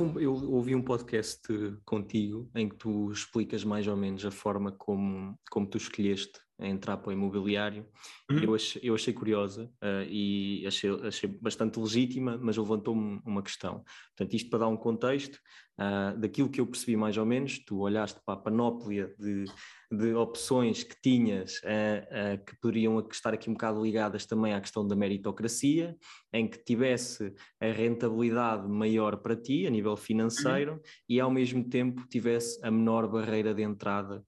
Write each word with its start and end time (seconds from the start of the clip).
houve 0.00 0.18
um, 0.18 0.20
eu 0.20 0.32
ouvi 0.32 0.74
um 0.74 0.82
podcast 0.82 1.42
contigo 1.84 2.50
em 2.54 2.68
que 2.68 2.76
tu 2.76 3.10
explicas 3.10 3.64
mais 3.64 3.86
ou 3.86 3.96
menos 3.96 4.24
a 4.24 4.30
forma 4.30 4.72
como, 4.72 5.38
como 5.50 5.66
tu 5.66 5.76
escolheste 5.76 6.40
entrar 6.58 6.96
para 6.98 7.10
o 7.10 7.12
imobiliário. 7.12 7.86
Uhum. 8.30 8.38
Eu, 8.38 8.54
achei, 8.54 8.82
eu 8.84 8.94
achei 8.94 9.12
curiosa 9.14 9.64
uh, 9.82 10.04
e 10.08 10.66
achei, 10.66 10.90
achei 11.06 11.28
bastante 11.40 11.78
legítima, 11.78 12.38
mas 12.40 12.56
levantou-me 12.56 13.20
uma 13.24 13.42
questão. 13.42 13.84
Portanto, 14.16 14.34
isto 14.34 14.50
para 14.50 14.60
dar 14.60 14.68
um 14.68 14.76
contexto, 14.76 15.38
uh, 15.78 16.18
daquilo 16.18 16.50
que 16.50 16.60
eu 16.60 16.66
percebi 16.66 16.96
mais 16.96 17.16
ou 17.16 17.24
menos, 17.24 17.58
tu 17.64 17.78
olhaste 17.80 18.20
para 18.24 18.34
a 18.34 18.42
panóplia 18.42 19.14
de, 19.18 19.44
de 19.90 20.14
opções 20.14 20.84
que 20.84 20.94
tinhas 21.02 21.58
uh, 21.58 22.36
uh, 22.36 22.44
que 22.44 22.56
poderiam 22.60 22.98
estar 23.10 23.34
aqui 23.34 23.50
um 23.50 23.54
bocado 23.54 23.82
ligadas 23.82 24.24
também 24.24 24.54
à 24.54 24.60
questão 24.60 24.86
da 24.86 24.94
meritocracia, 24.94 25.96
em 26.32 26.46
que 26.46 26.58
tivesse 26.58 27.34
a 27.60 27.66
rentabilidade 27.66 28.68
maior 28.68 29.16
para 29.16 29.34
ti 29.34 29.66
a 29.66 29.70
nível 29.70 29.96
financeiro 29.96 30.74
uhum. 30.74 30.80
e 31.08 31.20
ao 31.20 31.30
mesmo 31.30 31.68
tempo 31.68 32.06
tivesse 32.08 32.64
a 32.64 32.70
menor 32.70 33.08
barreira 33.08 33.52
de 33.52 33.62
entrada 33.62 34.24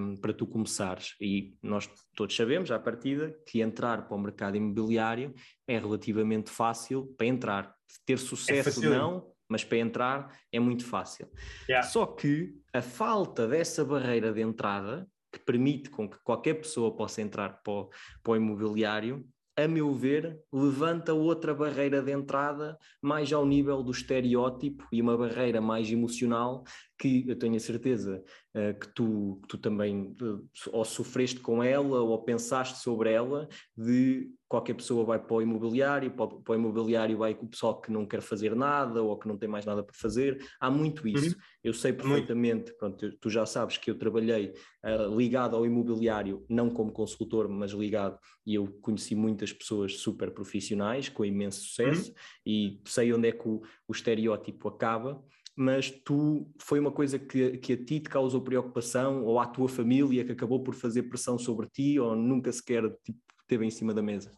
um, 0.00 0.16
para 0.16 0.32
tu 0.32 0.46
começares. 0.46 1.14
E 1.20 1.54
nós 1.62 1.88
todos 2.14 2.34
sabemos, 2.34 2.70
à 2.70 2.78
partida, 2.78 3.36
que 3.46 3.60
entrar 3.60 4.08
para 4.08 4.16
o 4.16 4.20
mercado 4.20 4.56
imobiliário 4.56 5.34
é 5.68 5.78
relativamente 5.78 6.50
fácil 6.50 7.14
para 7.18 7.26
entrar. 7.26 7.76
Ter 8.06 8.14
é 8.14 8.16
sucesso 8.16 8.84
é 8.84 8.88
não, 8.88 9.30
mas 9.48 9.64
para 9.64 9.78
entrar 9.78 10.38
é 10.52 10.58
muito 10.58 10.84
fácil. 10.84 11.28
Yeah. 11.68 11.86
Só 11.86 12.06
que 12.06 12.54
a 12.72 12.82
falta 12.82 13.46
dessa 13.46 13.84
barreira 13.84 14.32
de 14.32 14.40
entrada, 14.40 15.08
que 15.32 15.38
permite 15.40 15.90
com 15.90 16.08
que 16.08 16.18
qualquer 16.22 16.54
pessoa 16.54 16.94
possa 16.94 17.20
entrar 17.20 17.60
para 17.62 17.72
o, 17.72 17.90
para 18.22 18.32
o 18.32 18.36
imobiliário, 18.36 19.26
a 19.58 19.66
meu 19.66 19.94
ver, 19.94 20.38
levanta 20.52 21.14
outra 21.14 21.54
barreira 21.54 22.02
de 22.02 22.12
entrada 22.12 22.78
mais 23.00 23.32
ao 23.32 23.46
nível 23.46 23.82
do 23.82 23.90
estereótipo 23.90 24.86
e 24.92 25.00
uma 25.00 25.16
barreira 25.16 25.62
mais 25.62 25.90
emocional 25.90 26.62
que 26.98 27.24
eu 27.26 27.38
tenho 27.38 27.56
a 27.56 27.60
certeza 27.60 28.22
uh, 28.54 28.78
que, 28.78 28.88
tu, 28.94 29.38
que 29.42 29.48
tu 29.48 29.58
também 29.58 30.14
uh, 30.20 30.46
ou 30.72 30.84
sofreste 30.84 31.40
com 31.40 31.62
ela 31.62 32.02
ou 32.02 32.22
pensaste 32.22 32.78
sobre 32.80 33.10
ela, 33.10 33.48
de 33.74 34.30
qualquer 34.48 34.74
pessoa 34.74 35.04
vai 35.04 35.18
para 35.18 35.34
o 35.34 35.42
imobiliário, 35.42 36.10
para 36.10 36.52
o, 36.52 36.54
imobiliário 36.54 37.18
vai 37.18 37.32
o 37.32 37.46
pessoal 37.46 37.80
que 37.80 37.90
não 37.90 38.06
quer 38.06 38.20
fazer 38.20 38.54
nada 38.54 39.02
ou 39.02 39.18
que 39.18 39.26
não 39.26 39.36
tem 39.36 39.48
mais 39.48 39.64
nada 39.66 39.82
para 39.82 39.94
fazer. 39.94 40.38
Há 40.60 40.70
muito 40.70 41.06
isso. 41.08 41.34
Uhum. 41.34 41.42
Eu 41.64 41.74
sei 41.74 41.92
perfeitamente, 41.92 42.72
pronto, 42.78 43.10
tu 43.18 43.28
já 43.28 43.44
sabes 43.44 43.76
que 43.76 43.90
eu 43.90 43.98
trabalhei 43.98 44.54
uh, 44.84 45.16
ligado 45.16 45.56
ao 45.56 45.66
imobiliário, 45.66 46.44
não 46.48 46.70
como 46.70 46.92
consultor, 46.92 47.48
mas 47.48 47.72
ligado, 47.72 48.18
e 48.46 48.54
eu 48.54 48.68
conheci 48.80 49.16
muitas 49.16 49.52
pessoas 49.52 49.96
super 49.98 50.30
profissionais 50.30 51.08
com 51.08 51.24
imenso 51.24 51.62
sucesso 51.62 52.10
uhum. 52.10 52.16
e 52.46 52.80
sei 52.86 53.12
onde 53.12 53.28
é 53.28 53.32
que 53.32 53.48
o, 53.48 53.62
o 53.88 53.92
estereótipo 53.92 54.68
acaba 54.68 55.22
mas 55.58 55.90
tu 55.90 56.46
foi 56.58 56.78
uma 56.78 56.92
coisa 56.92 57.18
que, 57.18 57.56
que 57.56 57.72
a 57.72 57.76
ti 57.78 57.98
te 57.98 58.10
causou 58.10 58.42
preocupação 58.42 59.24
ou 59.24 59.40
à 59.40 59.46
tua 59.46 59.68
família 59.70 60.22
que 60.22 60.32
acabou 60.32 60.62
por 60.62 60.74
fazer 60.74 61.04
pressão 61.04 61.38
sobre 61.38 61.66
ti 61.66 61.98
ou 61.98 62.14
nunca 62.14 62.52
sequer 62.52 62.82
tipo, 63.02 63.18
teve 63.46 63.64
em 63.64 63.70
cima 63.70 63.94
da 63.94 64.02
mesa? 64.02 64.32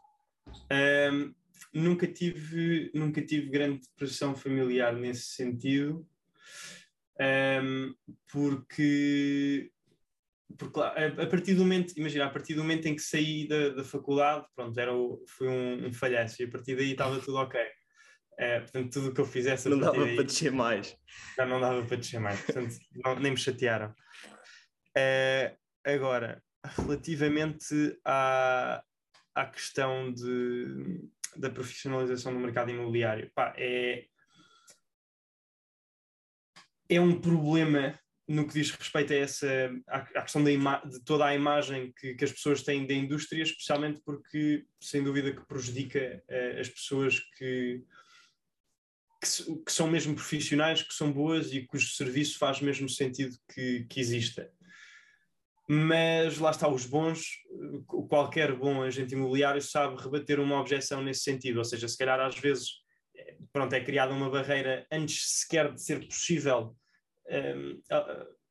Um, 0.71 1.35
nunca 1.73 2.07
tive 2.07 2.91
nunca 2.95 3.21
tive 3.21 3.51
grande 3.51 3.81
pressão 3.97 4.35
familiar 4.35 4.95
nesse 4.95 5.35
sentido 5.35 6.07
um, 7.21 7.95
porque 8.31 9.71
porque 10.57 10.81
a, 10.81 11.27
partir 11.27 11.55
do 11.55 11.63
momento, 11.63 11.93
imagina, 11.97 12.25
a 12.25 12.31
partir 12.31 12.55
do 12.55 12.63
momento 12.63 12.87
em 12.87 12.95
que 12.97 13.03
saí 13.03 13.47
da, 13.47 13.69
da 13.69 13.85
faculdade, 13.85 14.47
pronto, 14.57 14.79
era 14.81 14.95
o, 14.95 15.23
foi 15.29 15.47
um, 15.47 15.87
um 15.87 15.93
falhanço 15.93 16.41
e 16.41 16.47
a 16.47 16.51
partir 16.51 16.75
daí 16.75 16.93
estava 16.93 17.21
tudo 17.21 17.37
ok. 17.37 17.61
É, 18.39 18.61
portanto, 18.61 18.93
tudo 18.93 19.09
o 19.09 19.15
que 19.15 19.21
eu 19.21 19.27
fizesse. 19.27 19.69
Não 19.69 19.79
dava 19.79 20.07
para 20.07 20.23
descer 20.23 20.53
mais. 20.53 20.97
Já 21.37 21.45
não 21.45 21.61
dava 21.61 21.85
para 21.85 21.97
descer 21.97 22.19
mais, 22.19 22.41
portanto, 22.41 22.77
não, 23.05 23.19
nem 23.21 23.33
me 23.33 23.37
chatearam. 23.37 23.93
É, 24.97 25.57
agora, 25.85 26.43
relativamente 26.65 27.99
à, 28.05 28.83
à 29.39 29.47
questão 29.47 30.13
de, 30.13 31.01
da 31.37 31.51
profissionalização 31.51 32.33
do 32.33 32.41
mercado 32.41 32.71
imobiliário, 32.71 33.31
pá, 33.35 33.55
é, 33.57 34.07
é 36.89 37.01
um 37.01 37.21
problema 37.21 37.99
no 38.27 38.47
que 38.47 38.55
diz 38.55 38.71
respeito 38.71 39.13
a 39.13 39.17
essa 39.17 39.49
à, 39.87 40.23
questão 40.23 40.45
de 40.45 41.03
toda 41.05 41.25
a 41.25 41.35
imagem 41.35 41.93
que, 41.99 42.15
que, 42.15 42.25
as 42.25 42.33
pessoas 42.33 42.63
têm 42.63 42.87
da 42.87 42.93
indústria, 42.93 43.43
especialmente 43.43 44.03
porque, 44.05 44.67
sem 44.81 45.03
dúvida, 45.03 45.33
que 45.33 45.47
prejudica 45.47 46.23
uh, 46.29 46.61
as 46.61 46.69
pessoas 46.69 47.21
que 47.37 47.83
que, 49.21 49.65
que, 49.65 49.73
são 49.73 49.91
mesmo 49.91 50.15
profissionais, 50.15 50.83
que 50.83 50.95
são 50.95 51.13
boas 51.13 51.53
e 51.53 51.63
cujo 51.63 51.89
serviço 51.89 52.39
faz 52.39 52.61
mesmo 52.61 52.89
sentido 52.89 53.37
que, 53.53 53.85
que 53.89 53.99
exista. 53.99 54.49
Mas 55.69 56.39
lá 56.39 56.51
está, 56.51 56.67
os 56.67 56.87
bons, 56.87 57.27
qualquer 58.09 58.55
bom 58.55 58.83
agente 58.83 59.15
imobiliário 59.15 59.61
sabe 59.61 60.01
rebater 60.03 60.41
uma 60.41 60.59
objeção 60.59 61.03
nesse 61.03 61.21
sentido, 61.21 61.59
ou 61.59 61.65
seja, 61.65 61.87
se 61.87 61.99
calhar 61.99 62.19
às 62.21 62.39
vezes 62.39 62.79
pronto, 63.53 63.73
é 63.73 63.85
criada 63.85 64.13
uma 64.13 64.31
barreira 64.31 64.87
antes 64.91 65.41
sequer 65.41 65.73
de 65.73 65.83
ser 65.83 66.07
possível 66.07 66.77
um, 67.29 67.81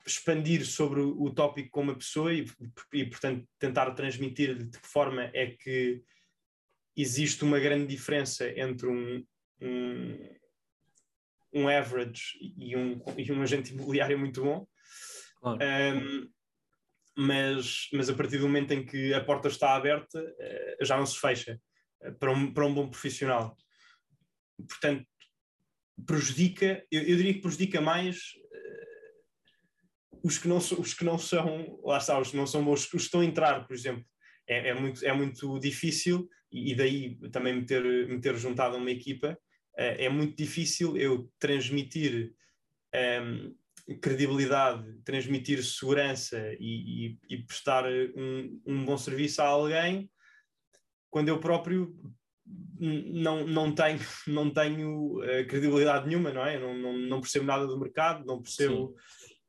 expandir 0.05 0.65
sobre 0.65 1.01
o, 1.01 1.29
tópico 1.31 1.69
com 1.69 1.81
uma 1.81 1.95
pessoa 1.95 2.33
e, 2.33 2.45
e, 2.93 3.05
portanto, 3.05 3.47
tentar 3.59 3.91
transmitir 3.91 4.55
de 4.57 4.79
que 4.79 4.87
forma 4.87 5.29
é 5.33 5.47
que 5.47 6.01
existe 6.95 7.43
uma 7.43 7.59
grande 7.59 7.87
diferença 7.87 8.47
entre 8.57 8.87
um, 8.87 9.25
um, 9.61 10.29
um 11.53 11.67
average 11.67 12.37
e 12.57 12.75
um, 12.75 13.01
e 13.17 13.31
um 13.31 13.41
agente 13.41 13.73
imobiliário 13.73 14.17
muito 14.17 14.41
bom. 14.41 14.67
Claro. 15.39 15.59
Um, 15.61 16.29
mas, 17.17 17.89
mas 17.91 18.09
a 18.09 18.13
partir 18.13 18.37
do 18.37 18.47
momento 18.47 18.71
em 18.73 18.85
que 18.85 19.13
a 19.13 19.23
porta 19.23 19.47
está 19.47 19.75
aberta, 19.75 20.21
uh, 20.21 20.85
já 20.85 20.95
não 20.95 21.05
se 21.05 21.19
fecha 21.19 21.59
uh, 22.03 22.13
para, 22.19 22.31
um, 22.31 22.53
para 22.53 22.65
um 22.65 22.73
bom 22.73 22.87
profissional. 22.87 23.57
Portanto, 24.69 25.05
prejudica, 26.05 26.85
eu, 26.91 27.01
eu 27.01 27.17
diria 27.17 27.33
que 27.33 27.41
prejudica 27.41 27.81
mais 27.81 28.17
uh, 28.17 30.19
os, 30.23 30.37
que 30.37 30.47
não, 30.47 30.57
os 30.57 30.93
que 30.93 31.03
não 31.03 31.17
são, 31.17 31.79
lá 31.83 31.97
está, 31.97 32.19
os 32.19 32.29
que 32.29 32.37
não 32.37 32.45
são 32.45 32.63
bons, 32.63 32.83
os 32.83 32.89
que 32.89 32.97
estão 32.97 33.21
a 33.21 33.25
entrar, 33.25 33.65
por 33.65 33.73
exemplo. 33.73 34.05
É, 34.47 34.69
é 34.69 34.73
muito, 34.73 35.03
é 35.03 35.11
muito 35.11 35.59
difícil, 35.59 36.29
e, 36.51 36.75
daí 36.75 37.17
também 37.31 37.55
me 37.55 37.65
ter, 37.65 37.83
me 38.07 38.21
ter 38.21 38.37
juntado 38.37 38.75
a 38.75 38.79
uma 38.79 38.91
equipa, 38.91 39.37
eh, 39.77 40.05
é 40.05 40.09
muito 40.09 40.37
difícil 40.37 40.95
eu 40.95 41.29
transmitir 41.37 42.33
um, 42.93 42.97
ehm, 42.97 43.55
credibilidade, 43.95 44.99
transmitir 45.03 45.63
segurança 45.63 46.37
e, 46.59 47.07
e, 47.07 47.19
e 47.29 47.37
prestar 47.43 47.85
um, 47.85 48.61
um, 48.65 48.85
bom 48.85 48.97
serviço 48.97 49.41
a 49.41 49.45
alguém 49.47 50.09
quando 51.09 51.29
eu 51.29 51.39
próprio 51.39 51.95
não, 52.45 53.45
não 53.47 53.73
tenho, 53.73 53.99
não 54.27 54.49
tenho 54.49 55.19
uh, 55.19 55.47
credibilidade 55.47 56.07
nenhuma, 56.07 56.31
não 56.31 56.45
é? 56.45 56.55
Eu 56.55 56.61
não, 56.61 56.77
não, 56.77 56.97
não 56.97 57.21
percebo 57.21 57.45
nada 57.45 57.65
do 57.65 57.79
mercado, 57.79 58.25
não 58.25 58.41
percebo. 58.41 58.95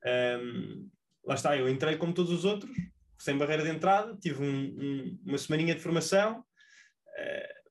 Um, 0.05 0.09
ehm, 0.09 0.89
lá 1.25 1.35
está, 1.35 1.57
eu 1.57 1.69
entrei 1.69 1.97
como 1.97 2.15
todos 2.15 2.33
os 2.33 2.45
outros, 2.45 2.71
sem 3.19 3.37
barreira 3.37 3.63
de 3.65 3.71
entrada, 3.71 4.17
tive 4.21 4.43
um, 4.43 5.19
uma 5.25 5.39
semaninha 5.39 5.75
de 5.75 5.81
formação, 5.81 6.41
uh, 6.41 7.71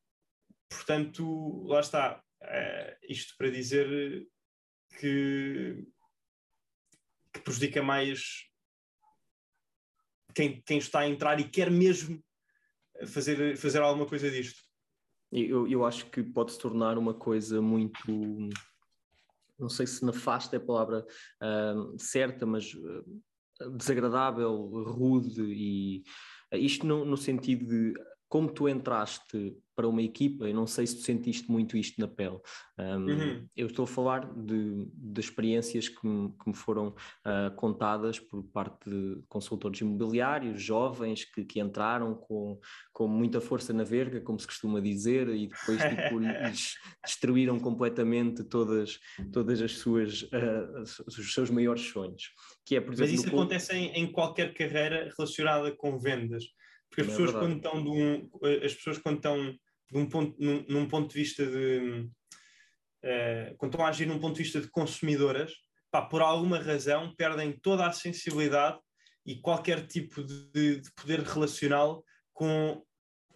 portanto, 0.69 1.65
lá 1.65 1.79
está, 1.79 2.21
Uh, 2.41 2.93
isto 3.09 3.35
para 3.37 3.49
dizer 3.49 4.27
que, 4.99 5.83
que 7.37 7.43
prejudica 7.43 7.81
mais 7.81 8.47
quem, 10.33 10.61
quem 10.61 10.77
está 10.77 10.99
a 10.99 11.09
entrar 11.09 11.39
e 11.39 11.49
quer 11.49 11.71
mesmo 11.71 12.23
fazer, 13.07 13.57
fazer 13.57 13.81
alguma 13.81 14.05
coisa 14.05 14.29
disto. 14.29 14.61
Eu, 15.31 15.67
eu 15.67 15.85
acho 15.85 16.09
que 16.09 16.23
pode 16.23 16.53
se 16.53 16.59
tornar 16.59 16.97
uma 16.97 17.13
coisa 17.13 17.61
muito. 17.61 18.49
Não 19.59 19.69
sei 19.69 19.87
se 19.87 20.05
nefasta 20.05 20.55
é 20.55 20.59
a 20.59 20.63
palavra 20.63 21.05
uh, 21.41 21.99
certa, 21.99 22.45
mas 22.45 22.73
uh, 22.73 23.21
desagradável, 23.75 24.53
rude, 24.83 25.41
e 25.41 26.03
uh, 26.53 26.57
isto 26.57 26.85
no, 26.85 27.03
no 27.03 27.17
sentido 27.17 27.65
de 27.65 27.93
como 28.29 28.51
tu 28.51 28.69
entraste 28.69 29.57
para 29.77 29.87
uma 29.87 30.01
equipa, 30.01 30.45
eu 30.45 30.55
não 30.55 30.65
sei 30.65 30.87
se 30.87 30.95
tu 30.95 31.01
sentiste 31.03 31.51
muito 31.51 31.77
isto 31.77 32.01
na 32.01 32.07
pele. 32.07 32.39
Um, 32.79 33.05
uhum. 33.05 33.47
Eu 33.55 33.67
estou 33.67 33.83
a 33.83 33.87
falar 33.87 34.25
de, 34.33 34.87
de 34.91 35.21
experiências 35.21 35.87
que 35.87 36.07
me, 36.07 36.31
que 36.31 36.49
me 36.49 36.55
foram 36.55 36.87
uh, 36.87 37.55
contadas 37.55 38.19
por 38.19 38.41
parte 38.45 38.89
de 38.89 39.21
consultores 39.29 39.79
imobiliários, 39.79 40.59
jovens 40.59 41.25
que, 41.25 41.45
que, 41.45 41.59
entraram 41.59 42.15
com, 42.15 42.59
com 42.91 43.07
muita 43.07 43.39
força 43.39 43.71
na 43.71 43.83
verga, 43.83 44.19
como 44.19 44.39
se 44.39 44.47
costuma 44.47 44.81
dizer, 44.81 45.29
e 45.29 45.47
depois 45.47 45.77
tipo, 45.77 46.19
destruíram 47.05 47.59
completamente 47.59 48.43
todas, 48.45 48.99
todas 49.31 49.61
as 49.61 49.73
suas, 49.73 50.23
uh, 50.23 50.81
os 51.07 51.33
seus 51.35 51.51
maiores 51.51 51.83
sonhos. 51.83 52.31
Que 52.65 52.77
é, 52.77 52.81
por 52.81 52.93
exemplo, 52.93 53.11
Mas 53.11 53.19
isso 53.21 53.29
acontece 53.29 53.75
em, 53.75 53.91
em 53.91 54.11
qualquer 54.11 54.55
carreira 54.55 55.13
relacionada 55.15 55.71
com 55.75 55.99
vendas. 55.99 56.45
Porque 56.89 57.01
as 57.01 57.07
é 57.07 57.11
pessoas, 57.11 57.31
quando 57.31 57.57
estão 57.57 57.83
de 57.83 57.89
um, 57.89 58.29
as 58.65 58.73
pessoas 58.73 58.97
quando 58.97 59.17
estão 59.17 59.59
de 59.91 59.97
um 59.97 60.07
ponto, 60.07 60.35
num, 60.39 60.65
num 60.67 60.87
ponto 60.87 61.09
de 61.09 61.19
vista 61.19 61.45
de, 61.45 62.09
uh, 63.03 63.57
quando 63.57 63.73
estão 63.73 63.85
a 63.85 63.89
agir 63.89 64.05
num 64.05 64.19
ponto 64.19 64.35
de 64.35 64.43
vista 64.43 64.61
de 64.61 64.69
consumidoras, 64.69 65.53
pá, 65.91 66.01
por 66.01 66.21
alguma 66.21 66.59
razão 66.59 67.13
perdem 67.15 67.51
toda 67.51 67.85
a 67.85 67.91
sensibilidade 67.91 68.79
e 69.25 69.39
qualquer 69.39 69.85
tipo 69.87 70.23
de, 70.23 70.81
de 70.81 70.91
poder 70.95 71.21
relacional 71.21 72.03
com 72.33 72.83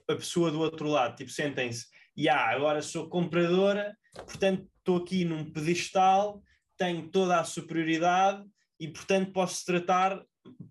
a 0.07 0.15
pessoa 0.15 0.51
do 0.51 0.59
outro 0.59 0.87
lado. 0.87 1.15
Tipo, 1.15 1.31
sentem-se, 1.31 1.87
e 2.15 2.27
ah, 2.29 2.49
agora 2.49 2.81
sou 2.81 3.09
compradora, 3.09 3.95
portanto 4.13 4.67
estou 4.77 4.97
aqui 4.97 5.23
num 5.23 5.51
pedestal, 5.51 6.41
tenho 6.77 7.09
toda 7.09 7.39
a 7.39 7.43
superioridade 7.43 8.43
e, 8.79 8.87
portanto, 8.87 9.31
posso 9.31 9.63
tratar, 9.65 10.19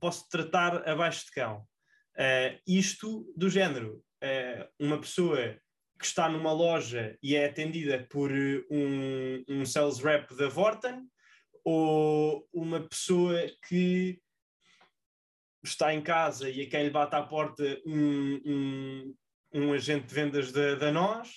posso 0.00 0.28
tratar 0.28 0.88
abaixo 0.88 1.26
de 1.26 1.30
cão. 1.30 1.64
Uh, 2.16 2.58
isto 2.66 3.32
do 3.36 3.48
género, 3.48 4.02
uh, 4.22 4.68
uma 4.84 5.00
pessoa 5.00 5.56
que 6.00 6.06
está 6.06 6.30
numa 6.30 6.50
loja 6.50 7.18
e 7.22 7.36
é 7.36 7.44
atendida 7.44 8.06
por 8.08 8.32
um, 8.32 9.44
um 9.46 9.66
sales 9.66 9.98
rep 9.98 10.34
da 10.34 10.48
Vorten 10.48 11.06
ou 11.62 12.48
uma 12.54 12.80
pessoa 12.88 13.36
que 13.68 14.18
está 15.62 15.92
em 15.92 16.00
casa 16.00 16.48
e 16.48 16.62
a 16.62 16.70
quem 16.70 16.84
lhe 16.84 16.90
bate 16.90 17.14
à 17.14 17.22
porta 17.22 17.62
um, 17.84 18.40
um, 18.46 19.14
um 19.52 19.72
agente 19.74 20.06
de 20.06 20.14
vendas 20.14 20.50
da, 20.52 20.74
da 20.74 20.90
nós, 20.90 21.28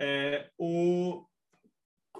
uh, 0.00 0.50
ou 0.58 1.30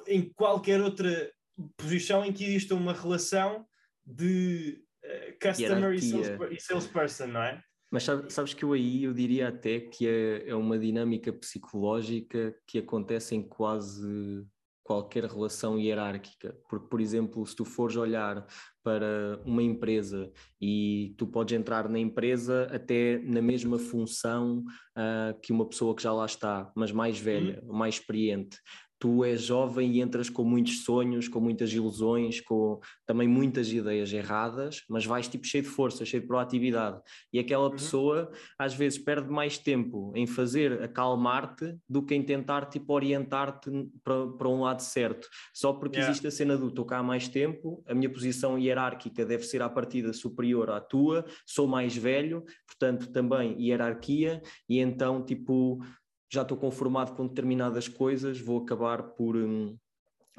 em 0.06 0.32
qualquer 0.32 0.80
outra 0.80 1.32
posição 1.76 2.24
em 2.24 2.32
que 2.32 2.44
exista 2.44 2.76
uma 2.76 2.92
relação 2.92 3.66
de 4.06 4.80
uh, 5.04 5.38
customer 5.42 5.92
e, 5.94 6.00
sales, 6.00 6.28
e 6.52 6.60
salesperson, 6.60 7.26
não 7.26 7.42
é? 7.42 7.60
Mas 7.90 8.04
sabes 8.04 8.54
que 8.54 8.64
eu 8.64 8.72
aí 8.72 9.04
eu 9.04 9.12
diria 9.12 9.48
até 9.48 9.80
que 9.80 10.06
é, 10.06 10.48
é 10.48 10.54
uma 10.54 10.78
dinâmica 10.78 11.32
psicológica 11.32 12.54
que 12.66 12.78
acontece 12.78 13.34
em 13.34 13.42
quase 13.42 14.46
qualquer 14.90 15.24
relação 15.24 15.78
hierárquica, 15.78 16.56
porque, 16.68 16.88
por 16.88 17.00
exemplo, 17.00 17.46
se 17.46 17.54
tu 17.54 17.64
fores 17.64 17.96
olhar 17.96 18.44
para 18.82 19.40
uma 19.44 19.62
empresa 19.62 20.32
e 20.60 21.14
tu 21.16 21.28
podes 21.28 21.56
entrar 21.56 21.88
na 21.88 21.98
empresa 21.98 22.68
até 22.72 23.18
na 23.18 23.40
mesma 23.40 23.78
função 23.78 24.64
uh, 24.96 25.38
que 25.40 25.52
uma 25.52 25.68
pessoa 25.68 25.94
que 25.94 26.02
já 26.02 26.12
lá 26.12 26.26
está, 26.26 26.72
mas 26.74 26.90
mais 26.90 27.20
velha, 27.20 27.62
uhum. 27.64 27.72
mais 27.72 27.94
experiente 27.94 28.58
tu 29.00 29.24
és 29.24 29.40
jovem 29.40 29.92
e 29.92 30.00
entras 30.02 30.28
com 30.28 30.44
muitos 30.44 30.84
sonhos, 30.84 31.26
com 31.26 31.40
muitas 31.40 31.72
ilusões, 31.72 32.38
com 32.38 32.78
também 33.06 33.26
muitas 33.26 33.72
ideias 33.72 34.12
erradas, 34.12 34.84
mas 34.90 35.06
vais 35.06 35.26
tipo 35.26 35.46
cheio 35.46 35.64
de 35.64 35.70
força, 35.70 36.04
cheio 36.04 36.20
de 36.20 36.28
proatividade. 36.28 37.00
E 37.32 37.38
aquela 37.38 37.64
uhum. 37.64 37.70
pessoa 37.70 38.30
às 38.58 38.74
vezes 38.74 38.98
perde 38.98 39.30
mais 39.30 39.56
tempo 39.56 40.12
em 40.14 40.26
fazer 40.26 40.82
acalmar-te 40.82 41.74
do 41.88 42.02
que 42.02 42.14
em 42.14 42.22
tentar 42.22 42.66
tipo 42.66 42.92
orientar-te 42.92 43.70
para, 44.04 44.26
para 44.26 44.48
um 44.48 44.60
lado 44.60 44.80
certo. 44.80 45.26
Só 45.54 45.72
porque 45.72 45.96
yeah. 45.96 46.10
existe 46.10 46.26
a 46.26 46.30
cena 46.30 46.58
do 46.58 46.68
estou 46.68 46.84
cá 46.84 46.98
há 46.98 47.02
mais 47.02 47.26
tempo, 47.26 47.82
a 47.88 47.94
minha 47.94 48.10
posição 48.10 48.58
hierárquica 48.58 49.24
deve 49.24 49.44
ser 49.44 49.62
à 49.62 49.68
partida 49.70 50.12
superior 50.12 50.70
à 50.70 50.78
tua, 50.78 51.24
sou 51.46 51.66
mais 51.66 51.96
velho, 51.96 52.44
portanto 52.66 53.10
também 53.10 53.56
hierarquia, 53.58 54.42
e 54.68 54.78
então 54.78 55.24
tipo 55.24 55.82
já 56.30 56.42
estou 56.42 56.56
conformado 56.56 57.12
com 57.12 57.26
determinadas 57.26 57.88
coisas, 57.88 58.40
vou 58.40 58.62
acabar 58.62 59.02
por, 59.02 59.36
um, 59.36 59.76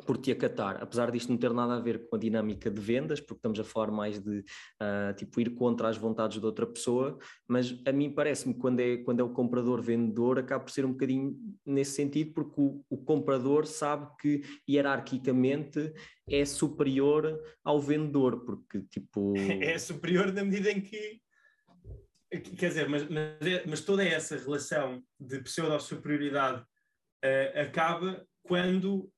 por 0.05 0.17
te 0.17 0.31
acatar, 0.31 0.81
apesar 0.81 1.11
disto 1.11 1.29
não 1.29 1.37
ter 1.37 1.51
nada 1.51 1.75
a 1.75 1.79
ver 1.79 2.07
com 2.07 2.15
a 2.15 2.19
dinâmica 2.19 2.71
de 2.71 2.79
vendas, 2.79 3.19
porque 3.19 3.39
estamos 3.39 3.59
a 3.59 3.63
falar 3.63 3.91
mais 3.91 4.17
de 4.19 4.39
uh, 4.39 5.13
tipo 5.17 5.41
ir 5.41 5.53
contra 5.53 5.89
as 5.89 5.97
vontades 5.97 6.39
de 6.39 6.45
outra 6.45 6.65
pessoa, 6.65 7.17
mas 7.45 7.77
a 7.85 7.91
mim 7.91 8.09
parece-me 8.09 8.53
quando 8.53 8.79
é, 8.79 8.97
quando 8.97 9.19
é 9.19 9.23
o 9.23 9.33
comprador-vendedor, 9.33 10.39
acaba 10.39 10.63
por 10.63 10.71
ser 10.71 10.85
um 10.85 10.93
bocadinho 10.93 11.37
nesse 11.65 11.91
sentido, 11.91 12.33
porque 12.33 12.61
o, 12.61 12.83
o 12.89 12.97
comprador 12.97 13.65
sabe 13.65 14.07
que 14.19 14.41
hierarquicamente 14.69 15.93
é 16.29 16.45
superior 16.45 17.37
ao 17.63 17.81
vendedor, 17.81 18.45
porque 18.45 18.81
tipo... 18.89 19.33
É 19.61 19.77
superior 19.77 20.31
na 20.31 20.43
medida 20.43 20.71
em 20.71 20.81
que 20.81 21.21
Quer 22.57 22.69
dizer, 22.69 22.87
mas, 22.87 23.07
mas, 23.09 23.41
é, 23.41 23.63
mas 23.67 23.81
toda 23.81 24.05
essa 24.05 24.37
relação 24.37 25.03
de 25.19 25.41
pseudo-superioridade 25.41 26.61
uh, 26.61 27.59
acaba 27.59 28.25
quando 28.43 29.11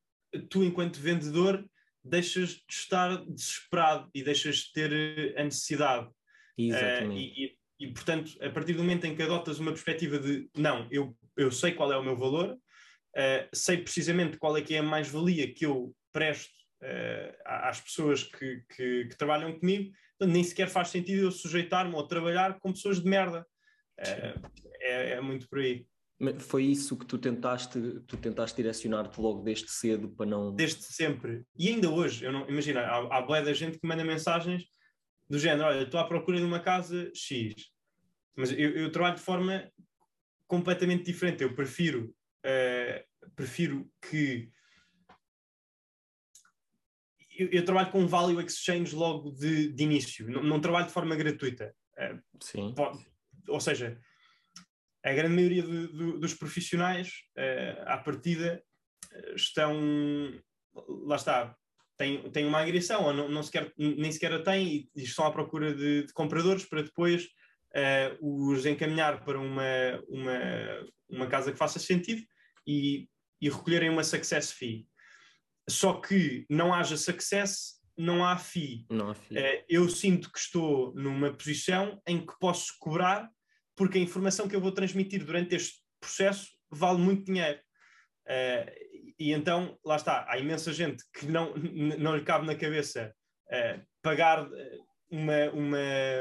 tu, 0.49 0.63
enquanto 0.63 0.99
vendedor, 0.99 1.63
deixas 2.03 2.49
de 2.49 2.63
estar 2.73 3.23
desesperado 3.25 4.09
e 4.15 4.23
deixas 4.23 4.57
de 4.57 4.73
ter 4.73 4.91
eh, 4.91 5.39
a 5.39 5.43
necessidade. 5.43 6.09
Exatamente. 6.57 7.13
Uh, 7.13 7.17
e, 7.17 7.45
e, 7.45 7.57
e, 7.79 7.93
portanto, 7.93 8.31
a 8.41 8.49
partir 8.49 8.73
do 8.73 8.81
momento 8.83 9.05
em 9.05 9.15
que 9.15 9.21
adotas 9.21 9.59
uma 9.59 9.71
perspectiva 9.71 10.17
de 10.17 10.49
não, 10.57 10.87
eu, 10.91 11.15
eu 11.37 11.51
sei 11.51 11.71
qual 11.71 11.93
é 11.93 11.97
o 11.97 12.03
meu 12.03 12.17
valor, 12.17 12.55
uh, 12.55 13.49
sei 13.53 13.77
precisamente 13.77 14.37
qual 14.37 14.57
é 14.57 14.61
que 14.61 14.73
é 14.73 14.79
a 14.79 14.83
mais-valia 14.83 15.53
que 15.53 15.65
eu 15.65 15.95
presto 16.11 16.51
às 17.45 17.79
pessoas 17.79 18.23
que, 18.23 18.61
que, 18.75 19.05
que 19.05 19.17
trabalham 19.17 19.57
comigo, 19.57 19.93
nem 20.25 20.43
sequer 20.43 20.69
faz 20.69 20.89
sentido 20.89 21.23
eu 21.23 21.31
sujeitar-me 21.31 21.93
ou 21.95 22.07
trabalhar 22.07 22.59
com 22.59 22.71
pessoas 22.71 23.01
de 23.01 23.09
merda. 23.09 23.45
É, 23.97 24.35
é, 24.81 25.09
é, 25.11 25.21
muito 25.21 25.47
por 25.47 25.59
aí. 25.59 25.85
Foi 26.39 26.63
isso 26.63 26.97
que 26.97 27.05
tu 27.05 27.17
tentaste, 27.17 27.79
tu 28.07 28.17
tentaste 28.17 28.55
direcionar-te 28.55 29.19
logo 29.19 29.41
desde 29.41 29.69
cedo 29.69 30.09
para 30.09 30.25
não. 30.25 30.55
Desde 30.55 30.83
sempre. 30.83 31.43
E 31.57 31.69
ainda 31.69 31.89
hoje, 31.89 32.23
eu 32.23 32.31
não, 32.31 32.47
imagina, 32.47 32.81
há, 32.81 33.17
há 33.17 33.41
da 33.41 33.53
gente 33.53 33.77
que 33.77 33.87
manda 33.87 34.03
mensagens 34.03 34.65
do 35.29 35.37
género: 35.37 35.67
olha, 35.67 35.83
estou 35.83 35.99
à 35.99 36.05
procura 36.05 36.37
de 36.37 36.45
uma 36.45 36.59
casa 36.59 37.11
X. 37.13 37.53
Mas 38.35 38.51
eu, 38.51 38.71
eu 38.71 38.91
trabalho 38.91 39.15
de 39.15 39.21
forma 39.21 39.69
completamente 40.47 41.03
diferente. 41.03 41.43
Eu 41.43 41.53
prefiro, 41.53 42.15
uh, 42.45 43.31
prefiro 43.35 43.89
que 44.09 44.49
eu, 47.37 47.49
eu, 47.51 47.65
trabalho 47.65 47.91
com 47.91 48.07
value 48.07 48.41
exchange 48.41 48.95
logo 48.95 49.31
de, 49.31 49.71
de 49.71 49.83
início, 49.83 50.29
não, 50.29 50.43
não, 50.43 50.59
trabalho 50.59 50.87
de 50.87 50.93
forma 50.93 51.15
gratuita. 51.15 51.75
Eh, 51.97 52.17
Sim. 52.41 52.73
Pode, 52.75 53.05
ou 53.47 53.59
seja, 53.59 53.99
a 55.03 55.13
grande 55.13 55.35
maioria 55.35 55.63
de, 55.63 55.87
de, 55.87 56.19
dos 56.19 56.33
profissionais, 56.33 57.09
uh, 57.37 57.83
à 57.85 57.97
partida, 57.97 58.63
eh, 59.11 59.33
estão. 59.35 59.73
Lá 61.05 61.17
está, 61.17 61.55
têm, 61.97 62.29
têm 62.31 62.45
uma 62.45 62.61
agressão, 62.61 63.03
ou 63.03 63.13
não, 63.13 63.29
não 63.29 63.43
sequer, 63.43 63.71
nem 63.77 64.11
sequer 64.11 64.33
a 64.33 64.41
têm, 64.41 64.89
e 64.95 65.03
estão 65.03 65.25
à 65.25 65.31
procura 65.31 65.73
de, 65.73 66.05
de 66.05 66.13
compradores 66.13 66.65
para 66.65 66.81
depois 66.81 67.25
uh, 67.25 68.49
os 68.49 68.65
encaminhar 68.65 69.23
para 69.23 69.39
uma, 69.39 69.63
uma, 70.07 70.87
uma 71.09 71.27
casa 71.27 71.51
que 71.51 71.57
faça 71.57 71.79
sentido 71.79 72.23
e, 72.65 73.07
e 73.41 73.49
recolherem 73.49 73.89
uma 73.89 74.03
success 74.03 74.51
fee. 74.51 74.87
Só 75.69 75.93
que 75.93 76.45
não 76.49 76.73
haja 76.73 76.97
success, 76.97 77.81
não 77.97 78.25
há 78.25 78.37
fee. 78.37 78.85
Não 78.89 79.09
há. 79.09 79.13
Uh, 79.13 79.63
eu 79.69 79.89
sinto 79.89 80.31
que 80.31 80.39
estou 80.39 80.93
numa 80.95 81.31
posição 81.31 82.01
em 82.07 82.25
que 82.25 82.33
posso 82.39 82.73
cobrar, 82.79 83.29
porque 83.75 83.97
a 83.97 84.01
informação 84.01 84.47
que 84.47 84.55
eu 84.55 84.61
vou 84.61 84.71
transmitir 84.71 85.23
durante 85.23 85.55
este 85.55 85.81
processo 85.99 86.47
vale 86.69 86.99
muito 86.99 87.25
dinheiro. 87.25 87.59
Uh, 88.25 89.13
e 89.19 89.31
então, 89.31 89.77
lá 89.85 89.95
está, 89.95 90.25
há 90.27 90.37
imensa 90.37 90.73
gente 90.73 91.03
que 91.13 91.25
não, 91.25 91.53
não 91.55 92.15
lhe 92.15 92.23
cabe 92.23 92.45
na 92.45 92.55
cabeça 92.55 93.13
uh, 93.47 93.81
pagar 94.01 94.47
uma, 95.09 95.49
uma, 95.51 95.77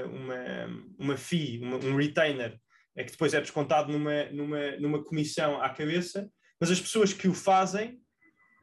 uma, 0.06 0.84
uma 0.98 1.16
fee, 1.16 1.58
uma, 1.60 1.76
um 1.76 1.96
retainer, 1.96 2.60
é 2.94 3.04
que 3.04 3.12
depois 3.12 3.32
é 3.32 3.40
descontado 3.40 3.90
numa, 3.90 4.24
numa, 4.26 4.76
numa 4.76 5.02
comissão 5.02 5.60
à 5.62 5.70
cabeça, 5.70 6.30
mas 6.60 6.70
as 6.70 6.80
pessoas 6.80 7.12
que 7.12 7.26
o 7.26 7.34
fazem 7.34 7.94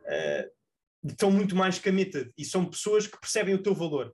uh, 0.01 0.58
estão 1.07 1.31
muito 1.31 1.55
mais 1.55 1.79
committed 1.79 2.31
e 2.37 2.43
são 2.43 2.65
pessoas 2.65 3.07
que 3.07 3.19
percebem 3.19 3.55
o 3.55 3.63
teu 3.63 3.73
valor. 3.73 4.13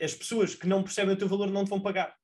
As 0.00 0.14
pessoas 0.14 0.54
que 0.54 0.66
não 0.66 0.82
percebem 0.82 1.14
o 1.14 1.18
teu 1.18 1.28
valor 1.28 1.50
não 1.50 1.64
te 1.64 1.70
vão 1.70 1.80
pagar. 1.80 2.14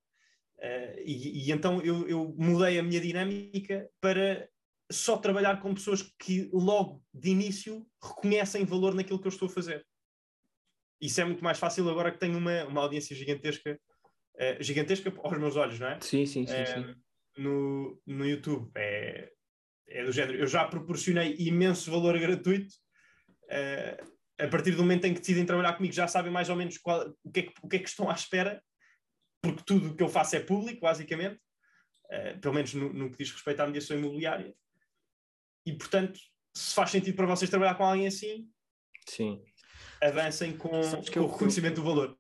Uh, 0.59 1.01
e, 1.05 1.49
e, 1.49 1.53
então 1.53 1.81
eu, 1.81 2.09
eu, 2.09 2.35
mudei 2.39 2.79
a 2.79 2.83
minha 2.83 3.01
dinâmica 3.01 3.89
para 4.01 4.49
só 4.91 5.17
trabalhar 5.17 5.61
com 5.61 5.75
pessoas 5.75 6.03
que 6.19 6.49
logo 6.53 7.03
de 7.13 7.31
início 7.31 7.85
reconhecem 8.01 8.65
valor 8.65 8.95
naquilo 8.95 9.21
que 9.21 9.27
eu 9.27 9.33
estou 9.33 9.49
a 9.49 9.53
fazer. 9.53 9.85
Isso 11.01 11.21
é 11.21 11.25
muito 11.25 11.43
mais 11.43 11.59
fácil 11.59 11.89
agora 11.91 12.13
que 12.13 12.19
tenho 12.19 12.39
uma, 12.39 12.65
uma 12.65 12.83
audiência 12.83 13.17
gigantesca, 13.17 13.77
uh, 14.37 14.63
gigantesca 14.63 15.13
aos 15.19 15.39
meus 15.39 15.57
olhos, 15.57 15.81
não 15.81 15.89
é? 15.89 16.01
Sim, 16.01 16.27
sim, 16.27 16.47
sim. 16.47 16.63
Uh, 16.63 16.67
sim. 16.67 16.95
No, 17.39 18.01
no 18.07 18.25
YouTube. 18.25 18.71
É, 18.77 19.33
é 19.89 20.05
do 20.05 20.13
género. 20.13 20.39
Eu 20.39 20.47
já 20.47 20.65
proporcionei 20.65 21.35
imenso 21.39 21.91
valor 21.91 22.19
gratuito 22.19 22.73
a 24.39 24.49
partir 24.49 24.73
do 24.73 24.83
momento 24.83 25.05
em 25.05 25.15
que 25.15 25.21
decidem 25.21 25.47
trabalhar 25.47 25.75
comigo, 25.75 25.95
já 25.95 26.09
sabem 26.09 26.33
mais 26.33 26.49
ou 26.49 26.57
menos 26.57 26.79
qual, 26.79 27.15
o, 27.23 27.31
que 27.31 27.41
é 27.41 27.43
que, 27.45 27.53
o 27.63 27.69
que 27.69 27.77
é 27.77 27.79
que 27.79 27.89
estão 27.89 28.11
à 28.11 28.15
espera, 28.15 28.63
porque 29.41 29.63
tudo 29.65 29.91
o 29.91 29.97
que 29.97 30.03
eu 30.03 30.09
faço 30.09 30.37
é 30.37 30.41
público, 30.41 30.81
basicamente, 30.81 31.41
uh, 32.07 32.41
pelo 32.41 32.55
menos 32.55 32.75
no, 32.75 32.93
no, 32.93 33.11
que 33.11 33.19
diz 33.19 33.31
respeito 33.31 33.61
à 33.61 33.67
mediação 33.67 33.97
imobiliária. 33.97 34.55
E, 35.67 35.73
portanto, 35.73 36.19
se 36.57 36.75
faz 36.75 36.91
sentido 36.91 37.15
para 37.15 37.27
vocês 37.27 37.51
trabalhar 37.51 37.75
com 37.75 37.85
alguém 37.85 38.07
assim, 38.07 38.49
Sim. 39.09 39.43
avancem 40.03 40.57
com, 40.57 40.71
com 40.71 41.21
o 41.21 41.27
reconhecimento 41.27 41.77
do 41.77 41.85
valor. 41.85 42.17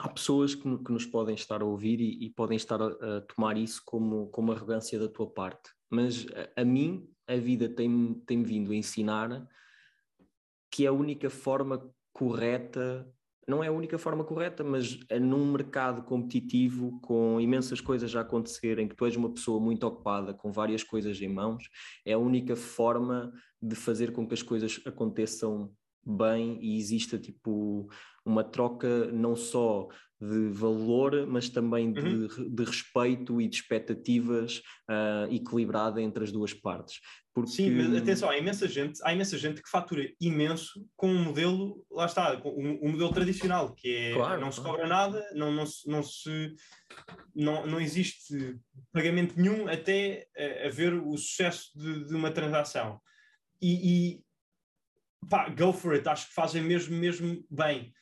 Há 0.00 0.08
pessoas 0.08 0.54
que, 0.54 0.62
que, 0.62 0.92
nos 0.92 1.06
podem 1.06 1.36
estar 1.36 1.62
a 1.62 1.64
ouvir 1.64 2.00
e, 2.00 2.26
e 2.26 2.30
podem 2.30 2.56
estar 2.56 2.80
a, 2.82 2.86
a, 2.86 3.20
tomar 3.22 3.56
isso 3.56 3.80
como, 3.84 4.28
como 4.28 4.52
arrogância 4.52 4.98
da 4.98 5.08
tua 5.08 5.30
parte, 5.30 5.70
mas 5.88 6.26
a, 6.56 6.62
a 6.62 6.64
mim 6.64 7.08
a 7.26 7.36
vida 7.36 7.68
tem-me 7.68 8.16
tem 8.26 8.42
vindo 8.42 8.72
a 8.72 8.76
ensinar 8.76 9.48
que 10.74 10.84
é 10.84 10.88
a 10.88 10.92
única 10.92 11.30
forma 11.30 11.88
correta 12.12 13.08
não 13.46 13.62
é 13.62 13.68
a 13.68 13.72
única 13.72 13.98
forma 13.98 14.24
correta, 14.24 14.64
mas 14.64 14.98
é 15.08 15.20
num 15.20 15.52
mercado 15.52 16.02
competitivo, 16.02 16.98
com 17.02 17.38
imensas 17.38 17.80
coisas 17.80 18.16
a 18.16 18.22
acontecerem, 18.22 18.88
que 18.88 18.96
tu 18.96 19.04
és 19.04 19.16
uma 19.16 19.32
pessoa 19.32 19.60
muito 19.60 19.86
ocupada, 19.86 20.32
com 20.32 20.50
várias 20.50 20.82
coisas 20.82 21.20
em 21.20 21.28
mãos, 21.28 21.68
é 22.06 22.14
a 22.14 22.18
única 22.18 22.56
forma 22.56 23.30
de 23.60 23.76
fazer 23.76 24.12
com 24.12 24.26
que 24.26 24.32
as 24.32 24.42
coisas 24.42 24.80
aconteçam 24.86 25.70
bem 26.06 26.58
e 26.60 26.76
exista 26.78 27.18
tipo 27.18 27.88
uma 28.24 28.42
troca 28.42 29.06
não 29.12 29.36
só 29.36 29.88
de 30.20 30.48
valor, 30.48 31.26
mas 31.26 31.48
também 31.48 31.92
de, 31.92 32.00
uhum. 32.00 32.54
de 32.54 32.64
respeito 32.64 33.40
e 33.40 33.48
de 33.48 33.56
expectativas 33.56 34.62
uh, 34.88 35.32
equilibrada 35.32 36.00
entre 36.00 36.24
as 36.24 36.32
duas 36.32 36.54
partes. 36.54 37.00
Porque... 37.34 37.50
Sim, 37.50 37.70
mas 37.70 37.96
atenção, 37.96 38.30
há 38.30 38.38
imensa 38.38 38.68
gente, 38.68 39.00
há 39.02 39.12
imensa 39.12 39.36
gente 39.36 39.60
que 39.60 39.68
fatura 39.68 40.08
imenso 40.20 40.86
com 40.96 41.08
um 41.08 41.24
modelo, 41.24 41.84
lá 41.90 42.06
está, 42.06 42.40
o 42.44 42.48
um, 42.48 42.78
um 42.80 42.92
modelo 42.92 43.12
tradicional, 43.12 43.74
que 43.74 43.88
é 43.88 44.14
claro, 44.14 44.40
não 44.40 44.52
se 44.52 44.60
cobra 44.60 44.86
nada, 44.86 45.22
não, 45.34 45.50
não, 45.50 45.66
se, 45.66 45.88
não, 45.88 46.02
se, 46.02 46.54
não, 47.34 47.66
não 47.66 47.80
existe 47.80 48.56
pagamento 48.92 49.34
nenhum 49.36 49.68
até 49.68 50.28
uh, 50.38 50.68
haver 50.68 50.94
o 50.94 51.16
sucesso 51.16 51.70
de, 51.76 52.06
de 52.06 52.14
uma 52.14 52.30
transação. 52.30 53.00
E, 53.60 54.12
e 54.12 54.23
pá, 55.28 55.48
go 55.48 55.72
for 55.72 55.94
it, 55.94 56.08
acho 56.08 56.28
que 56.28 56.34
fazem 56.34 56.62
mesmo, 56.62 56.96
mesmo 56.96 57.44
bem 57.50 57.92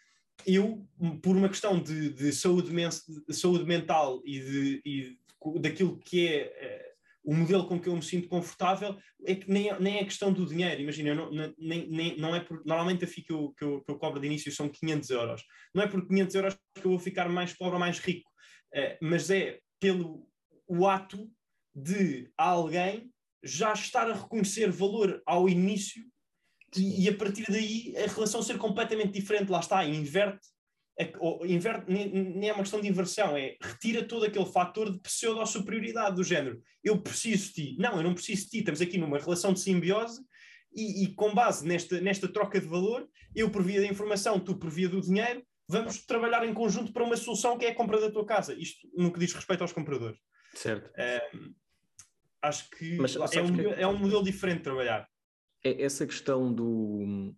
eu, 0.46 0.86
por 1.22 1.36
uma 1.36 1.48
questão 1.48 1.80
de, 1.80 2.10
de 2.10 2.32
saúde, 2.32 2.72
men 2.72 2.88
de 3.28 3.34
saúde 3.34 3.64
mental 3.64 4.22
e, 4.24 4.40
de, 4.40 4.82
e 4.84 5.18
daquilo 5.60 5.98
que 5.98 6.26
é 6.26 6.92
uh, 7.24 7.30
o 7.30 7.34
modelo 7.34 7.66
com 7.66 7.78
que 7.78 7.88
eu 7.88 7.94
me 7.94 8.02
sinto 8.02 8.28
confortável, 8.28 8.98
é 9.24 9.34
que 9.34 9.48
nem, 9.50 9.72
nem 9.80 9.98
é 9.98 10.04
questão 10.04 10.32
do 10.32 10.44
dinheiro. 10.44 10.80
Imagina, 10.80 11.14
não, 11.14 11.30
nem, 11.30 11.88
nem, 11.88 12.16
não 12.16 12.34
é 12.34 12.40
por, 12.40 12.64
normalmente 12.64 13.04
a 13.04 13.08
FII 13.08 13.24
que 13.24 13.32
eu, 13.32 13.54
que, 13.56 13.64
eu, 13.64 13.80
que 13.82 13.92
eu 13.92 13.98
cobro 13.98 14.20
de 14.20 14.26
início 14.26 14.50
são 14.50 14.68
500 14.68 15.10
euros. 15.10 15.44
Não 15.74 15.82
é 15.82 15.86
por 15.86 16.06
500 16.06 16.34
euros 16.34 16.58
que 16.74 16.84
eu 16.84 16.90
vou 16.90 16.98
ficar 16.98 17.28
mais 17.28 17.52
pobre 17.52 17.74
ou 17.74 17.80
mais 17.80 17.98
rico, 17.98 18.28
uh, 18.74 18.96
mas 19.00 19.30
é 19.30 19.60
pelo 19.78 20.26
o 20.66 20.88
ato 20.88 21.30
de 21.74 22.30
alguém 22.36 23.10
já 23.42 23.72
estar 23.72 24.10
a 24.10 24.14
reconhecer 24.14 24.70
valor 24.70 25.22
ao 25.26 25.48
início 25.48 26.04
e, 26.76 27.04
e, 27.04 27.08
a 27.08 27.14
partir 27.16 27.44
daí 27.48 27.94
a 27.96 28.06
relação 28.06 28.42
ser 28.42 28.58
completamente 28.58 29.12
diferente, 29.12 29.50
lá 29.50 29.60
está, 29.60 29.84
inverte, 29.84 30.40
ou, 31.18 31.44
inverte 31.46 31.90
nem, 31.90 32.08
nem, 32.08 32.48
é 32.48 32.52
uma 32.52 32.62
questão 32.62 32.80
de 32.80 32.88
inversão, 32.88 33.36
é 33.36 33.56
retira 33.60 34.04
todo 34.04 34.24
aquele 34.24 34.46
fator 34.46 34.90
de 34.90 35.00
pseudo-superioridade 35.00 36.16
do 36.16 36.24
género. 36.24 36.62
Eu 36.82 37.00
preciso 37.00 37.48
de 37.48 37.52
ti. 37.52 37.76
Não, 37.78 37.96
eu 37.96 38.02
não 38.02 38.14
preciso 38.14 38.44
de 38.44 38.50
ti. 38.50 38.58
Estamos 38.58 38.80
aqui 38.80 38.98
numa 38.98 39.18
relação 39.18 39.52
de 39.52 39.60
simbiose 39.60 40.20
e, 40.74 41.04
e 41.04 41.14
com 41.14 41.34
base 41.34 41.66
nesta, 41.66 42.00
nesta 42.00 42.28
troca 42.28 42.60
de 42.60 42.66
valor, 42.66 43.08
eu 43.34 43.50
por 43.50 43.62
via 43.62 43.80
da 43.80 43.86
informação, 43.86 44.40
tu 44.40 44.56
por 44.56 44.70
via 44.70 44.88
do 44.88 45.00
dinheiro, 45.00 45.42
vamos 45.68 46.04
trabalhar 46.04 46.46
em 46.46 46.54
conjunto 46.54 46.92
para 46.92 47.04
uma 47.04 47.16
solução 47.16 47.58
que 47.58 47.66
é 47.66 47.70
a 47.70 47.74
compra 47.74 48.00
da 48.00 48.10
tua 48.10 48.26
casa. 48.26 48.54
Isto 48.54 48.88
no 48.96 49.12
que 49.12 49.18
diz 49.18 49.32
respeito 49.32 49.62
aos 49.62 49.72
compradores. 49.72 50.18
Certo. 50.54 50.90
Um, 51.34 51.54
acho 52.42 52.68
que 52.70 52.96
Mas, 52.96 53.16
é, 53.16 53.42
um, 53.42 53.56
que... 53.56 53.66
é 53.80 53.86
um 53.86 53.98
modelo 53.98 54.22
diferente 54.22 54.58
de 54.58 54.64
trabalhar. 54.64 55.08
É, 55.64 55.82
essa 55.82 56.06
questão 56.06 56.52
do, 56.52 57.34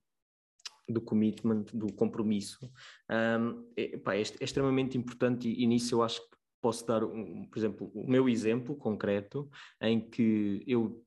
do 0.88 1.00
commitment, 1.00 1.64
do 1.72 1.92
compromisso, 1.92 2.70
um, 3.10 3.70
é, 3.76 3.96
pá, 3.98 4.14
é, 4.14 4.20
é, 4.20 4.44
extremamente 4.44 4.96
importante 4.98 5.48
e, 5.48 5.62
e, 5.62 5.66
nisso 5.66 5.94
eu 5.94 6.02
acho 6.02 6.20
que 6.20 6.36
posso 6.60 6.86
dar, 6.86 7.04
um, 7.04 7.46
por 7.46 7.58
exemplo, 7.58 7.90
o 7.94 8.10
meu 8.10 8.28
exemplo 8.28 8.74
concreto 8.76 9.50
em 9.80 10.00
que 10.00 10.64
eu 10.66 11.04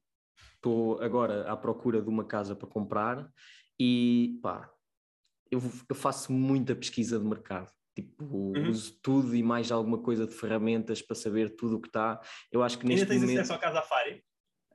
estou 0.56 1.02
agora 1.02 1.52
à 1.52 1.58
procura 1.58 2.02
de 2.02 2.10
uma 2.10 2.24
casa 2.24 2.56
para 2.56 2.68
comprar 2.68 3.28
e 3.80 4.40
pá, 4.42 4.72
eu, 5.50 5.62
eu 5.90 5.96
faço 5.96 6.32
muita 6.32 6.76
pesquisa 6.76 7.20
de 7.20 7.26
mercado. 7.26 7.72
Tipo, 7.96 8.26
uhum. 8.26 8.70
uso 8.70 8.96
tudo 9.02 9.36
e 9.36 9.42
mais 9.42 9.72
alguma 9.72 9.98
coisa 9.98 10.28
de 10.28 10.34
ferramentas 10.34 11.02
para 11.02 11.16
saber 11.16 11.56
tudo 11.56 11.78
o 11.78 11.82
que 11.82 11.88
está. 11.88 12.22
Eu 12.52 12.62
acho 12.62 12.78
que 12.78 12.86
neste 12.86 13.02
Ainda 13.02 13.14
tens 13.14 13.22
momento... 13.22 13.40
acesso 13.40 13.54
à 13.54 13.58
Casa 13.58 13.82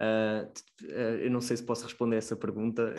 Uh, 0.03 0.51
eu 1.23 1.31
não 1.31 1.41
sei 1.41 1.57
se 1.57 1.63
posso 1.63 1.85
responder 1.85 2.17
essa 2.17 2.35
pergunta 2.35 2.93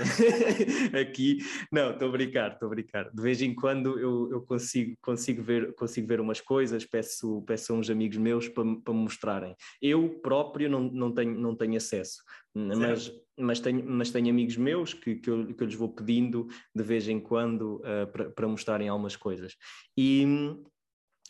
aqui. 1.00 1.40
Não, 1.70 1.92
estou 1.92 2.08
a 2.08 2.12
brincar, 2.12 2.54
estou 2.54 2.68
a 2.68 2.70
brincar. 2.70 3.12
De 3.12 3.22
vez 3.22 3.42
em 3.42 3.54
quando 3.54 4.00
eu, 4.00 4.32
eu, 4.32 4.42
consigo, 4.42 4.96
consigo, 5.02 5.44
ver, 5.44 5.76
consigo 5.76 6.08
ver 6.08 6.22
umas 6.22 6.40
coisas, 6.40 6.86
peço, 6.86 7.44
peço 7.46 7.74
a 7.74 7.76
uns 7.76 7.90
amigos 7.90 8.18
meus 8.18 8.48
para, 8.48 8.64
para 8.78 8.94
me 8.94 9.02
mostrarem. 9.02 9.54
Eu 9.82 10.08
próprio 10.22 10.70
não, 10.70 10.82
não, 10.84 11.12
tenho, 11.12 11.38
não 11.38 11.54
tenho 11.54 11.76
acesso, 11.76 12.24
mas, 12.56 13.12
mas, 13.38 13.60
tenho, 13.60 13.84
mas 13.86 14.10
tenho 14.10 14.30
amigos 14.30 14.56
meus 14.56 14.94
que, 14.94 15.16
que, 15.16 15.30
eu, 15.30 15.54
que 15.54 15.62
eu 15.62 15.68
lhes 15.68 15.76
vou 15.76 15.90
pedindo 15.90 16.48
de 16.74 16.84
vez 16.84 17.10
em 17.10 17.20
quando 17.20 17.82
uh, 17.82 18.10
para, 18.14 18.30
para 18.30 18.48
mostrarem 18.48 18.88
algumas 18.88 19.18
coisas. 19.18 19.58
E 19.98 20.26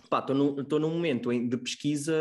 estou 0.03 0.36
num, 0.36 0.55
num 0.55 0.89
momento 0.89 1.31
de 1.31 1.57
pesquisa 1.57 2.13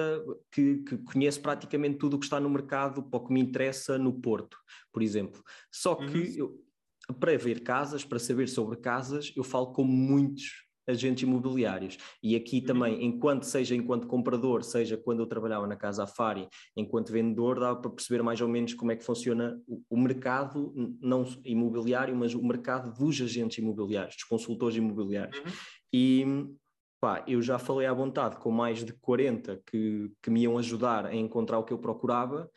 que, 0.51 0.79
que, 0.79 0.99
conheço 0.99 1.41
praticamente 1.41 1.99
tudo 1.99 2.17
o 2.17 2.19
que 2.19 2.25
está 2.25 2.41
no 2.41 2.49
mercado 2.49 3.03
para 3.03 3.19
o 3.19 3.27
que 3.27 3.33
me 3.33 3.41
interessa 3.41 3.99
no 3.99 4.13
Porto, 4.13 4.57
por 4.93 5.03
exemplo. 5.03 5.43
Só 5.71 5.95
que 5.95 6.19
uhum. 6.19 6.35
eu, 6.37 7.15
para 7.19 7.37
ver 7.37 7.63
casas, 7.63 8.05
para 8.05 8.19
saber 8.19 8.49
sobre 8.49 8.77
casas, 8.77 9.33
eu 9.37 9.45
falo 9.45 9.73
com 9.73 9.85
muitos 9.85 10.63
agentes 10.87 11.23
imobiliários. 11.23 11.97
E 12.23 12.35
aqui 12.35 12.59
uhum. 12.59 12.65
também, 12.65 13.05
enquanto 13.05 13.45
seja 13.45 13.75
enquanto 13.75 14.07
comprador, 14.07 14.63
seja 14.63 14.97
quando 14.97 15.21
eu 15.21 15.27
trabalhava 15.27 15.67
na 15.67 15.77
Casa 15.77 16.05
Afari, 16.05 16.49
enquanto 16.77 17.13
vendedor, 17.13 17.61
dá 17.61 17.75
para 17.75 17.91
perceber 17.91 18.23
mais 18.23 18.41
ou 18.41 18.49
menos 18.49 18.75
como 18.75 18.93
é 18.93 18.97
que 18.97 19.05
funciona 19.05 19.61
o, 19.67 19.83
o 19.89 19.97
mercado, 19.97 20.73
não 21.01 21.25
imobiliário, 21.45 22.17
mas 22.17 22.35
o 22.35 22.43
mercado 22.43 22.93
dos 22.97 23.21
agentes 23.21 23.59
imobiliários, 23.59 24.17
dos 24.17 24.25
consultores 24.25 24.77
imobiliários. 24.77 25.39
Uhum. 25.39 25.53
E 25.93 26.27
pá, 27.03 27.25
eu 27.27 27.43
já 27.43 27.59
falei 27.59 27.85
à 27.89 27.93
vontade 27.93 28.37
com 28.37 28.53
mais 28.53 28.85
de 28.85 28.93
40 28.93 29.61
que, 29.67 30.13
que 30.23 30.31
me 30.31 30.43
iam 30.43 30.57
ajudar 30.57 31.05
a 31.07 31.13
encontrar 31.13 31.59
o 31.59 31.65
que 31.65 31.73
eu 31.73 31.79
procurava. 31.79 32.49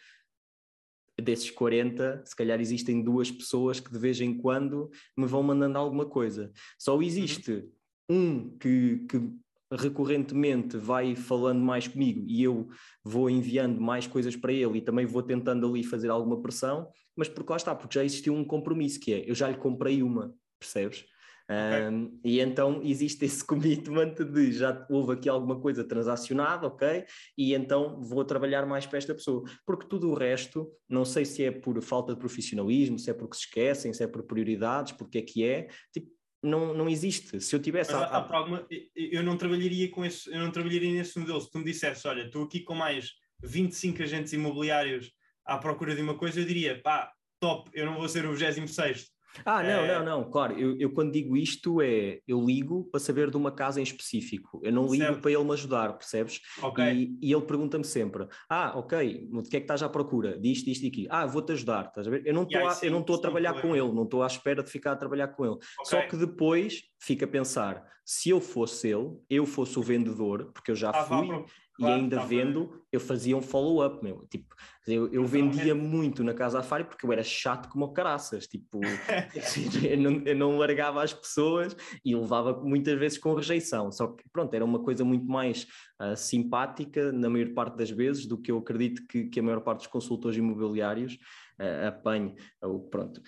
Desses 1.19 1.49
40, 1.49 2.21
se 2.23 2.35
calhar 2.35 2.61
existem 2.61 3.01
duas 3.01 3.31
pessoas 3.31 3.79
que 3.79 3.91
de 3.91 3.97
vez 3.97 4.21
em 4.21 4.37
quando 4.37 4.91
me 5.17 5.25
vão 5.25 5.41
mandando 5.41 5.79
alguma 5.79 6.05
coisa. 6.05 6.51
Só 6.77 7.01
existe 7.01 7.67
uhum. 8.07 8.45
um 8.47 8.57
que, 8.59 9.07
que 9.09 9.33
recorrentemente 9.71 10.77
vai 10.77 11.15
falando 11.15 11.61
mais 11.61 11.87
comigo 11.87 12.23
e 12.27 12.43
eu 12.43 12.69
vou 13.03 13.31
enviando 13.31 13.81
mais 13.81 14.05
coisas 14.05 14.35
para 14.35 14.53
ele 14.53 14.77
e 14.77 14.81
também 14.81 15.07
vou 15.07 15.23
tentando 15.23 15.67
ali 15.67 15.83
fazer 15.83 16.11
alguma 16.11 16.39
pressão, 16.39 16.87
mas 17.15 17.27
porque 17.27 17.51
lá 17.51 17.57
está, 17.57 17.73
porque 17.73 17.95
já 17.95 18.05
existiu 18.05 18.35
um 18.35 18.45
compromisso 18.45 18.99
que 18.99 19.11
é, 19.11 19.27
eu 19.27 19.33
já 19.33 19.49
lhe 19.49 19.57
comprei 19.57 20.03
uma, 20.03 20.35
percebes? 20.59 21.03
Okay. 21.47 21.87
Um, 21.87 22.19
e 22.23 22.39
então 22.39 22.81
existe 22.83 23.23
esse 23.23 23.45
commitment 23.45 24.15
de 24.15 24.51
já 24.51 24.85
houve 24.89 25.13
aqui 25.13 25.29
alguma 25.29 25.59
coisa 25.59 25.83
transacionada, 25.83 26.67
ok? 26.67 27.05
E 27.37 27.53
então 27.53 28.01
vou 28.01 28.25
trabalhar 28.25 28.65
mais 28.65 28.85
para 28.85 28.97
esta 28.97 29.13
pessoa. 29.13 29.43
Porque 29.65 29.87
tudo 29.87 30.09
o 30.09 30.15
resto, 30.15 30.67
não 30.89 31.05
sei 31.05 31.23
se 31.23 31.43
é 31.43 31.51
por 31.51 31.79
falta 31.81 32.13
de 32.13 32.19
profissionalismo, 32.19 32.97
se 32.97 33.11
é 33.11 33.13
porque 33.13 33.37
se 33.37 33.43
esquecem, 33.43 33.93
se 33.93 34.03
é 34.03 34.07
por 34.07 34.23
prioridades, 34.23 34.93
porque 34.93 35.19
é 35.19 35.21
que 35.21 35.43
é, 35.43 35.67
tipo, 35.93 36.09
não, 36.41 36.73
não 36.73 36.89
existe. 36.89 37.39
Se 37.39 37.55
eu 37.55 37.61
tivesse. 37.61 37.91
Mas, 37.91 38.01
a... 38.01 38.35
alguma, 38.35 38.67
eu 38.95 39.23
não 39.23 39.37
trabalharia 39.37 39.89
com 39.89 40.03
esse, 40.03 40.29
eu 40.31 40.39
não 40.39 40.51
trabalharia 40.51 40.91
nesse 40.91 41.17
modelo. 41.19 41.41
Se 41.41 41.51
tu 41.51 41.59
me 41.59 41.65
dissesse, 41.65 42.07
olha, 42.07 42.23
estou 42.23 42.43
aqui 42.43 42.61
com 42.61 42.73
mais 42.73 43.13
25 43.43 44.01
agentes 44.01 44.33
imobiliários 44.33 45.11
à 45.45 45.57
procura 45.57 45.95
de 45.95 46.01
uma 46.01 46.15
coisa, 46.15 46.39
eu 46.39 46.45
diria, 46.45 46.81
pá, 46.81 47.11
top, 47.39 47.69
eu 47.73 47.85
não 47.85 47.95
vou 47.95 48.09
ser 48.09 48.25
o 48.25 48.33
26 48.33 49.14
ah, 49.43 49.63
não, 49.63 49.69
é... 49.69 49.99
não, 49.99 50.05
não, 50.05 50.31
claro, 50.31 50.57
eu, 50.57 50.77
eu, 50.79 50.91
quando 50.91 51.11
digo 51.11 51.35
isto 51.35 51.81
é, 51.81 52.19
eu 52.27 52.39
ligo 52.43 52.85
para 52.85 52.99
saber 52.99 53.29
de 53.29 53.37
uma 53.37 53.51
casa 53.51 53.79
em 53.79 53.83
específico, 53.83 54.61
eu 54.63 54.71
não 54.71 54.87
ligo 54.87 55.19
para 55.19 55.31
ele 55.31 55.43
me 55.43 55.53
ajudar, 55.53 55.93
percebes? 55.93 56.41
Okay. 56.61 56.93
E, 56.93 57.19
e, 57.21 57.33
ele 57.33 57.45
pergunta-me 57.45 57.83
sempre, 57.83 58.27
ah, 58.49 58.73
ok, 58.77 59.29
o 59.33 59.43
que 59.43 59.57
é 59.57 59.59
que 59.59 59.63
estás 59.65 59.83
à 59.83 59.89
procura? 59.89 60.37
Disto, 60.39 60.65
disto 60.65 60.83
e 60.83 60.87
aqui. 60.87 61.07
Ah, 61.09 61.25
vou-te 61.25 61.51
ajudar, 61.53 61.87
estás 61.87 62.07
a 62.07 62.09
ver? 62.09 62.25
Eu 62.25 62.33
não 62.33 62.43
estou 62.43 62.67
a, 62.67 62.99
estou 62.99 63.15
a 63.15 63.21
trabalhar 63.21 63.61
com 63.61 63.75
ele, 63.75 63.91
não 63.91 64.03
estou 64.03 64.23
à 64.23 64.27
espera 64.27 64.63
de 64.63 64.69
ficar 64.69 64.93
a 64.93 64.95
trabalhar 64.95 65.29
com 65.29 65.45
ele. 65.45 65.55
Okay. 65.55 65.85
Só 65.85 66.01
que 66.07 66.15
depois 66.15 66.83
fica 66.99 67.25
a 67.25 67.27
pensar, 67.27 67.83
se 68.05 68.29
eu 68.29 68.39
fosse 68.39 68.89
ele, 68.89 69.17
eu 69.29 69.45
fosse 69.45 69.77
o 69.79 69.81
vendedor, 69.81 70.51
porque 70.53 70.71
eu 70.71 70.75
já 70.75 70.91
ah, 70.91 71.03
fui... 71.03 71.45
E 71.77 71.85
ainda 71.85 72.25
vendo, 72.25 72.81
eu 72.91 72.99
fazia 72.99 73.35
um 73.35 73.41
follow-up, 73.41 74.01
meu. 74.01 74.25
Tipo, 74.29 74.55
eu, 74.87 75.11
eu 75.11 75.25
vendia 75.25 75.73
muito 75.73 76.23
na 76.23 76.33
Casa 76.33 76.59
Afari 76.59 76.83
porque 76.83 77.05
eu 77.05 77.11
era 77.11 77.23
chato 77.23 77.69
como 77.69 77.91
caraças. 77.91 78.47
Tipo, 78.47 78.81
eu, 79.83 79.97
não, 79.97 80.21
eu 80.23 80.35
não 80.35 80.57
largava 80.57 81.03
as 81.03 81.13
pessoas 81.13 81.75
e 82.03 82.15
levava 82.15 82.61
muitas 82.61 82.97
vezes 82.99 83.17
com 83.17 83.33
rejeição. 83.33 83.91
Só 83.91 84.07
que, 84.07 84.23
pronto, 84.31 84.53
era 84.53 84.63
uma 84.63 84.79
coisa 84.79 85.03
muito 85.03 85.25
mais 85.25 85.65
uh, 85.99 86.15
simpática 86.15 87.11
na 87.11 87.29
maior 87.29 87.49
parte 87.53 87.77
das 87.77 87.89
vezes 87.89 88.27
do 88.27 88.37
que 88.37 88.51
eu 88.51 88.59
acredito 88.59 89.05
que, 89.07 89.25
que 89.25 89.39
a 89.39 89.43
maior 89.43 89.61
parte 89.61 89.79
dos 89.79 89.87
consultores 89.87 90.37
imobiliários 90.37 91.15
uh, 91.59 91.87
apanhe. 91.87 92.35
Uh, 92.63 92.79
pronto, 92.89 93.21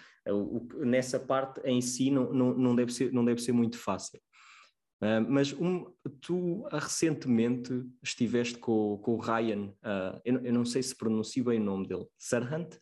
nessa 0.79 1.19
parte 1.19 1.59
em 1.65 1.81
si 1.81 2.11
não, 2.11 2.31
não, 2.31 2.53
não, 2.53 2.75
deve 2.75 2.93
ser, 2.93 3.11
não 3.11 3.25
deve 3.25 3.41
ser 3.41 3.51
muito 3.51 3.79
fácil. 3.79 4.19
Uh, 5.01 5.21
mas 5.29 5.53
um, 5.53 5.85
tu 6.21 6.65
uh, 6.65 6.69
recentemente 6.71 7.71
estiveste 8.03 8.57
com, 8.57 8.97
com 8.97 9.13
o 9.13 9.19
Ryan, 9.19 9.67
uh, 9.67 10.19
eu, 10.25 10.43
eu, 10.43 10.53
não 10.53 10.65
sei 10.65 10.81
se 10.81 10.95
pronuncio 10.95 11.43
bem 11.43 11.59
o 11.59 11.63
nome 11.63 11.87
dele, 11.87 12.07
Serhant? 12.17 12.75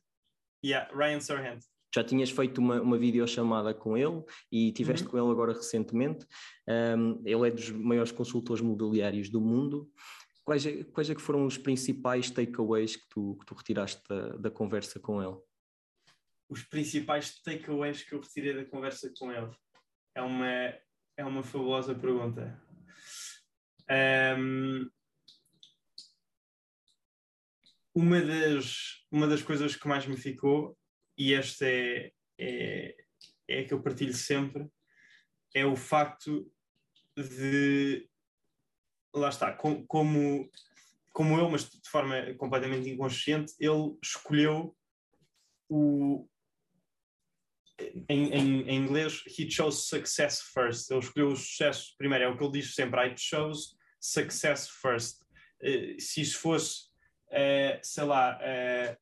Yeah, 0.66 0.90
Ryan 0.96 1.20
Serhant. 1.20 1.60
já 1.94 2.04
tinhas 2.04 2.30
feito 2.30 2.60
uma, 2.60 2.82
uma 2.82 2.98
videochamada 2.98 3.74
com 3.74 3.98
ele 3.98 4.24
e 4.52 4.72
tiveste 4.72 5.06
uhum. 5.06 5.12
com 5.12 5.18
ele 5.18 5.32
agora 5.32 5.54
recentemente. 5.54 6.26
Um, 6.68 7.22
ele 7.26 7.48
é 7.48 7.52
dos 7.52 7.70
maiores 7.70 8.12
consultores 8.12 8.62
mobiliários 8.62 9.30
do 9.30 9.42
mundo. 9.42 9.92
Quais 10.46 10.66
é, 10.66 10.84
quais 10.86 11.10
é 11.10 11.16
que 11.16 11.22
foram 11.22 11.46
os 11.46 11.58
principais 11.58 12.30
takeaways 12.30 12.96
que 12.96 13.08
tu, 13.10 13.36
que 13.40 13.46
tu 13.46 13.56
retiraste 13.56 14.02
da, 14.08 14.30
da 14.38 14.52
conversa 14.52 15.00
com 15.00 15.22
ele? 15.22 15.38
Os 16.48 16.64
principais 16.64 17.42
takeaways 17.42 18.04
que 18.04 18.14
eu 18.14 18.22
retirei 18.22 18.54
da 18.54 18.66
conversa 18.66 19.12
com 19.18 19.32
ele? 19.32 19.50
É 20.16 20.22
uma, 20.22 20.74
é 21.18 21.26
uma 21.26 21.44
fabulosa 21.44 21.96
pergunta. 21.96 22.62
Um, 24.38 24.90
uma, 27.94 28.22
das, 28.22 29.06
uma 29.12 29.28
das 29.28 29.42
coisas 29.42 29.76
que 29.76 29.88
mais 29.88 30.06
me 30.06 30.18
ficou, 30.18 30.78
e 31.18 31.34
esta 31.34 31.66
é, 31.66 32.12
é, 32.38 32.96
é 33.48 33.60
a 33.60 33.66
que 33.66 33.74
eu 33.74 33.82
partilho 33.82 34.14
sempre, 34.14 34.68
é 35.54 35.66
o 35.66 35.76
facto 35.76 36.52
de. 37.16 38.10
Lá 39.14 39.30
está, 39.30 39.54
com, 39.54 39.86
como, 39.88 40.50
como 41.14 41.40
eu, 41.40 41.50
mas 41.50 41.70
de 41.70 41.90
forma 41.90 42.34
completamente 42.38 42.90
inconsciente, 42.90 43.54
ele 43.60 43.98
escolheu 44.04 44.76
o. 45.70 46.28
Em, 48.08 48.34
em, 48.34 48.62
em 48.70 48.76
inglês, 48.76 49.24
he 49.28 49.50
chose 49.50 49.86
success 49.86 50.42
first. 50.42 50.90
Ele 50.90 51.00
escolheu 51.00 51.30
o 51.30 51.36
sucesso 51.36 51.94
primeiro, 51.98 52.26
é 52.26 52.28
o 52.28 52.38
que 52.38 52.44
ele 52.44 52.54
diz 52.54 52.74
sempre: 52.74 53.08
I 53.08 53.16
chose 53.18 53.76
success 54.00 54.70
first. 54.70 55.22
Uh, 55.62 56.00
se 56.00 56.22
isso 56.22 56.40
fosse, 56.40 56.90
uh, 57.32 57.80
sei 57.82 58.04
lá, 58.04 58.38
uh, 58.38 58.98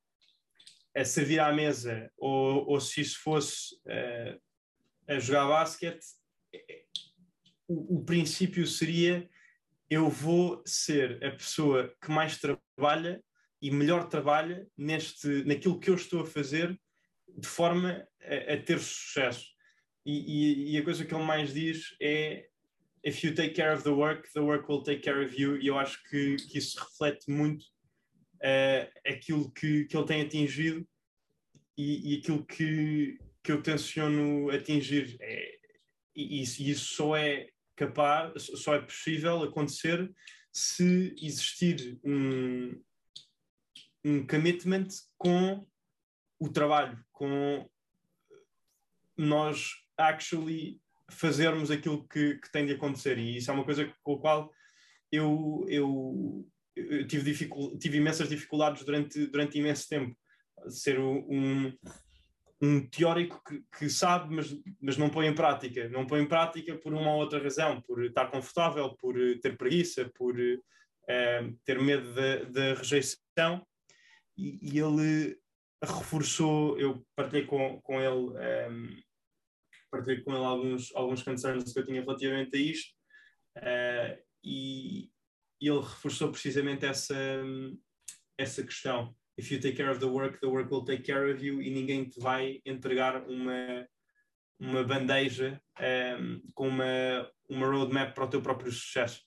a 0.96 1.06
servir 1.06 1.39
à 1.39 1.51
mesa, 1.51 2.12
ou, 2.18 2.68
ou 2.70 2.80
se 2.80 3.01
isso 3.01 3.20
fosse 3.22 3.75
a 5.08 5.20
jogar 5.20 5.48
basquete, 5.48 6.06
o, 7.68 7.98
o 7.98 8.06
princípio 8.06 8.65
seria 8.68 9.27
eu 9.89 10.10
vou 10.10 10.62
ser 10.65 11.24
a 11.24 11.32
pessoa 11.32 11.94
que 12.01 12.12
mais 12.12 12.39
trabalha 12.39 13.24
e 13.62 13.72
melhor 13.72 14.08
trabalha 14.08 14.68
neste, 14.77 15.44
naquilo 15.46 15.80
que 15.80 15.89
eu 15.89 15.96
estou 15.96 16.22
a 16.22 16.25
fazer 16.25 16.80
de 17.38 17.48
forma 17.48 18.08
a, 18.22 18.54
a 18.54 18.58
ter 18.58 18.80
sucesso. 18.80 19.46
E, 20.06 20.12
e, 20.12 20.74
e, 20.74 20.78
a 20.78 20.84
coisa 20.84 21.06
que 21.06 21.13
ele 21.13 21.24
mais 21.24 21.54
diz 21.54 21.96
é 22.02 22.46
if 23.06 23.24
you 23.24 23.34
take 23.34 23.54
care 23.54 23.74
of 23.74 23.84
the 23.84 23.92
work, 23.92 24.30
the 24.34 24.42
work 24.42 24.70
will 24.70 24.84
take 24.84 25.02
care 25.02 25.24
of 25.24 25.40
you. 25.40 25.58
E 25.58 25.68
eu 25.68 25.78
acho 25.78 26.02
que, 26.10 26.36
que 26.36 26.58
isso 26.58 26.80
reflete 26.80 27.30
muito 27.30 27.63
uh, 28.36 28.90
aquilo 29.06 29.52
que, 29.52 29.86
que 29.86 29.96
ele 29.96 30.06
tem 30.06 30.22
atingido 30.22 30.88
e, 31.78 32.13
e 32.13 32.20
aquilo 32.20 32.46
que, 32.46 33.18
que 33.44 33.52
eu 33.52 33.62
tenciono 33.62 34.50
atingir. 34.50 35.18
É, 35.22 35.58
e 36.16 36.42
isso, 36.42 36.62
isso 36.62 36.96
só 36.96 37.16
é 37.16 37.50
capaz, 37.75 38.44
só 38.44 38.75
é 38.75 38.82
possível 38.82 39.44
acontecer 39.44 40.12
se 40.52 41.16
existir 41.20 42.00
um, 42.04 42.80
um 44.06 44.28
commitment 44.28 44.88
com 45.18 45.66
o 46.40 46.50
trabalho, 46.50 46.98
com 47.12 47.70
nós 49.18 49.72
actually 49.98 50.82
fazermos 51.10 51.70
aquilo 51.70 52.08
que, 52.08 52.36
que 52.36 52.52
tem 52.52 52.66
de 52.66 52.74
acontecer. 52.74 53.18
E 53.18 53.38
isso 53.38 53.52
é 53.52 53.54
uma 53.54 53.63
coisa 53.63 53.92
com 54.04 54.16
a 54.16 54.20
qual 54.20 54.52
eu, 55.12 55.66
eu, 55.68 56.48
eu 56.75 57.08
tive, 57.08 57.32
dificul, 57.32 57.78
tive 57.78 57.98
imensas 57.98 58.30
dificuldades 58.30 58.84
durante, 58.84 59.28
durante 59.28 59.60
imenso 59.60 59.88
tempo. 59.88 60.17
Ser 60.69 61.00
um, 61.00 61.74
um 62.62 62.88
teórico 62.88 63.41
que, 63.43 63.63
que, 63.78 63.89
sabe, 63.89 64.34
mas, 64.34 64.56
mas 64.82 64.98
não 64.98 65.10
põe 65.10 65.28
em 65.28 65.36
prática. 65.36 65.89
Não 65.89 66.08
põe 66.08 66.22
em 66.22 66.28
prática 66.28 66.76
por 66.78 66.93
uma 66.93 67.12
ou 67.12 67.19
outra 67.19 67.41
razão, 67.41 67.82
por 67.82 68.04
estar 68.06 68.32
confortável, 68.32 68.96
por 68.96 69.15
ter 69.41 69.58
preguiça, 69.58 70.10
por 70.15 70.36
uh, 70.36 71.58
ter 71.65 71.82
medo 71.82 72.13
da 72.52 72.74
rejeição. 72.74 73.65
E, 74.38 74.58
e, 74.62 74.80
ele 74.80 75.38
reforçou, 75.86 76.80
eu 76.80 77.06
partilhei 77.15 77.46
com, 77.46 77.82
com 77.82 78.00
ele 78.00 78.10
um, 78.10 78.38
ehm, 78.39 79.04
partilhei 79.91 80.22
com 80.22 80.34
ele 80.34 80.43
alguns, 80.43 80.96
alguns 80.96 81.24
concerns 81.24 81.72
que 81.72 81.80
eu 81.80 81.86
tinha 81.86 82.02
relativamente 82.02 82.56
a 82.56 82.60
isto 82.60 82.93
uh, 83.58 84.24
e, 84.43 85.12
ele 85.62 85.80
reforçou 85.80 86.30
precisamente 86.30 86.86
essa, 86.86 87.15
essa 88.38 88.62
questão 88.63 89.15
if 89.38 89.50
you 89.50 89.60
take 89.62 89.78
care 89.78 89.89
of 89.89 90.00
the 90.00 90.06
work, 90.06 90.39
the 90.41 90.48
work 90.48 90.69
will 90.69 90.84
take 90.84 91.04
care 91.04 91.32
of 91.32 91.43
you 91.43 91.62
e 91.62 91.69
ninguém 91.69 92.08
te 92.10 92.19
vai 92.19 92.62
entregar 92.65 93.26
uma, 93.28 93.88
uma 94.60 94.84
bandeja 94.84 95.62
um, 95.80 95.84
ehm, 95.84 96.41
com 96.54 96.67
uma, 96.67 97.32
uma 97.50 97.67
roadmap 97.67 98.13
para 98.13 98.26
o 98.26 98.30
teu 98.30 98.41
próprio 98.41 98.72
sucesso. 98.72 99.22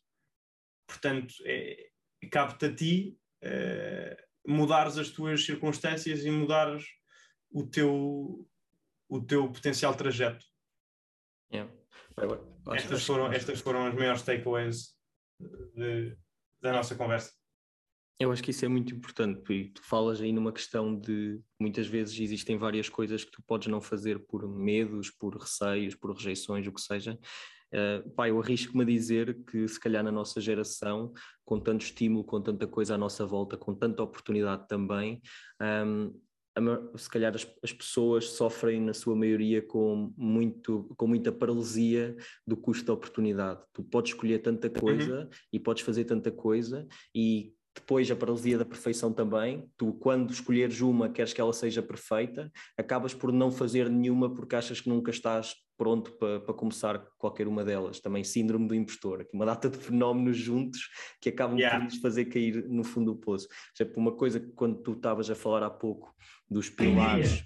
Portanto, 0.87 1.35
é, 1.45 1.89
cabe-te 2.31 2.67
a 2.67 2.75
ti 2.75 3.19
uh, 3.45 4.26
mudares 4.47 4.97
as 4.97 5.11
tuas 5.11 5.45
circunstâncias 5.45 6.25
e 6.25 6.31
mudares 6.31 6.85
o 7.51 7.67
teu, 7.67 8.47
o 9.09 9.21
teu 9.21 9.51
potencial 9.51 9.95
trajeto. 9.95 10.45
Yeah. 11.53 11.73
Estas, 12.75 13.05
foram, 13.05 13.33
estas 13.33 13.61
foram 13.61 13.87
as 13.87 13.95
maiores 13.95 14.23
takeaways 14.23 14.97
de, 15.75 16.17
da 16.61 16.73
nossa 16.73 16.95
conversa. 16.95 17.33
Eu 18.19 18.33
acho 18.33 18.43
que 18.43 18.51
isso 18.51 18.65
é 18.65 18.69
muito 18.69 18.95
importante, 18.95 19.53
e 19.53 19.69
tu 19.69 19.83
falas 19.83 20.23
aí 20.23 20.33
numa 20.33 20.51
questão 20.51 20.99
de 20.99 21.39
muitas 21.61 21.87
vezes 21.87 22.19
existem 22.19 22.57
várias 22.57 22.89
coisas 22.89 23.23
que 23.23 23.31
tu 23.31 23.43
podes 23.43 23.69
não 23.69 23.79
fazer 23.79 24.19
por 24.27 24.49
medos, 24.49 25.11
por 25.11 25.37
receios, 25.37 25.95
por 25.95 26.15
rejeições, 26.15 26.67
o 26.67 26.73
que 26.73 26.81
seja. 26.81 27.19
Uh, 27.77 28.09
pá, 28.11 28.29
eu 28.29 28.41
arrisco-me 28.41 28.83
a 28.83 28.87
dizer 28.87 29.37
que 29.45 29.69
se 29.69 29.79
calhar 29.79 30.03
na 30.03 30.11
nossa 30.11 30.41
geração, 30.41 31.13
com 31.45 31.61
tanto 31.61 31.83
estímulo, 31.83 32.25
com 32.25 32.41
tanta 32.41 32.67
coisa 32.67 32.95
à 32.95 32.99
nossa 32.99 33.27
volta, 33.27 33.57
com 33.57 33.75
tanta 33.75 34.03
oportunidade 34.03 34.67
também, 34.67 35.21
um, 35.85 36.11
se 36.97 37.11
calhar 37.11 37.35
as, 37.35 37.47
as, 37.63 37.73
pessoas 37.73 38.31
sofrem 38.31 38.81
na 38.81 38.95
sua 38.95 39.15
maioria 39.15 39.61
com, 39.61 40.13
muito, 40.17 40.91
com 40.97 41.07
muita 41.07 41.31
paralisia 41.31 42.17
do 42.47 42.57
custo 42.57 42.87
da 42.87 42.95
oportunidade. 42.95 43.61
Tu 43.75 43.83
podes 43.83 44.13
escolher 44.13 44.39
tanta 44.39 44.69
uhum. 44.69 44.73
coisa 44.73 45.21
uhum. 45.21 45.29
e 45.53 45.61
podes 45.61 45.83
fazer 45.83 46.05
tanta 46.05 46.31
coisa 46.31 46.87
e 47.15 47.53
depois 47.75 48.11
a 48.11 48.17
paralisia 48.17 48.57
da 48.57 48.65
perfeição 48.65 49.13
também. 49.13 49.71
Tu, 49.77 49.93
quando 49.95 50.33
escolheres 50.33 50.81
uma, 50.81 51.11
queres 51.11 51.35
que 51.35 51.41
ela 51.41 51.53
seja 51.53 51.83
perfeita, 51.83 52.51
acabas 52.77 53.13
por 53.13 53.31
não 53.31 53.51
fazer 53.51 53.91
nenhuma 53.91 54.35
porque 54.35 54.57
achas 54.57 54.81
que 54.81 54.89
nunca 54.89 55.11
estás 55.11 55.55
pronto 55.77 56.13
para, 56.13 56.41
para 56.41 56.55
começar 56.55 56.99
qualquer 57.19 57.47
uma 57.47 57.65
delas. 57.65 58.01
Também 58.01 58.25
síndrome 58.25 58.67
do 58.67 58.75
impostor, 58.75 59.21
aqui 59.21 59.35
uma 59.35 59.47
data 59.47 59.69
de 59.69 59.79
fenómenos 59.79 60.37
juntos 60.37 60.89
que 61.21 61.29
acabam 61.29 61.59
yeah. 61.59 61.79
por 61.79 61.85
nos 61.85 61.99
fazer 61.99 62.27
cair 62.27 62.69
no 62.69 62.85
fundo 62.85 63.13
do 63.13 63.21
poço. 63.21 63.49
Por 63.49 63.83
exemplo, 63.83 64.01
uma 64.01 64.13
coisa 64.13 64.41
que 64.41 64.53
quando 64.53 64.83
tu 64.83 64.93
estavas 64.93 65.31
a 65.31 65.35
falar 65.35 65.63
há 65.63 65.71
pouco 65.71 66.15
dos 66.49 66.69
pilares 66.69 67.45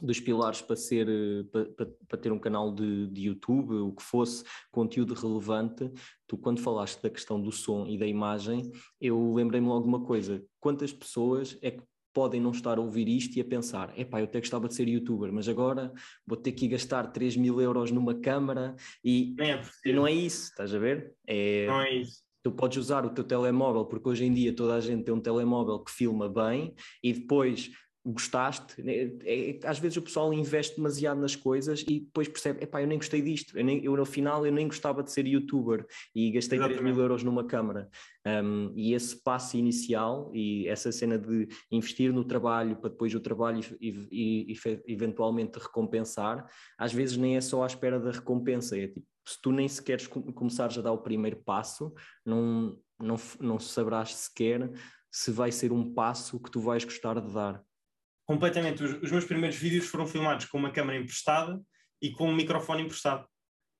dos 0.00 0.18
pilares 0.18 0.62
para 0.62 0.76
ser 0.76 1.06
para, 1.50 1.86
para, 2.08 2.18
ter 2.18 2.32
um 2.32 2.38
canal 2.38 2.74
de, 2.74 3.06
de, 3.08 3.22
YouTube, 3.22 3.74
o 3.74 3.92
que 3.92 4.02
fosse 4.02 4.44
conteúdo 4.70 5.14
relevante, 5.14 5.90
tu 6.26 6.38
quando 6.38 6.60
falaste 6.60 7.02
da 7.02 7.10
questão 7.10 7.40
do 7.40 7.52
som 7.52 7.86
e 7.86 7.98
da 7.98 8.06
imagem, 8.06 8.70
eu 9.00 9.32
lembrei-me 9.34 9.66
logo 9.66 9.82
de 9.82 9.88
uma 9.88 10.04
coisa, 10.04 10.42
quantas 10.58 10.92
pessoas 10.92 11.58
é 11.60 11.70
que 11.70 11.82
podem 12.12 12.40
não 12.40 12.50
estar 12.50 12.78
a 12.78 12.80
ouvir 12.80 13.08
isto 13.08 13.36
e 13.36 13.40
a 13.40 13.44
pensar, 13.44 13.92
epá, 13.98 14.20
eu 14.20 14.24
até 14.24 14.40
gostava 14.40 14.68
de 14.68 14.74
ser 14.74 14.88
youtuber, 14.88 15.32
mas 15.32 15.48
agora 15.48 15.92
vou 16.26 16.36
ter 16.36 16.52
que 16.52 16.68
gastar 16.68 17.08
3 17.08 17.36
mil 17.36 17.60
euros 17.60 17.90
numa 17.90 18.14
câmara 18.14 18.74
e, 19.04 19.34
é 19.38 19.92
não 19.92 20.06
é 20.06 20.12
isso, 20.12 20.50
estás 20.50 20.74
a 20.74 20.78
ver? 20.78 21.12
É, 21.26 21.66
não 21.66 21.80
é 21.80 21.94
isso 21.94 22.30
tu 22.42 22.50
podes 22.50 22.78
usar 22.78 23.04
o 23.04 23.10
teu 23.10 23.24
telemóvel, 23.24 23.84
porque 23.84 24.08
hoje 24.08 24.24
em 24.24 24.32
dia 24.32 24.54
toda 24.54 24.74
a 24.74 24.80
gente 24.80 25.04
tem 25.04 25.14
um 25.14 25.20
telemóvel 25.20 25.78
que 25.80 25.90
filma 25.90 26.28
bem 26.28 26.74
e 27.02 27.12
depois 27.12 27.70
gostaste. 28.04 28.82
Né, 28.82 29.12
é, 29.24 29.50
é, 29.50 29.60
às 29.64 29.78
vezes 29.78 29.96
o 29.96 30.02
pessoal 30.02 30.32
investe 30.32 30.76
demasiado 30.76 31.20
nas 31.20 31.36
coisas 31.36 31.84
e 31.88 32.00
depois 32.00 32.28
percebe, 32.28 32.62
epá, 32.62 32.80
eu 32.82 32.86
nem 32.86 32.98
gostei 32.98 33.20
disto, 33.20 33.58
eu, 33.58 33.64
nem, 33.64 33.84
eu 33.84 33.96
no 33.96 34.06
final 34.06 34.46
eu 34.46 34.52
nem 34.52 34.66
gostava 34.66 35.02
de 35.02 35.12
ser 35.12 35.26
youtuber 35.26 35.86
e 36.14 36.30
gastei 36.30 36.58
Exatamente. 36.58 36.80
3 36.80 36.94
mil 36.94 37.02
euros 37.02 37.22
numa 37.22 37.44
câmara. 37.44 37.88
Um, 38.26 38.72
e 38.76 38.94
esse 38.94 39.22
passo 39.22 39.56
inicial 39.56 40.30
e 40.34 40.66
essa 40.68 40.92
cena 40.92 41.18
de 41.18 41.48
investir 41.70 42.12
no 42.12 42.24
trabalho 42.24 42.76
para 42.76 42.90
depois 42.90 43.14
o 43.14 43.20
trabalho 43.20 43.60
e, 43.80 43.88
e, 44.10 44.52
e 44.52 44.92
eventualmente 44.92 45.58
recompensar, 45.58 46.46
às 46.78 46.92
vezes 46.92 47.16
nem 47.16 47.36
é 47.36 47.40
só 47.40 47.62
à 47.62 47.66
espera 47.66 47.98
da 47.98 48.10
recompensa, 48.10 48.78
é 48.78 48.88
tipo, 48.88 49.06
se 49.26 49.40
tu 49.40 49.52
nem 49.52 49.68
sequer 49.68 50.06
começares 50.08 50.76
a 50.78 50.82
dar 50.82 50.92
o 50.92 50.98
primeiro 50.98 51.36
passo, 51.36 51.92
não, 52.24 52.78
não, 52.98 53.16
não 53.40 53.58
saberás 53.58 54.14
sequer 54.14 54.70
se 55.10 55.30
vai 55.30 55.52
ser 55.52 55.72
um 55.72 55.92
passo 55.92 56.40
que 56.40 56.50
tu 56.50 56.60
vais 56.60 56.84
gostar 56.84 57.20
de 57.20 57.32
dar 57.32 57.62
completamente. 58.30 58.84
Os, 58.84 59.02
os, 59.02 59.10
meus 59.10 59.24
primeiros 59.24 59.58
vídeos 59.58 59.88
foram 59.88 60.06
filmados 60.06 60.46
com 60.46 60.56
uma 60.56 60.70
câmera 60.70 60.96
emprestada 60.96 61.60
e 62.00 62.12
com 62.12 62.28
um 62.28 62.34
microfone 62.34 62.82
emprestado. 62.82 63.26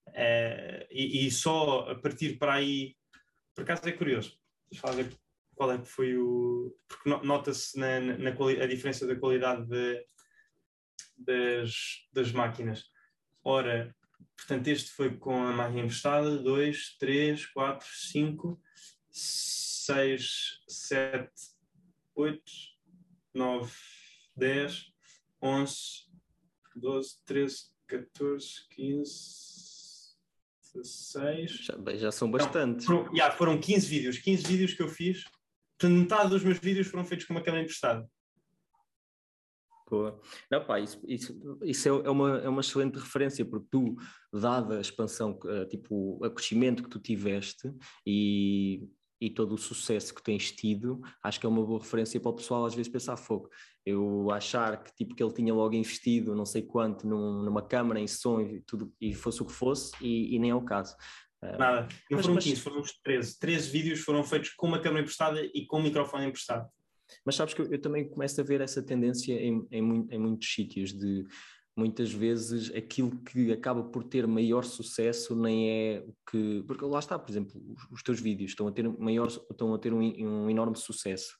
Uh, 0.08 0.82
e, 0.90 1.24
e, 1.24 1.30
só 1.30 1.88
a 1.88 1.94
partir 1.94 2.36
para 2.36 2.54
aí, 2.54 2.96
por 3.54 3.62
acaso 3.62 3.88
é 3.88 3.92
curioso, 3.92 4.36
deixa 4.68 4.88
eu 4.88 4.92
ver 4.92 5.16
qual 5.54 5.70
é 5.70 5.78
que 5.78 5.86
foi 5.86 6.18
o. 6.18 6.76
Porque 6.88 7.08
nota-se 7.24 7.78
na, 7.78 8.00
na, 8.00 8.18
na, 8.18 8.30
a 8.30 8.66
diferença 8.66 9.06
da 9.06 9.14
qualidade 9.14 9.68
de, 9.68 10.04
das, 11.16 11.72
das 12.12 12.32
máquinas. 12.32 12.90
Ora, 13.44 13.94
portanto, 14.36 14.66
este 14.66 14.90
foi 14.90 15.16
com 15.16 15.46
a 15.46 15.52
máquina 15.52 15.82
emprestada: 15.82 16.38
2, 16.38 16.96
3, 16.98 17.46
4, 17.46 17.88
5, 17.88 18.60
6, 19.12 20.62
7, 20.66 21.30
8, 22.16 22.42
9, 23.32 23.72
10, 24.40 24.86
11, 25.42 25.76
12, 26.74 27.16
13, 27.26 27.56
14, 27.86 28.68
15, 28.70 29.04
16. 30.74 31.50
Já, 31.50 31.96
já 31.96 32.10
são 32.10 32.30
bastantes. 32.30 32.88
Não, 32.88 32.96
foram, 32.96 33.14
yeah, 33.14 33.36
foram 33.36 33.60
15 33.60 33.86
vídeos. 33.86 34.18
15 34.18 34.46
vídeos 34.46 34.74
que 34.74 34.82
eu 34.82 34.88
fiz. 34.88 35.24
Metade 35.82 36.30
dos 36.30 36.42
meus 36.42 36.58
vídeos 36.58 36.86
foram 36.86 37.04
feitos 37.04 37.26
com 37.26 37.34
uma 37.34 37.42
câmera 37.42 37.62
emprestada. 37.62 38.08
Boa. 39.88 40.20
Não, 40.50 40.64
pá, 40.64 40.78
isso, 40.78 41.00
isso, 41.06 41.58
isso 41.62 41.88
é, 41.88 42.06
é, 42.06 42.10
uma, 42.10 42.38
é 42.38 42.48
uma 42.48 42.60
excelente 42.60 42.98
referência, 42.98 43.44
porque 43.44 43.66
tu, 43.70 43.96
dada 44.32 44.78
a 44.78 44.80
expansão, 44.80 45.38
uh, 45.44 45.66
tipo, 45.68 46.24
o 46.24 46.30
crescimento 46.30 46.82
que 46.82 46.88
tu 46.88 47.00
tiveste 47.00 47.72
e, 48.06 48.88
e 49.20 49.28
todo 49.30 49.54
o 49.54 49.58
sucesso 49.58 50.14
que 50.14 50.22
tens 50.22 50.52
tido, 50.52 51.00
acho 51.22 51.40
que 51.40 51.44
é 51.46 51.48
uma 51.48 51.64
boa 51.64 51.80
referência 51.80 52.20
para 52.20 52.30
o 52.30 52.36
pessoal 52.36 52.64
às 52.64 52.74
vezes 52.74 52.90
pensar 52.90 53.16
fogo. 53.16 53.50
Eu 53.84 54.30
achar 54.30 54.82
que 54.82 54.94
tipo 54.94 55.14
que 55.14 55.22
ele 55.22 55.32
tinha 55.32 55.54
logo 55.54 55.74
investido 55.74 56.34
não 56.34 56.44
sei 56.44 56.62
quanto 56.62 57.06
num, 57.06 57.42
numa 57.42 57.62
câmara, 57.62 57.98
em 57.98 58.06
som 58.06 58.40
e 58.40 58.60
tudo, 58.60 58.92
e 59.00 59.14
fosse 59.14 59.42
o 59.42 59.46
que 59.46 59.52
fosse, 59.52 59.92
e, 60.00 60.34
e 60.34 60.38
nem 60.38 60.50
é 60.50 60.54
o 60.54 60.62
caso. 60.62 60.94
Uh, 61.42 61.58
Nada, 61.58 61.88
não 62.10 62.18
mas, 62.18 62.26
foram 62.26 62.38
15, 62.38 62.60
foram 62.60 62.80
uns 62.80 62.92
13. 63.02 63.38
13 63.38 63.70
vídeos 63.70 64.00
foram 64.00 64.22
feitos 64.22 64.50
com 64.50 64.66
uma 64.66 64.78
câmera 64.78 65.00
emprestada 65.00 65.40
e 65.42 65.66
com 65.66 65.78
um 65.78 65.82
microfone 65.82 66.26
emprestado. 66.26 66.68
Mas 67.24 67.34
sabes 67.34 67.54
que 67.54 67.62
eu, 67.62 67.66
eu 67.72 67.80
também 67.80 68.08
começo 68.08 68.40
a 68.40 68.44
ver 68.44 68.60
essa 68.60 68.82
tendência 68.82 69.32
em, 69.32 69.66
em, 69.70 70.06
em 70.10 70.18
muitos 70.18 70.52
sítios 70.52 70.92
de 70.92 71.24
muitas 71.76 72.12
vezes 72.12 72.74
aquilo 72.74 73.18
que 73.22 73.52
acaba 73.52 73.82
por 73.82 74.04
ter 74.04 74.26
maior 74.26 74.64
sucesso 74.64 75.34
nem 75.34 75.70
é 75.70 76.04
o 76.06 76.14
que. 76.30 76.62
Porque 76.66 76.84
lá 76.84 76.98
está, 76.98 77.18
por 77.18 77.30
exemplo, 77.30 77.60
os, 77.74 77.90
os 77.90 78.02
teus 78.02 78.20
vídeos 78.20 78.50
estão 78.50 78.68
a 78.68 78.72
ter, 78.72 78.86
maior, 78.98 79.28
estão 79.28 79.74
a 79.74 79.78
ter 79.78 79.92
um, 79.92 80.00
um, 80.00 80.50
enorme 80.50 80.76
sucesso. 80.76 81.36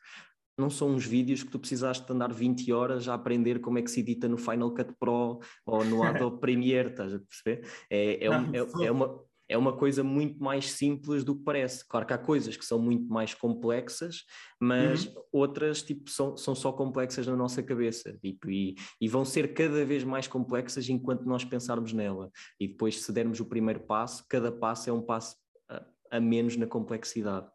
Não 0.60 0.68
são 0.68 0.90
uns 0.90 1.06
vídeos 1.06 1.42
que 1.42 1.50
tu 1.50 1.58
precisaste 1.58 2.06
de 2.06 2.12
andar 2.12 2.32
20 2.32 2.70
horas 2.72 3.08
a 3.08 3.14
aprender 3.14 3.60
como 3.60 3.78
é 3.78 3.82
que 3.82 3.90
se 3.90 4.00
edita 4.00 4.28
no 4.28 4.36
Final 4.36 4.74
Cut 4.74 4.92
Pro 4.98 5.40
ou 5.64 5.84
no 5.84 6.02
Adobe 6.02 6.38
Premiere, 6.40 6.90
estás 6.90 7.14
a 7.14 7.18
perceber? 7.18 7.66
É, 7.88 8.26
é, 8.26 8.30
um, 8.30 8.54
é, 8.54 8.86
é 8.86 8.90
uma, 8.90 9.24
é 9.48 9.58
uma 9.58 9.76
coisa 9.76 10.04
muito 10.04 10.42
mais 10.42 10.70
simples 10.70 11.24
do 11.24 11.34
que 11.34 11.42
parece. 11.42 11.84
Claro 11.88 12.06
que 12.06 12.12
há 12.12 12.18
coisas 12.18 12.56
que 12.56 12.64
são 12.64 12.78
muito 12.78 13.10
mais 13.10 13.32
complexas, 13.32 14.24
mas 14.60 15.06
uhum. 15.06 15.14
outras 15.32 15.82
tipo, 15.82 16.08
são, 16.08 16.36
são 16.36 16.54
só 16.54 16.70
complexas 16.72 17.26
na 17.26 17.34
nossa 17.34 17.62
cabeça 17.62 18.16
tipo, 18.22 18.50
e, 18.50 18.76
e 19.00 19.08
vão 19.08 19.24
ser 19.24 19.54
cada 19.54 19.84
vez 19.84 20.04
mais 20.04 20.28
complexas 20.28 20.88
enquanto 20.88 21.24
nós 21.24 21.42
pensarmos 21.42 21.92
nela. 21.92 22.30
E 22.60 22.68
depois, 22.68 23.00
se 23.00 23.10
dermos 23.12 23.40
o 23.40 23.46
primeiro 23.46 23.80
passo, 23.80 24.24
cada 24.28 24.52
passo 24.52 24.90
é 24.90 24.92
um 24.92 25.02
passo 25.02 25.36
a, 25.68 25.84
a 26.12 26.20
menos 26.20 26.56
na 26.56 26.66
complexidade. 26.66 27.50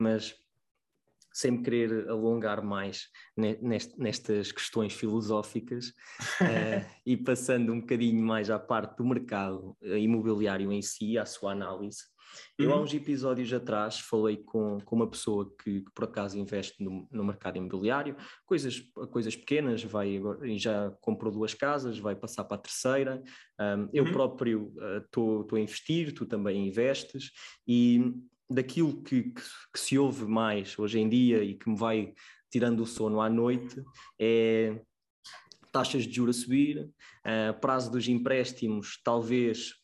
Mas 0.00 0.34
sem 1.36 1.50
me 1.50 1.62
querer 1.62 2.08
alongar 2.08 2.64
mais 2.64 3.08
nestas 3.36 4.50
questões 4.50 4.94
filosóficas 4.94 5.88
uh, 5.88 6.86
e 7.04 7.14
passando 7.14 7.74
um 7.74 7.80
bocadinho 7.80 8.24
mais 8.24 8.48
à 8.48 8.58
parte 8.58 8.96
do 8.96 9.04
mercado 9.04 9.76
eh, 9.82 9.98
imobiliário 9.98 10.72
em 10.72 10.80
si, 10.80 11.18
à 11.18 11.26
sua 11.26 11.52
análise. 11.52 11.98
Eu, 12.58 12.72
há 12.72 12.76
uhum. 12.76 12.82
uns 12.84 12.94
episódios 12.94 13.52
atrás, 13.52 14.00
falei 14.00 14.38
com, 14.38 14.78
com 14.80 14.96
uma 14.96 15.08
pessoa 15.08 15.52
que, 15.62 15.82
que 15.82 15.90
por 15.94 16.04
acaso 16.04 16.38
investe 16.38 16.82
no, 16.82 17.06
no, 17.10 17.24
mercado 17.24 17.58
imobiliário, 17.58 18.16
coisas, 18.46 18.80
coisas 19.10 19.36
pequenas, 19.36 19.84
vai 19.84 20.20
já 20.56 20.90
comprou 21.02 21.30
duas 21.30 21.52
casas, 21.52 21.98
vai 21.98 22.16
passar 22.16 22.44
para 22.44 22.56
a 22.56 22.60
terceira. 22.60 23.22
Um, 23.60 23.88
eu 23.92 24.04
uhum. 24.04 24.12
próprio 24.12 24.74
estou 25.04 25.42
uh, 25.42 25.54
a 25.54 25.60
investir, 25.60 26.14
tu 26.14 26.24
também 26.24 26.66
investes, 26.66 27.30
e 27.66 28.12
daquilo 28.48 29.02
que, 29.02 29.24
que, 29.24 29.42
que, 29.72 29.78
se 29.78 29.98
ouve 29.98 30.24
mais 30.26 30.78
hoje 30.78 30.98
em 30.98 31.08
dia 31.08 31.42
e 31.42 31.54
que 31.54 31.68
me 31.68 31.76
vai 31.76 32.14
tirando 32.50 32.80
o 32.80 32.86
sono 32.86 33.20
à 33.20 33.28
noite 33.28 33.82
é 34.18 34.80
taxas 35.72 36.04
de 36.04 36.14
juros 36.14 36.38
a 36.38 36.40
subir, 36.40 36.78
uh, 36.80 37.60
prazo 37.60 37.90
dos 37.90 38.08
empréstimos 38.08 38.98
talvez 39.04 39.74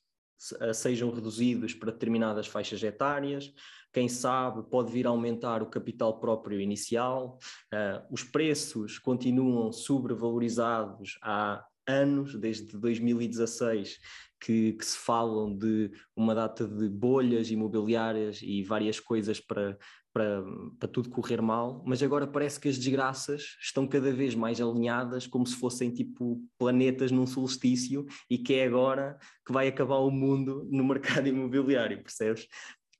sejam 0.75 1.11
reduzidos 1.11 1.72
para 1.72 1.92
determinadas 1.92 2.48
faixas 2.48 2.83
etárias, 2.83 3.53
quem 3.92 4.09
sabe 4.09 4.68
pode 4.68 4.90
vir 4.90 5.07
a 5.07 5.11
aumentar 5.11 5.62
o 5.62 5.70
capital 5.70 6.18
próprio 6.18 6.61
inicial, 6.61 7.38
uh, 7.72 8.07
os 8.11 8.25
preços 8.25 8.98
continuam 8.98 9.70
sobrevalorizados 9.70 11.18
há 11.22 11.64
anos, 11.87 12.35
desde 12.38 12.77
2016, 12.77 13.99
que, 14.40 14.73
que, 14.73 14.85
se 14.85 14.97
falam 14.97 15.57
de 15.57 15.90
uma 16.16 16.35
data 16.35 16.66
de 16.66 16.88
bolhas 16.88 17.51
imobiliárias 17.51 18.40
e 18.42 18.62
várias 18.62 18.99
coisas 18.99 19.40
para, 19.40 19.79
para, 20.12 20.42
para 20.79 20.88
tudo 20.88 21.11
correr 21.11 21.40
mal, 21.40 21.83
mas 21.87 22.03
agora 22.03 22.27
parece 22.27 22.59
que 22.59 22.68
as 22.68 22.77
desgraças 22.77 23.57
estão 23.61 23.87
cada 23.87 24.12
vez 24.12 24.35
mais 24.35 24.61
alinhadas, 24.61 25.27
como 25.27 25.47
se 25.47 25.57
fossem 25.57 25.92
tipo 25.92 26.42
planetas 26.59 27.11
num 27.12 27.27
solstício, 27.27 28.05
e 28.29 28.37
que 28.37 28.55
é 28.55 28.66
agora 28.66 29.18
que 29.47 29.53
vai 29.53 29.68
acabar 29.68 29.99
o 29.99 30.11
mundo 30.11 30.68
no 30.71 30.85
mercado 30.85 31.27
imobiliário, 31.29 32.03
percebes? 32.03 32.47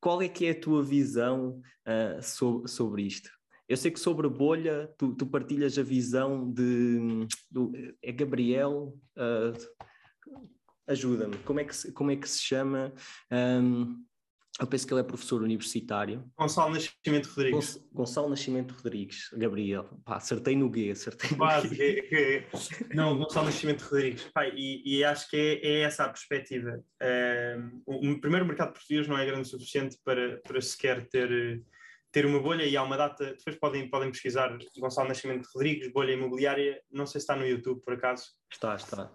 Qual 0.01 0.21
é 0.23 0.29
que 0.29 0.47
é 0.47 0.51
a 0.51 0.61
tua 0.61 0.83
visão 0.83 1.61
uh, 1.87 2.23
sobre, 2.23 2.68
sobre 2.68 3.03
isto? 3.03 3.31
Eu 3.68 3.77
sei 3.77 3.90
que 3.90 4.01
sobre 4.01 4.29
bolha 4.29 4.92
tu, 4.98 5.14
tu 5.14 5.27
partilhas 5.27 5.79
a 5.79 5.83
visão 5.83 6.51
de. 6.51 7.27
Do, 7.51 7.72
é 8.03 8.12
Gabriel. 8.12 8.96
Uh, 9.16 9.57
ajuda-me, 10.87 11.37
como, 11.38 11.61
é 11.61 11.64
que, 11.64 11.92
como 11.92 12.11
é 12.11 12.16
que 12.16 12.29
se 12.29 12.42
chama? 12.42 12.92
Um, 13.31 14.05
eu 14.61 14.66
penso 14.66 14.87
que 14.87 14.92
ele 14.92 15.01
é 15.01 15.05
professor 15.05 15.42
universitário. 15.42 16.31
Gonçalo 16.37 16.75
Nascimento 16.75 17.27
Rodrigues. 17.27 17.83
Gonçalo 17.90 18.29
Nascimento 18.29 18.75
Rodrigues, 18.75 19.31
Gabriel. 19.33 19.88
Pá, 20.05 20.16
acertei 20.16 20.55
no 20.55 20.70
G, 20.72 20.90
acertei 20.90 21.31
no 21.31 21.37
Quase, 21.38 21.75
G. 21.75 22.46
Não, 22.94 23.16
Gonçalo 23.16 23.46
Nascimento 23.46 23.81
Rodrigues. 23.83 24.25
Pá, 24.35 24.46
e, 24.46 24.83
e, 24.85 25.03
acho 25.05 25.31
que 25.31 25.37
é, 25.37 25.66
é 25.66 25.81
essa 25.81 26.05
a 26.05 26.09
perspectiva. 26.11 26.85
Um, 27.03 27.83
o 27.87 28.20
primeiro 28.20 28.44
mercado 28.44 28.75
português 28.75 29.09
não 29.09 29.16
é 29.16 29.25
grande 29.25 29.42
o 29.42 29.51
suficiente 29.51 29.96
para, 30.05 30.38
para 30.42 30.61
sequer 30.61 31.09
ter, 31.09 31.64
ter 32.12 32.27
uma 32.27 32.38
bolha 32.38 32.64
e 32.64 32.77
há 32.77 32.83
uma 32.83 32.96
data. 32.96 33.35
Depois 33.35 33.57
podem, 33.57 33.88
podem 33.88 34.11
pesquisar 34.11 34.57
Gonçalo 34.79 35.09
Nascimento 35.09 35.48
Rodrigues, 35.53 35.90
bolha 35.90 36.12
imobiliária. 36.12 36.81
Não 36.90 37.07
sei 37.07 37.20
se 37.20 37.25
está 37.25 37.35
no 37.35 37.46
YouTube 37.46 37.83
por 37.83 37.94
acaso. 37.94 38.27
Está, 38.53 38.77
está. 38.77 39.11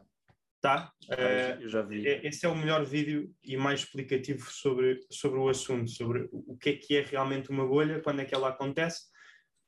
Tá? 0.60 0.92
Uh, 1.06 1.62
eu 1.62 1.70
já 1.70 1.84
vi. 1.84 2.08
É, 2.08 2.26
esse 2.28 2.46
é 2.46 2.50
o 2.50 2.56
melhor 2.56 2.84
vídeo 2.84 3.32
e 3.44 3.56
mais 3.56 3.82
explicativo 3.82 4.50
sobre, 4.50 5.00
sobre 5.12 5.40
o 5.40 5.48
assunto, 5.48 5.90
sobre 5.90 6.28
o 6.32 6.58
que 6.58 6.70
é 6.72 6.74
que 6.74 6.98
é 6.98 7.02
realmente 7.02 7.52
uma 7.52 7.66
bolha, 7.66 8.02
quando 8.02 8.22
é 8.22 8.26
que 8.26 8.34
ela 8.34 8.50
acontece, 8.50 9.04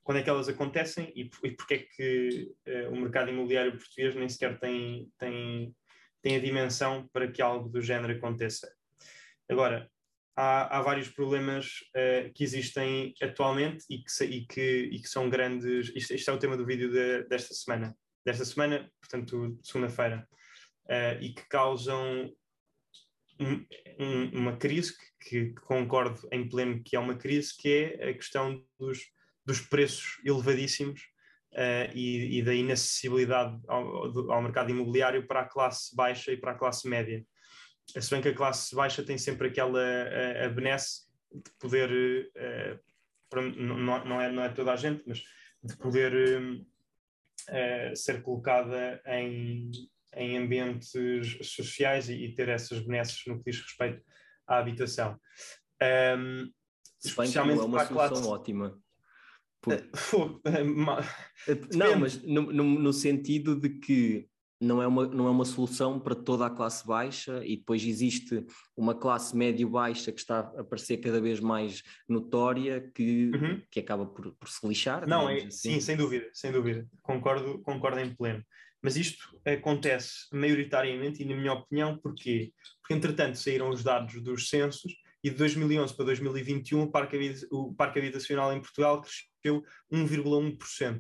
quando 0.03 0.17
é 0.17 0.23
que 0.23 0.29
elas 0.29 0.49
acontecem 0.49 1.13
e, 1.15 1.29
e 1.43 1.51
porque 1.51 1.73
é 1.75 1.77
que 1.77 2.51
uh, 2.67 2.89
o 2.91 2.99
mercado 2.99 3.29
imobiliário 3.29 3.77
português 3.77 4.15
nem 4.15 4.27
sequer 4.27 4.59
tem, 4.59 5.07
tem, 5.19 5.75
tem 6.23 6.35
a 6.35 6.39
dimensão 6.39 7.07
para 7.13 7.31
que 7.31 7.41
algo 7.41 7.69
do 7.69 7.81
género 7.81 8.13
aconteça. 8.13 8.67
Agora, 9.47 9.87
há, 10.39 10.77
há 10.77 10.81
vários 10.81 11.09
problemas 11.09 11.81
uh, 11.95 12.31
que 12.33 12.43
existem 12.43 13.13
atualmente 13.21 13.83
e 13.89 13.97
que, 13.97 14.23
e 14.23 14.45
que, 14.45 14.89
e 14.93 15.01
que 15.01 15.09
são 15.09 15.29
grandes. 15.29 15.91
Isto, 15.93 16.13
isto, 16.13 16.31
é 16.31 16.33
o 16.33 16.39
tema 16.39 16.55
do 16.55 16.65
vídeo 16.65 16.89
de, 16.89 17.23
desta 17.27 17.53
semana. 17.53 17.93
Desta 18.25 18.45
semana, 18.45 18.89
portanto, 19.01 19.59
segunda-feira 19.61 20.25
uh, 20.85 21.21
e 21.21 21.33
que 21.33 21.45
causam 21.49 22.31
um, 23.39 23.65
um, 23.99 24.39
uma 24.39 24.57
crise 24.57 24.93
que, 25.21 25.47
que, 25.47 25.53
concordo 25.61 26.21
em 26.31 26.47
pleno 26.47 26.81
que 26.83 26.95
é 26.95 26.99
uma 26.99 27.15
crise, 27.15 27.55
que 27.57 27.69
é 27.99 28.09
a 28.09 28.13
questão 28.13 28.63
dos, 28.79 28.99
dos 29.45 29.59
preços 29.59 30.21
elevadíssimos 30.23 31.01
uh, 31.53 31.91
e, 31.93 32.39
e, 32.39 32.43
da 32.43 32.53
inacessibilidade 32.53 33.59
ao, 33.67 34.31
ao, 34.31 34.41
mercado 34.41 34.71
imobiliário 34.71 35.27
para 35.27 35.41
a 35.41 35.49
classe 35.49 35.93
baixa 35.93 36.31
e 36.31 36.37
para 36.37 36.51
a 36.51 36.57
classe 36.57 36.87
média. 36.87 37.25
Se 37.91 38.09
bem 38.11 38.21
que 38.21 38.29
a 38.29 38.35
classe 38.35 38.75
baixa 38.75 39.03
tem 39.03 39.17
sempre 39.17 39.47
aquela 39.47 39.79
a, 39.81 40.45
a 40.45 40.49
benesse 40.49 41.07
de 41.31 41.51
poder, 41.59 42.31
uh, 42.35 43.41
não, 43.57 44.05
não, 44.05 44.21
é, 44.21 44.31
não 44.31 44.43
é 44.43 44.49
toda 44.49 44.73
a 44.73 44.75
gente, 44.75 45.03
mas 45.05 45.23
de 45.63 45.75
poder 45.77 46.13
uh, 47.49 47.95
ser 47.95 48.21
colocada 48.21 49.01
em, 49.05 49.71
em 50.15 50.37
ambientes 50.37 50.91
sociais 51.43 52.09
e, 52.09 52.13
e, 52.13 52.35
ter 52.35 52.49
essas 52.49 52.79
benesses 52.79 53.21
no 53.27 53.37
que 53.37 53.51
diz 53.51 53.61
respeito 53.61 54.03
à 54.47 54.57
habitação. 54.57 55.19
Um, 56.17 56.51
especialmente 57.03 57.59
é 57.59 57.63
uma 57.63 57.85
solução 57.85 57.95
classe... 57.95 58.27
ótima. 58.27 58.79
Por... 59.61 59.73
não, 61.75 61.99
mas 61.99 62.21
no, 62.23 62.51
no, 62.53 62.63
no, 62.63 62.93
sentido 62.93 63.59
de 63.59 63.69
que 63.69 64.28
não 64.59 64.81
é, 64.81 64.87
uma, 64.87 65.07
não 65.07 65.27
é 65.27 65.29
uma 65.29 65.45
solução 65.45 65.99
para 65.99 66.13
toda 66.13 66.45
a 66.45 66.49
classe 66.49 66.85
baixa 66.85 67.41
e 67.45 67.55
depois 67.55 67.83
existe 67.83 68.45
uma 68.75 68.93
classe 68.93 69.35
médio-baixa 69.35 70.11
que 70.11 70.19
está 70.19 70.39
a 70.39 70.61
aparecer 70.61 70.97
cada 70.97 71.21
vez 71.21 71.39
mais 71.39 71.81
notória 72.07 72.91
que, 72.93 73.31
uhum. 73.33 73.61
que 73.71 73.79
acaba 73.79 74.05
por, 74.05 74.33
por 74.33 74.49
se 74.49 74.67
lixar. 74.67 75.07
Não, 75.07 75.29
é, 75.29 75.37
assim. 75.37 75.73
sim, 75.73 75.79
sem 75.79 75.95
dúvida, 75.95 76.29
sem 76.33 76.51
dúvida. 76.51 76.85
Concordo, 77.01 77.59
concordo 77.59 77.99
em 77.99 78.13
pleno. 78.13 78.43
Mas 78.81 78.95
isto 78.95 79.37
acontece 79.45 80.27
maioritariamente, 80.31 81.21
e 81.21 81.25
na 81.25 81.35
minha 81.35 81.53
opinião, 81.53 81.97
porquê? 81.97 82.53
Porque, 82.81 82.93
entretanto, 82.93 83.37
saíram 83.37 83.69
os 83.69 83.83
dados 83.83 84.21
dos 84.21 84.49
censos 84.49 84.93
e 85.23 85.29
de 85.29 85.35
2011 85.35 85.93
para 85.95 86.05
2021 86.05 86.83
o 86.83 86.91
parque, 86.91 87.17
o 87.51 87.73
parque 87.73 87.99
habitacional 87.99 88.53
em 88.53 88.61
Portugal 88.61 89.01
cresceu 89.01 89.63
1,1%. 89.91 90.99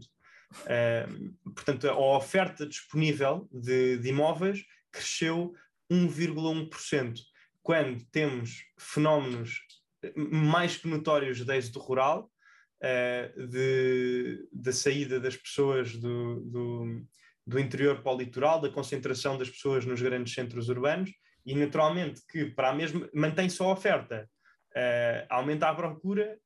Uh, 0.51 1.51
portanto, 1.51 1.87
a 1.87 2.17
oferta 2.17 2.65
disponível 2.65 3.47
de, 3.51 3.97
de 3.97 4.09
imóveis 4.09 4.65
cresceu 4.91 5.53
1,1%. 5.91 7.19
Quando 7.61 8.03
temos 8.11 8.63
fenómenos 8.77 9.59
mais 10.15 10.77
que 10.77 10.87
notórios 10.87 11.43
de 11.45 11.55
êxodo 11.55 11.79
rural, 11.79 12.31
uh, 12.81 13.47
de, 13.47 14.47
da 14.51 14.71
saída 14.71 15.19
das 15.19 15.35
pessoas 15.35 15.95
do, 15.95 16.39
do, 16.41 17.05
do 17.45 17.59
interior 17.59 18.01
para 18.01 18.13
o 18.13 18.17
litoral, 18.17 18.59
da 18.59 18.69
concentração 18.69 19.37
das 19.37 19.49
pessoas 19.49 19.85
nos 19.85 20.01
grandes 20.01 20.33
centros 20.33 20.69
urbanos, 20.69 21.11
e 21.45 21.55
naturalmente 21.55 22.21
que 22.27 22.45
para 22.45 22.69
a 22.69 22.75
mesma 22.75 23.09
mantém 23.13 23.49
só 23.49 23.69
a 23.69 23.73
oferta, 23.73 24.29
uh, 24.71 25.25
aumenta 25.29 25.69
a 25.69 25.75
procura, 25.75 26.39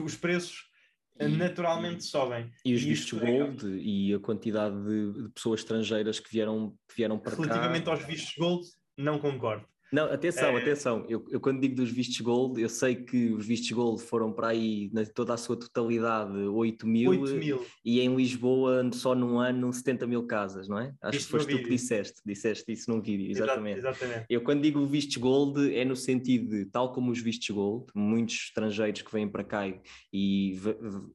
os 0.00 0.16
preços 0.16 0.71
e, 1.18 1.28
naturalmente 1.28 2.04
sobem. 2.04 2.50
E 2.64 2.74
os 2.74 2.82
vistos 2.82 3.20
é 3.22 3.26
gold 3.26 3.66
é... 3.66 3.82
e 3.82 4.14
a 4.14 4.18
quantidade 4.18 4.74
de, 4.84 5.12
de, 5.12 5.28
pessoas 5.30 5.60
estrangeiras 5.60 6.18
que 6.18 6.30
vieram, 6.30 6.74
que 6.88 6.96
vieram 6.96 7.18
para 7.18 7.34
Relativamente 7.34 7.84
cá. 7.84 7.90
Relativamente 7.90 7.90
aos 7.90 8.06
vistos 8.06 8.34
gold, 8.36 8.66
não 8.96 9.18
concordo. 9.18 9.66
Não, 9.92 10.04
atenção, 10.06 10.56
é... 10.56 10.62
atenção. 10.62 11.04
Eu, 11.06 11.24
eu, 11.30 11.38
quando 11.38 11.60
digo 11.60 11.74
dos 11.74 11.90
vistos 11.90 12.18
gold, 12.20 12.60
eu 12.60 12.68
sei 12.68 12.96
que 12.96 13.30
os 13.32 13.46
vistos 13.46 13.70
gold 13.72 14.02
foram 14.02 14.32
para 14.32 14.48
aí, 14.48 14.90
na 14.92 15.04
toda 15.04 15.34
a 15.34 15.36
sua 15.36 15.54
totalidade, 15.56 16.32
8 16.32 16.86
mil, 16.86 17.10
8 17.10 17.34
mil. 17.34 17.66
e 17.84 18.00
em 18.00 18.14
Lisboa, 18.16 18.88
só 18.94 19.14
num 19.14 19.38
ano, 19.38 19.70
70 19.70 20.06
mil 20.06 20.26
casas, 20.26 20.66
não 20.66 20.78
é? 20.78 20.94
Acho 21.02 21.18
isso 21.18 21.26
que 21.26 21.32
foste 21.32 21.56
tu 21.56 21.62
que 21.62 21.68
disseste, 21.68 22.22
disseste 22.24 22.72
isso 22.72 22.90
num 22.90 23.02
vídeo, 23.02 23.30
exatamente. 23.30 23.78
exatamente. 23.78 24.24
Eu 24.30 24.40
quando 24.40 24.62
digo 24.62 24.86
vistos 24.86 25.16
gold, 25.18 25.74
é 25.74 25.84
no 25.84 25.94
sentido 25.94 26.48
de, 26.48 26.64
tal 26.66 26.92
como 26.92 27.10
os 27.12 27.20
vistos 27.20 27.50
gold, 27.50 27.86
muitos 27.94 28.34
estrangeiros 28.46 29.02
que 29.02 29.12
vêm 29.12 29.28
para 29.28 29.44
cá 29.44 29.68
e, 29.68 29.80
e 30.10 30.58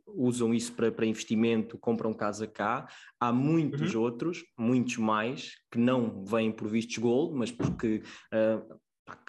usam 0.06 0.54
isso 0.54 0.74
para, 0.74 0.92
para 0.92 1.06
investimento, 1.06 1.80
compram 1.80 2.14
casa 2.14 2.46
cá, 2.46 2.88
há 3.20 3.34
muitos 3.34 3.96
uhum. 3.96 4.02
outros, 4.02 4.44
muitos 4.58 4.98
mais, 4.98 5.54
que 5.72 5.78
não 5.78 6.24
vêm 6.24 6.52
por 6.52 6.68
vistos 6.68 6.98
gold, 6.98 7.36
mas 7.36 7.52
porque 7.52 8.02
uh, 8.34 8.80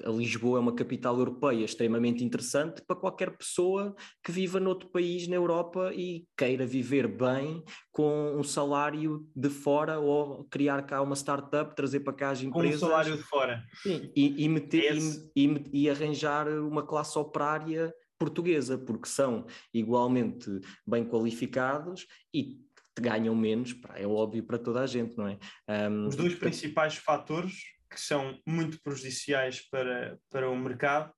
a 0.04 0.10
Lisboa 0.10 0.58
é 0.58 0.60
uma 0.60 0.74
capital 0.74 1.16
europeia 1.18 1.64
extremamente 1.64 2.24
interessante 2.24 2.82
para 2.86 2.96
qualquer 2.96 3.36
pessoa 3.36 3.94
que 4.22 4.32
viva 4.32 4.58
noutro 4.58 4.88
país 4.88 5.28
na 5.28 5.36
Europa 5.36 5.92
e 5.94 6.26
queira 6.36 6.66
viver 6.66 7.06
bem 7.06 7.62
com 7.92 8.36
um 8.36 8.42
salário 8.42 9.26
de 9.34 9.48
fora 9.48 9.98
ou 9.98 10.44
criar 10.50 10.82
cá 10.82 11.00
uma 11.00 11.14
startup, 11.14 11.74
trazer 11.76 12.00
para 12.00 12.12
cá 12.12 12.30
as 12.30 12.42
empresas. 12.42 12.80
Com 12.80 12.86
um 12.86 12.88
salário 12.88 13.16
de 13.16 13.22
fora. 13.22 13.62
Sim, 13.82 14.10
e, 14.16 14.44
e, 14.44 14.48
meter, 14.48 14.96
e, 15.36 15.46
e, 15.46 15.84
e 15.84 15.90
arranjar 15.90 16.48
uma 16.48 16.84
classe 16.84 17.18
operária 17.18 17.92
portuguesa, 18.18 18.76
porque 18.76 19.08
são 19.08 19.46
igualmente 19.72 20.50
bem 20.84 21.04
qualificados 21.04 22.04
e 22.34 22.58
ganham 23.00 23.34
menos, 23.34 23.74
é 23.94 24.06
óbvio 24.06 24.44
para 24.44 24.58
toda 24.58 24.80
a 24.80 24.86
gente, 24.86 25.16
não 25.16 25.28
é? 25.28 25.38
Um, 25.68 26.06
Os 26.06 26.16
dois 26.16 26.34
principais 26.34 26.96
fatores 26.96 27.54
que 27.90 28.00
são 28.00 28.38
muito 28.46 28.80
prejudiciais 28.82 29.66
para, 29.68 30.18
para 30.30 30.48
o 30.48 30.56
mercado 30.56 31.12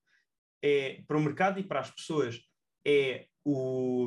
é 0.63 1.03
para 1.07 1.17
o 1.17 1.21
mercado 1.21 1.59
e 1.59 1.65
para 1.65 1.81
as 1.81 1.91
pessoas 1.91 2.39
é 2.87 3.27
o, 3.45 4.07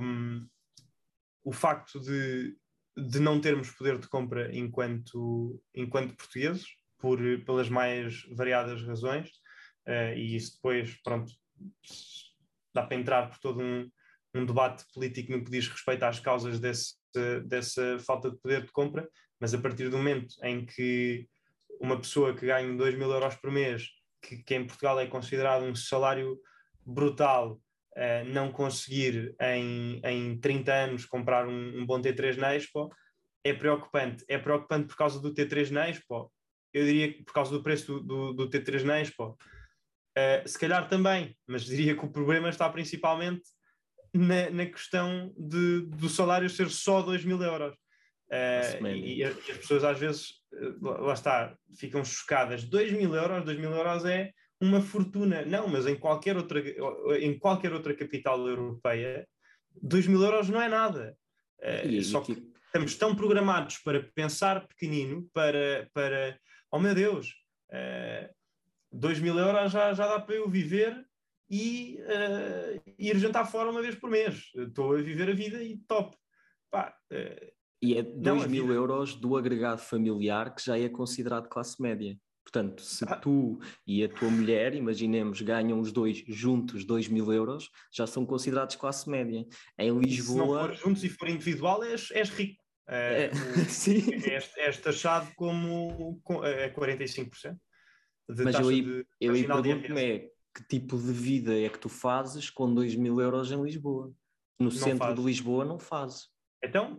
o 1.44 1.52
facto 1.52 2.00
de, 2.00 2.56
de 2.96 3.20
não 3.20 3.42
termos 3.42 3.72
poder 3.72 3.98
de 3.98 4.08
compra 4.08 4.56
enquanto, 4.56 5.62
enquanto 5.74 6.16
portugueses, 6.16 6.66
por, 7.00 7.20
pelas 7.46 7.70
mais 7.70 8.24
variadas 8.36 8.82
razões, 8.84 9.30
uh, 9.88 10.16
e 10.16 10.36
isso 10.36 10.56
depois, 10.56 10.96
pronto, 11.04 11.32
dá 12.74 12.84
para 12.84 12.98
entrar 12.98 13.30
por 13.30 13.40
todo 13.40 13.62
um, 13.62 13.90
um 14.34 14.46
debate 14.46 14.84
político 14.94 15.32
no 15.32 15.44
que 15.44 15.52
diz 15.52 15.68
respeito 15.68 16.04
às 16.04 16.20
causas 16.20 16.60
desse, 16.60 16.96
dessa 17.46 18.00
falta 18.00 18.32
de 18.32 18.38
poder 18.38 18.66
de 18.66 18.72
compra, 18.72 19.08
mas 19.40 19.54
a 19.54 19.58
partir 19.58 19.90
do 19.90 19.98
momento 19.98 20.36
em 20.44 20.66
que 20.66 21.28
uma 21.80 22.00
pessoa 22.00 22.34
que 22.34 22.46
ganha 22.46 22.76
2 22.76 22.96
mil 22.96 23.12
euros 23.12 23.36
por 23.36 23.52
mês, 23.52 23.88
que, 24.22 24.38
que 24.38 24.56
em 24.56 24.66
Portugal 24.66 25.00
é 25.00 25.08
considerado 25.08 25.64
um 25.64 25.76
salário 25.76 26.40
brutal, 26.86 27.60
uh, 27.96 28.26
não 28.28 28.52
conseguir 28.52 29.36
em, 29.40 30.02
em 30.04 30.40
30 30.40 30.74
anos 30.74 31.06
comprar 31.06 31.48
um, 31.48 31.82
um, 31.82 31.86
bom 31.86 32.02
T3 32.02 32.38
na 32.38 32.56
Expo, 32.56 32.90
é 33.44 33.54
preocupante. 33.54 34.24
É 34.28 34.38
preocupante 34.38 34.88
por 34.88 34.96
causa 34.96 35.20
do 35.20 35.34
T3 35.34 35.72
na 35.72 35.90
Expo. 35.90 36.32
Eu 36.74 36.86
diria 36.86 37.14
que 37.14 37.24
por 37.24 37.34
causa 37.34 37.52
do 37.52 37.62
preço 37.62 38.00
do, 38.00 38.34
do, 38.34 38.34
do 38.34 38.50
T3 38.50 38.84
na 38.84 39.02
Expo. 39.02 39.38
Uh, 40.18 40.48
se 40.48 40.58
calhar 40.58 40.88
também, 40.88 41.36
mas 41.46 41.66
diria 41.66 41.96
que 41.96 42.06
o 42.06 42.12
problema 42.12 42.50
está 42.50 42.70
principalmente 42.70 43.44
na, 44.14 44.50
na 44.50 44.66
questão 44.66 45.34
de, 45.38 45.82
do 45.82 46.08
salário 46.08 46.50
ser 46.50 46.70
só 46.70 47.02
2 47.02 47.26
mil 47.26 47.42
euros. 47.42 47.76
Uh, 48.30 48.88
e, 48.88 49.18
e, 49.18 49.24
as 49.24 49.36
pessoas 49.36 49.84
às 49.84 50.00
vezes, 50.00 50.30
uh, 50.54 51.02
lá 51.02 51.14
está, 51.14 51.56
ficam 51.78 52.04
chocadas. 52.06 52.64
2 52.64 52.94
mil 52.94 53.14
euros, 53.16 53.44
2 53.44 53.58
mil 53.60 53.72
euros 53.72 54.06
é 54.06 54.32
uma 54.62 54.82
fortuna. 54.82 55.44
Não, 55.44 55.68
mas 55.68 55.88
em 55.88 55.96
qualquer 55.96 56.38
outra, 56.38 56.62
em 57.20 57.38
qualquer 57.38 57.74
outra 57.74 57.94
capital 57.96 58.48
europeia, 58.48 59.28
2 59.82 60.08
mil 60.08 60.22
euros 60.24 60.50
não 60.50 60.62
é 60.62 60.70
nada. 60.70 61.18
Uh, 61.60 61.88
e, 61.88 62.04
só 62.04 62.22
que 62.22 62.52
estamos 62.66 62.96
tão 62.96 63.16
programados 63.16 63.78
para 63.80 64.04
pensar 64.16 64.68
pequenino, 64.68 65.28
para, 65.34 65.90
para 65.94 66.38
oh 66.72 66.80
meu 66.80 66.94
Deus, 66.94 67.34
uh, 67.72 68.34
2 68.92 69.20
mil 69.20 69.38
euros 69.38 69.72
já, 69.72 69.94
já 69.94 70.08
dá 70.08 70.20
para 70.20 70.36
eu 70.36 70.50
viver 70.50 71.04
e 71.50 72.00
uh, 72.02 72.94
ir 72.98 73.18
jantar 73.18 73.46
fora 73.46 73.70
uma 73.70 73.82
vez 73.82 73.96
por 73.96 74.10
mês. 74.10 74.52
Estou 74.56 74.96
a 74.96 75.02
viver 75.02 75.30
a 75.30 75.34
vida 75.34 75.64
e 75.64 75.78
top. 75.88 76.18
Pá, 76.72 76.96
uh, 77.12 77.54
e 77.82 77.98
é 77.98 78.02
2 78.02 78.48
mil 78.48 78.64
vida... 78.64 78.76
euros 78.76 79.14
do 79.16 79.36
agregado 79.36 79.82
familiar 79.82 80.56
que 80.56 80.66
já 80.66 80.80
é 80.80 80.88
considerado 80.88 81.50
classe 81.50 81.82
média. 81.82 82.18
Portanto, 82.44 82.82
se 82.82 83.06
ah. 83.08 83.16
tu 83.16 83.60
e 83.88 84.04
a 84.04 84.10
tua 84.10 84.30
mulher, 84.30 84.76
imaginemos, 84.76 85.42
ganham 85.42 85.80
os 85.80 85.92
dois 85.92 86.24
juntos 86.28 86.86
2 86.86 87.08
mil 87.08 87.32
euros, 87.32 87.70
já 87.92 88.06
são 88.06 88.26
considerados 88.26 88.76
classe 88.76 89.10
média. 89.10 89.46
Em 89.78 90.00
Lisboa. 90.00 90.34
Se 90.34 90.38
não 90.38 90.48
for 90.48 90.74
juntos 90.76 91.04
e 91.04 91.10
for 91.10 91.30
individual, 91.30 91.84
és, 91.84 92.12
és 92.12 92.30
rico. 92.30 92.64
É, 92.88 93.26
é, 93.26 93.32
o, 93.32 93.66
sim. 93.70 94.14
És, 94.30 94.52
és 94.58 94.78
taxado 94.78 95.32
como 95.36 96.22
é 96.44 96.70
45%. 96.70 97.58
Mas 98.30 98.56
eu, 98.56 98.72
de, 98.72 99.06
eu 99.20 99.34
pergunto-me 99.34 100.02
é 100.02 100.30
que 100.54 100.64
tipo 100.64 100.98
de 100.98 101.12
vida 101.12 101.58
é 101.58 101.70
que 101.70 101.80
tu 101.80 101.90
fazes 101.90 102.50
com 102.50 102.74
2 102.74 102.96
mil 102.96 103.20
euros 103.20 103.52
em 103.52 103.62
Lisboa? 103.62 104.14
No 104.60 104.66
não 104.66 104.72
centro 104.72 105.06
faz. 105.06 105.16
de 105.16 105.22
Lisboa 105.22 105.66
não 105.66 105.80
fazes. 105.80 106.28
Então, 106.64 106.98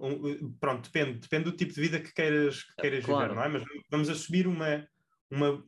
pronto, 0.61 0.91
depende, 0.91 1.19
depende 1.21 1.45
do 1.45 1.57
tipo 1.57 1.73
de 1.73 1.81
vida 1.81 1.99
que 1.99 2.13
queiras, 2.13 2.63
que 2.63 2.75
queiras 2.83 3.05
claro. 3.05 3.31
viver, 3.31 3.35
não 3.35 3.45
é? 3.45 3.49
Mas 3.49 3.65
vamos 3.91 4.09
assumir 4.11 4.47
uma, 4.47 4.87
uma, 5.31 5.65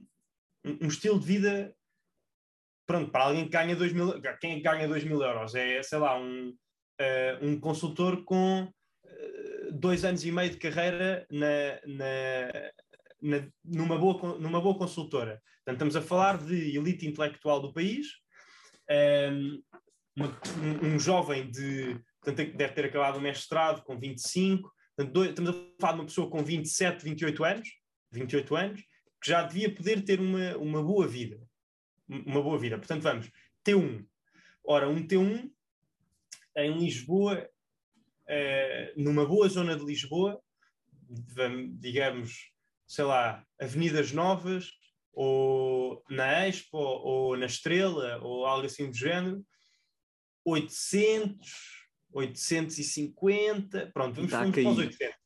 um 0.65 0.89
estilo 0.89 1.19
de 1.19 1.27
vida, 1.27 1.75
pronto, 2.87 3.11
para 3.11 3.25
alguém 3.25 3.45
que 3.45 3.51
ganha 3.51 3.75
2 3.75 3.93
mil, 3.95 4.21
quem 4.39 4.59
é 4.59 4.61
ganha 4.61 4.87
2 4.87 5.05
mil 5.05 5.23
euros? 5.23 5.55
É, 5.55 5.83
sei 5.83 5.99
lá, 5.99 6.19
um, 6.19 6.51
uh, 6.51 7.47
um 7.47 7.59
consultor 7.59 8.23
com 8.25 8.65
uh, 8.65 9.73
dois 9.73 10.05
anos 10.05 10.25
e 10.25 10.31
meio 10.31 10.51
de 10.51 10.59
carreira 10.59 11.27
na, 11.31 11.81
na, 11.87 12.71
na, 13.21 13.47
numa, 13.65 13.99
boa, 13.99 14.39
numa 14.39 14.61
boa 14.61 14.77
consultora. 14.77 15.43
Portanto, 15.65 15.75
estamos 15.75 15.97
a 15.97 16.03
falar 16.03 16.39
de 16.39 16.77
elite 16.77 17.07
intelectual 17.07 17.61
do 17.61 17.73
país, 17.73 18.07
um, 19.39 19.63
um, 20.19 20.87
um 20.87 20.99
jovem 20.99 21.51
de 21.51 22.01
portanto 22.23 22.57
deve 22.57 22.73
ter 22.73 22.85
acabado 22.87 23.19
o 23.19 23.21
mestrado 23.21 23.83
com 23.85 23.99
25, 23.99 24.73
portanto, 24.97 25.15
dois, 25.15 25.29
estamos 25.31 25.51
a 25.51 25.81
falar 25.81 25.93
de 25.93 25.99
uma 26.01 26.07
pessoa 26.07 26.31
com 26.31 26.43
27, 26.43 27.05
28 27.05 27.45
anos, 27.45 27.69
28 28.11 28.57
anos, 28.57 28.81
que 29.23 29.31
já 29.31 29.43
devia 29.43 29.73
poder 29.73 30.03
ter 30.03 30.21
uma, 30.21 30.57
uma 30.57 30.83
boa 30.83 31.07
vida. 31.07 31.41
Uma 32.09 32.43
boa 32.43 32.59
vida. 32.59 32.79
Portanto, 32.79 33.03
vamos, 33.03 33.31
T1. 33.65 34.05
Ora, 34.65 34.89
um 34.89 35.07
T1 35.07 35.51
em 36.57 36.79
Lisboa, 36.79 37.49
uh, 38.29 39.03
numa 39.03 39.27
boa 39.27 39.49
zona 39.49 39.77
de 39.77 39.85
Lisboa, 39.85 40.41
digamos, 41.79 42.53
sei 42.87 43.05
lá, 43.05 43.45
Avenidas 43.61 44.13
Novas, 44.13 44.71
ou 45.13 46.03
na 46.11 46.47
Expo, 46.47 46.77
ou 46.77 47.37
na 47.37 47.47
Estrela, 47.47 48.19
ou 48.23 48.45
algo 48.45 48.67
assim 48.67 48.91
do 48.91 48.97
género, 48.97 49.45
800, 50.45 51.51
850, 52.13 53.91
pronto, 53.93 54.15
vamos, 54.15 54.31
vamos 54.31 54.55
para 54.55 54.71
os 54.71 54.79
800. 54.79 55.17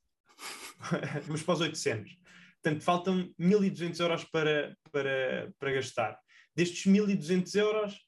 vamos 1.27 1.43
para 1.43 1.55
os 1.55 1.61
800. 1.61 2.21
Portanto, 2.63 2.85
faltam 2.85 3.35
1.200 3.39 4.01
euros 4.01 4.25
para, 4.25 4.77
para, 4.93 5.53
para 5.59 5.73
gastar. 5.73 6.19
Destes 6.55 6.85
1.200 6.85 7.55
euros, 7.59 7.99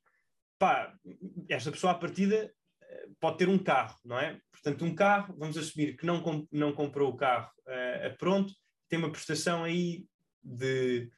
pá, 0.59 0.95
esta 1.49 1.73
pessoa 1.73 1.93
à 1.93 1.95
partida 1.95 2.53
eh, 2.83 3.07
pode 3.19 3.39
ter 3.39 3.49
um 3.49 3.59
carro, 3.59 3.99
não 4.05 4.19
é? 4.19 4.39
Portanto, 4.51 4.85
um 4.85 4.95
carro, 4.95 5.35
vamos 5.37 5.57
assumir 5.57 5.97
que 5.97 6.07
não, 6.07 6.47
não 6.53 6.73
comprou 6.73 7.11
o 7.11 7.17
carro 7.17 7.51
uh, 7.67 8.07
a 8.07 8.11
pronto, 8.11 8.53
tem 8.93 8.99
uma 8.99 9.11
prestação 9.11 9.65
aí 9.65 10.05
de 10.45 11.11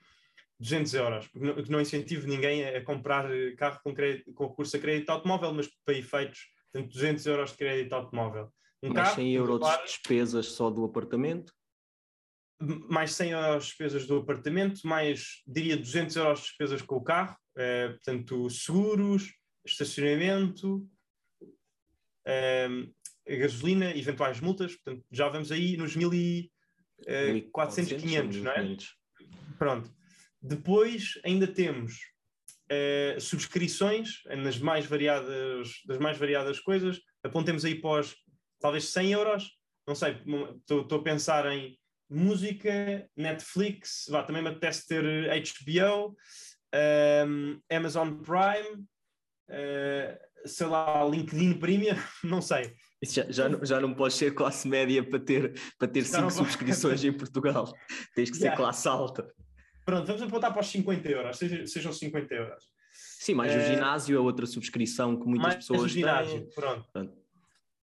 200 0.61 0.95
euros, 0.95 1.27
que 1.27 1.41
não, 1.41 1.55
que 1.61 1.71
não 1.73 1.81
incentivo 1.81 2.29
ninguém 2.29 2.65
a, 2.65 2.85
comprar 2.85 3.29
carro 3.57 3.81
com, 3.83 3.93
crédito, 3.93 4.33
com 4.33 4.47
recurso 4.47 4.77
a 4.77 4.79
crédito 4.79 5.11
automóvel, 5.11 5.53
mas 5.53 5.67
para 5.85 5.99
efeitos, 5.99 6.47
portanto, 6.73 6.93
200 6.93 7.27
euros 7.27 7.51
de 7.51 7.57
crédito 7.57 7.93
automóvel. 7.93 8.55
Um 8.81 8.93
mais 8.93 9.09
carro, 9.09 9.17
100 9.17 9.33
euros 9.35 9.61
de 9.61 9.83
despesas 9.87 10.47
só 10.53 10.71
do 10.71 10.85
apartamento? 10.85 11.53
Mais 12.89 13.13
100 13.13 13.33
euros 13.33 13.65
de 13.65 13.71
despesas 13.71 14.07
do 14.07 14.19
apartamento, 14.19 14.87
mais, 14.87 15.43
diria, 15.45 15.77
200 15.77 16.15
euros 16.15 16.39
de 16.39 16.47
despesas 16.47 16.81
com 16.81 16.95
o 16.95 17.03
carro, 17.03 17.37
eh, 17.57 17.89
portanto, 17.89 18.49
seguros, 18.51 19.35
estacionamento, 19.65 20.89
eh, 22.25 22.69
gasolina, 23.27 23.91
eventuais 23.97 24.41
multas, 24.41 24.77
portanto, 24.77 25.05
já 25.11 25.29
vamos 25.29 25.51
aí 25.51 25.77
nos 25.77 25.97
1.400, 27.07 28.01
500, 28.01 28.37
não 28.43 28.53
é? 28.53 28.77
Pronto. 29.59 29.91
Depois 30.41 31.19
ainda 31.25 31.47
temos 31.47 31.95
uh, 32.71 33.21
subscrições 33.21 34.23
nas 34.39 34.59
mais 34.59 34.87
variadas, 34.87 35.69
das 35.87 35.99
mais 35.99 36.19
variadas 36.19 36.61
coisas. 36.61 37.01
Apontemos 37.23 37.65
aí 37.65 37.81
para 37.81 38.01
os, 38.01 38.17
talvez 38.61 38.89
100 38.89 39.13
euros. 39.13 39.51
Não 39.87 39.95
sei, 39.95 40.17
estou 40.67 40.99
a 40.99 41.03
pensar 41.03 41.51
em 41.51 41.79
música, 42.09 43.09
Netflix, 43.17 44.07
vá, 44.09 44.23
também 44.23 44.43
me 44.43 44.49
apetece 44.49 44.87
ter 44.87 45.03
HBO, 45.03 46.09
um, 46.09 46.15
ehm, 46.73 47.59
Amazon 47.71 48.15
Prime, 48.23 48.85
uh, 49.51 50.49
sei 50.49 50.67
lá, 50.67 51.05
LinkedIn 51.05 51.55
Premium, 51.59 51.97
não 52.23 52.41
sei. 52.41 52.75
Isso 53.03 53.15
já, 53.15 53.31
já, 53.31 53.49
não, 53.49 53.65
já 53.65 53.81
não 53.81 53.95
podes 53.95 54.17
ser 54.17 54.35
classe 54.35 54.67
média 54.67 55.03
para 55.03 55.19
ter, 55.19 55.61
para 55.79 55.89
ter 55.89 56.05
cinco 56.05 56.31
subscrições 56.31 57.05
em 57.05 57.13
Portugal. 57.13 57.73
Tens 58.15 58.31
que 58.31 58.37
ser 58.37 58.45
yeah. 58.45 58.57
classe 58.57 58.89
alta. 58.89 59.31
Pronto, 59.85 60.07
vamos 60.07 60.23
apontar 60.23 60.53
para 60.53 60.63
os 60.63 60.69
50 60.69 61.09
euros, 61.09 61.37
sejam, 61.37 61.67
sejam 61.67 61.93
50 61.93 62.35
euros. 62.35 62.65
Sim, 62.95 63.35
mais 63.35 63.53
o 63.53 63.59
eh, 63.59 63.75
ginásio 63.75 64.17
é 64.17 64.21
outra 64.21 64.47
subscrição 64.47 65.19
que 65.19 65.27
muitas 65.27 65.43
mais 65.43 65.55
pessoas 65.57 65.91
ginásio, 65.91 66.41
têm. 66.41 66.51
Pronto. 66.55 66.89
pronto. 66.93 67.13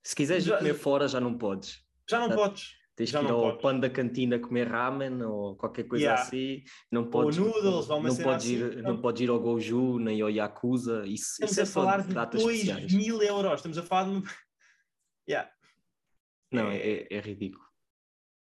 Se 0.03 0.15
quiseres 0.15 0.43
já, 0.43 0.55
ir 0.55 0.57
comer 0.59 0.73
fora, 0.73 1.07
já 1.07 1.19
não 1.19 1.37
podes. 1.37 1.83
Já 2.09 2.19
não 2.19 2.29
podes. 2.29 2.71
Tens 2.95 3.09
já 3.09 3.19
que 3.19 3.25
ir 3.25 3.31
ao 3.31 3.57
podes. 3.57 3.81
da 3.81 3.89
cantina 3.89 4.39
comer 4.39 4.67
ramen 4.67 5.21
ou 5.23 5.55
qualquer 5.55 5.83
coisa 5.83 6.03
yeah. 6.03 6.21
assim. 6.21 6.63
Não 6.91 7.05
podes, 7.05 7.37
ou 7.37 7.45
noodles, 7.45 7.87
não, 7.87 8.01
não 8.01 8.15
podes 8.15 8.45
ir, 8.47 8.63
assim, 8.63 8.81
não 8.81 9.01
podes 9.01 9.21
ir 9.21 9.29
ao 9.29 9.39
Goju 9.39 9.99
nem 9.99 10.21
ao 10.21 10.29
Yakuza. 10.29 11.05
Isso, 11.05 11.43
estamos 11.43 11.51
isso 11.51 11.59
a 11.59 11.63
é 11.63 11.65
falar 11.65 12.01
de 12.01 12.37
2 12.37 12.93
mil 12.93 13.21
euros. 13.21 13.55
Estamos 13.55 13.77
a 13.77 13.83
falar 13.83 14.09
de. 14.09 14.23
Yeah. 15.31 15.51
Não, 16.51 16.69
é, 16.69 16.77
é, 16.77 17.07
é 17.09 17.19
ridículo. 17.19 17.65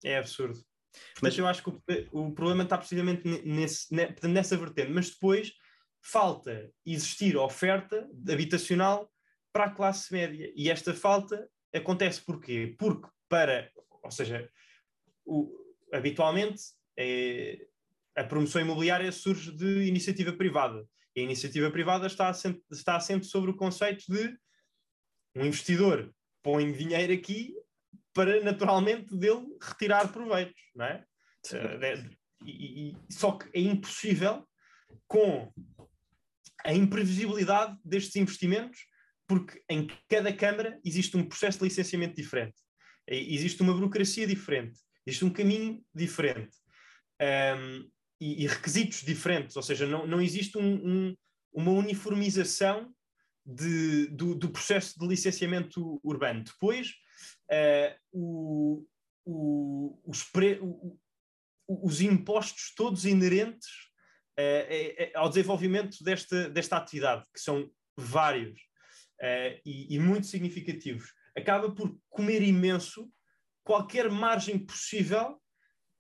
É 0.04 0.17
absurdo. 0.17 0.60
Mas 1.21 1.38
eu 1.38 1.45
acho 1.45 1.63
que 1.63 1.69
o, 1.69 2.28
o 2.28 2.34
problema 2.34 2.63
está 2.63 2.78
precisamente 2.78 3.28
nesse, 3.45 3.93
nessa 4.23 4.58
vertente. 4.58 4.91
Mas 4.91 5.12
depois 5.12 5.54
falta 6.02 6.71
existir 6.86 7.38
oferta 7.38 8.10
habitacional 8.28 9.12
para 9.54 9.65
a 9.65 9.69
classe 9.69 10.12
média. 10.12 10.52
E 10.56 10.69
esta 10.69 10.93
falta 10.93 11.47
acontece 11.73 12.21
porquê? 12.21 12.75
Porque 12.78 13.08
para, 13.28 13.71
ou 14.04 14.12
seja, 14.12 14.49
o, 15.25 15.56
habitualmente 15.93 16.63
é, 16.97 17.67
a 18.15 18.23
promoção 18.23 18.62
imobiliária 18.62 19.12
surge 19.12 19.52
de 19.52 19.84
iniciativa 19.84 20.34
privada. 20.34 20.88
E 21.15 21.21
a 21.21 21.23
iniciativa 21.23 21.69
privada 21.69 22.08
está 22.08 22.30
assente, 22.30 22.63
está 22.71 22.95
assente 22.95 23.28
sobre 23.28 23.52
o 23.52 23.56
conceito 23.56 24.06
de 24.08 24.38
um 25.36 25.45
investidor 25.45 26.13
põe 26.43 26.71
dinheiro 26.71 27.13
aqui 27.13 27.54
para 28.13 28.43
naturalmente 28.43 29.15
dele 29.15 29.45
retirar 29.62 30.12
proveitos, 30.12 30.62
não 30.75 30.86
é? 30.86 31.06
Uh, 31.52 32.17
e, 32.45 32.89
e, 32.89 32.97
só 33.10 33.34
que 33.34 33.49
é 33.54 33.62
impossível 33.62 34.47
com 35.08 35.52
a 36.65 36.73
imprevisibilidade 36.73 37.78
destes 37.84 38.15
investimentos, 38.15 38.80
porque 39.28 39.62
em 39.69 39.88
cada 40.10 40.34
Câmara 40.34 40.80
existe 40.84 41.15
um 41.15 41.28
processo 41.28 41.60
de 41.60 41.65
licenciamento 41.65 42.15
diferente, 42.15 42.56
existe 43.08 43.62
uma 43.62 43.73
burocracia 43.73 44.28
diferente, 44.28 44.80
existe 45.06 45.25
um 45.25 45.30
caminho 45.30 45.84
diferente 45.93 46.58
um, 47.21 47.89
e, 48.19 48.43
e, 48.43 48.47
requisitos 48.47 49.02
diferentes, 49.02 49.56
ou 49.56 49.63
seja, 49.63 49.86
não, 49.86 50.06
não 50.06 50.21
existe 50.21 50.58
um, 50.58 50.75
um, 50.75 51.15
uma 51.54 51.71
uniformização 51.71 52.93
de, 53.49 54.07
do, 54.07 54.35
do, 54.35 54.49
processo 54.49 54.99
de 54.99 55.07
licenciamento 55.07 55.99
urbano. 56.03 56.43
Depois, 56.43 56.89
uh, 57.51 57.95
o, 58.12 58.85
o, 59.25 60.01
os, 60.05 60.23
pre, 60.23 60.59
o, 60.62 60.97
os 61.67 62.01
impostos 62.01 62.73
todos 62.75 63.05
inerentes 63.05 63.69
uh, 64.39 65.12
ao 65.15 65.29
desenvolvimento 65.29 66.03
desta, 66.03 66.49
desta 66.49 66.77
atividade, 66.77 67.25
que 67.33 67.39
são 67.39 67.69
vários 67.97 68.59
uh, 69.21 69.59
e, 69.65 69.95
e 69.95 69.99
muito 69.99 70.27
significativos, 70.27 71.12
acaba 71.35 71.73
por 71.73 71.97
comer 72.09 72.43
imenso 72.43 73.12
qualquer 73.63 74.09
margem 74.09 74.59
possível 74.59 75.41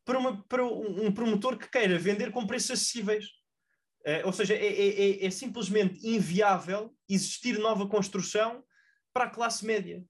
para, 0.05 0.19
uma, 0.19 0.43
para 0.43 0.65
um 0.65 1.11
promotor 1.11 1.57
que 1.57 1.69
queira 1.69 1.97
vender 1.97 2.31
com 2.31 2.45
preços 2.45 2.71
acessíveis. 2.71 3.25
Uh, 4.05 4.25
ou 4.25 4.33
seja, 4.33 4.53
é, 4.53 4.65
é, 4.65 5.01
é, 5.01 5.25
é, 5.25 5.29
simplesmente 5.29 6.07
inviável 6.07 6.95
existir 7.07 7.59
nova 7.59 7.87
construção 7.87 8.63
para 9.13 9.25
a 9.25 9.29
classe 9.29 9.65
média 9.65 10.03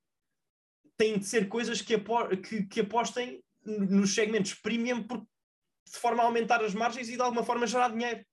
têm 0.96 1.18
de 1.18 1.26
ser 1.26 1.48
coisas 1.48 1.82
que, 1.82 1.96
apo 1.96 2.38
que, 2.38 2.66
que 2.68 2.82
apostem 2.82 3.44
nos 3.66 4.14
segmentos 4.14 4.54
premium 4.54 5.02
por, 5.02 5.20
de 5.20 5.98
forma 5.98 6.22
a 6.22 6.26
aumentar 6.26 6.64
as 6.64 6.74
margens 6.74 7.10
e 7.10 7.16
de 7.16 7.22
alguma 7.22 7.44
forma 7.44 7.66
gerar 7.66 7.90
dinheiro. 7.90 8.24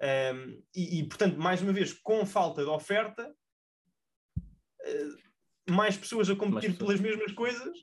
Um, 0.00 0.62
e, 0.74 1.00
e, 1.00 1.08
portanto, 1.08 1.38
mais 1.38 1.60
uma 1.60 1.72
vez, 1.72 1.92
com 1.92 2.24
falta 2.24 2.62
de 2.62 2.68
oferta, 2.68 3.34
uh, 4.38 5.70
mais 5.72 5.96
pessoas 5.96 6.30
a 6.30 6.36
competir 6.36 6.76
pelas 6.76 7.00
mesmas 7.00 7.32
coisas 7.32 7.78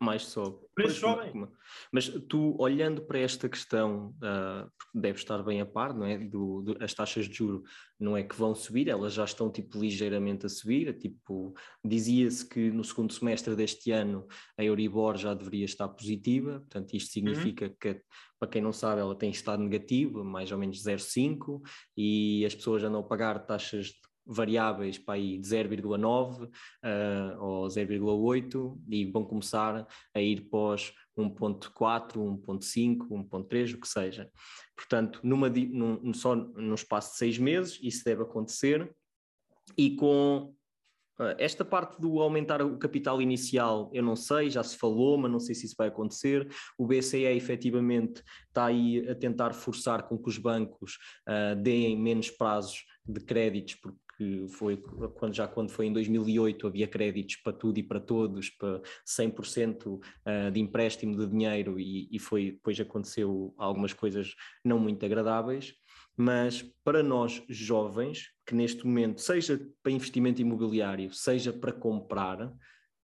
mais 0.00 0.24
sobe. 0.24 0.58
Preços 0.74 0.98
sobem. 0.98 1.48
Mas 1.90 2.08
tu, 2.28 2.54
olhando 2.58 3.02
para 3.02 3.18
esta 3.18 3.48
questão, 3.48 4.14
uh, 4.16 4.70
deve 4.94 5.18
estar 5.18 5.42
bem 5.42 5.60
a 5.60 5.66
par, 5.66 5.94
não 5.94 6.04
é? 6.04 6.18
Do, 6.18 6.62
do, 6.62 6.84
as 6.84 6.92
taxas 6.92 7.26
de 7.26 7.34
juro 7.34 7.62
não 7.98 8.16
é 8.16 8.22
que 8.22 8.36
vão 8.36 8.54
subir, 8.54 8.88
elas 8.88 9.14
já 9.14 9.24
estão 9.24 9.50
tipo 9.50 9.80
ligeiramente 9.80 10.44
a 10.44 10.48
subir. 10.48 10.96
Tipo, 10.98 11.54
dizia-se 11.84 12.46
que 12.46 12.70
no 12.70 12.84
segundo 12.84 13.12
semestre 13.12 13.56
deste 13.56 13.90
ano 13.90 14.26
a 14.58 14.62
Euribor 14.62 15.16
já 15.16 15.32
deveria 15.32 15.64
estar 15.64 15.88
positiva, 15.88 16.60
portanto, 16.60 16.94
isto 16.94 17.08
uhum. 17.08 17.12
significa 17.12 17.66
uhum. 17.66 17.76
que, 17.80 18.02
para 18.38 18.50
quem 18.50 18.60
não 18.60 18.72
sabe, 18.72 19.00
ela 19.00 19.16
tem 19.16 19.30
estado 19.30 19.62
negativa, 19.62 20.22
mais 20.22 20.52
ou 20.52 20.58
menos 20.58 20.82
0,5, 20.82 21.60
e 21.96 22.44
as 22.44 22.54
pessoas 22.54 22.84
andam 22.84 23.00
a 23.00 23.04
pagar 23.04 23.46
taxas 23.46 23.86
de 23.86 24.06
variáveis 24.26 24.98
para 24.98 25.14
aí 25.14 25.38
de 25.38 25.46
0,9 25.46 26.44
uh, 26.44 26.50
ou 27.40 27.66
0,8 27.68 28.78
e 28.88 29.04
vão 29.04 29.24
começar 29.24 29.86
a 30.14 30.20
ir 30.20 30.48
pós 30.48 30.92
1.4, 31.16 32.14
1.5, 32.14 33.08
1.3, 33.08 33.74
o 33.74 33.80
que 33.80 33.88
seja. 33.88 34.30
Portanto, 34.74 35.20
numa, 35.22 35.48
num, 35.48 36.12
só 36.12 36.34
num 36.34 36.74
espaço 36.74 37.12
de 37.12 37.18
seis 37.18 37.38
meses 37.38 37.78
isso 37.82 38.04
deve 38.04 38.22
acontecer 38.22 38.92
e 39.76 39.96
com 39.96 40.54
uh, 41.18 41.34
esta 41.38 41.64
parte 41.64 42.00
do 42.00 42.20
aumentar 42.20 42.60
o 42.60 42.76
capital 42.78 43.22
inicial, 43.22 43.90
eu 43.94 44.02
não 44.02 44.16
sei, 44.16 44.50
já 44.50 44.62
se 44.62 44.76
falou, 44.76 45.16
mas 45.16 45.30
não 45.30 45.40
sei 45.40 45.54
se 45.54 45.66
isso 45.66 45.74
vai 45.78 45.88
acontecer. 45.88 46.48
O 46.76 46.86
BCE 46.86 47.24
efetivamente 47.24 48.22
está 48.48 48.66
aí 48.66 49.08
a 49.08 49.14
tentar 49.14 49.54
forçar 49.54 50.02
com 50.02 50.18
que 50.18 50.28
os 50.28 50.38
bancos 50.38 50.98
uh, 51.28 51.56
deem 51.56 51.98
menos 51.98 52.30
prazos 52.30 52.84
de 53.04 53.20
créditos, 53.20 53.76
porque 53.76 54.05
que 54.16 54.46
foi 54.48 54.76
quando, 55.14 55.34
já 55.34 55.46
quando 55.46 55.70
foi 55.70 55.86
em 55.86 55.92
2008 55.92 56.66
havia 56.66 56.88
créditos 56.88 57.36
para 57.36 57.52
tudo 57.52 57.78
e 57.78 57.82
para 57.82 58.00
todos, 58.00 58.50
para 58.50 58.80
100% 59.06 60.00
ah, 60.24 60.50
de 60.50 60.60
empréstimo 60.60 61.16
de 61.16 61.26
dinheiro 61.26 61.78
e, 61.78 62.08
e 62.10 62.18
foi, 62.18 62.52
depois 62.52 62.78
aconteceu 62.80 63.54
algumas 63.58 63.92
coisas 63.92 64.34
não 64.64 64.78
muito 64.78 65.04
agradáveis, 65.04 65.74
mas 66.16 66.62
para 66.82 67.02
nós 67.02 67.42
jovens, 67.48 68.30
que 68.46 68.54
neste 68.54 68.86
momento, 68.86 69.20
seja 69.20 69.60
para 69.82 69.92
investimento 69.92 70.40
imobiliário, 70.40 71.12
seja 71.12 71.52
para 71.52 71.72
comprar, 71.72 72.52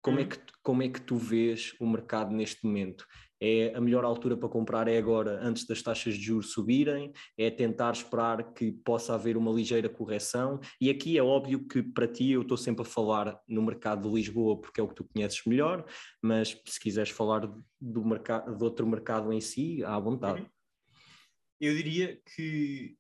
como, 0.02 0.18
é 0.18 0.22
hum. 0.22 0.28
que, 0.28 0.38
como 0.62 0.82
é 0.82 0.88
que 0.88 1.00
tu 1.00 1.16
vês 1.16 1.74
o 1.80 1.86
mercado 1.86 2.32
neste 2.32 2.64
momento? 2.64 3.06
É 3.42 3.72
a 3.74 3.80
melhor 3.80 4.04
altura 4.04 4.36
para 4.36 4.50
comprar 4.50 4.86
é 4.86 4.98
agora, 4.98 5.40
antes 5.42 5.66
das 5.66 5.80
taxas 5.80 6.14
de 6.14 6.20
juros 6.20 6.52
subirem, 6.52 7.10
é 7.38 7.50
tentar 7.50 7.92
esperar 7.92 8.52
que 8.52 8.70
possa 8.70 9.14
haver 9.14 9.34
uma 9.34 9.50
ligeira 9.50 9.88
correção. 9.88 10.60
E 10.78 10.90
aqui 10.90 11.16
é 11.16 11.22
óbvio 11.22 11.66
que 11.66 11.82
para 11.82 12.06
ti 12.06 12.32
eu 12.32 12.42
estou 12.42 12.58
sempre 12.58 12.82
a 12.82 12.84
falar 12.84 13.40
no 13.48 13.62
mercado 13.62 14.06
de 14.06 14.14
Lisboa 14.14 14.60
porque 14.60 14.78
é 14.78 14.84
o 14.84 14.88
que 14.88 14.94
tu 14.94 15.04
conheces 15.04 15.42
melhor, 15.46 15.86
mas 16.22 16.60
se 16.66 16.78
quiseres 16.78 17.10
falar 17.10 17.50
do 17.80 18.04
mercado, 18.04 18.54
de 18.54 18.62
outro 18.62 18.86
mercado 18.86 19.32
em 19.32 19.40
si, 19.40 19.82
à 19.84 19.98
vontade. 19.98 20.46
Eu 21.58 21.74
diria 21.74 22.20
que 22.34 22.96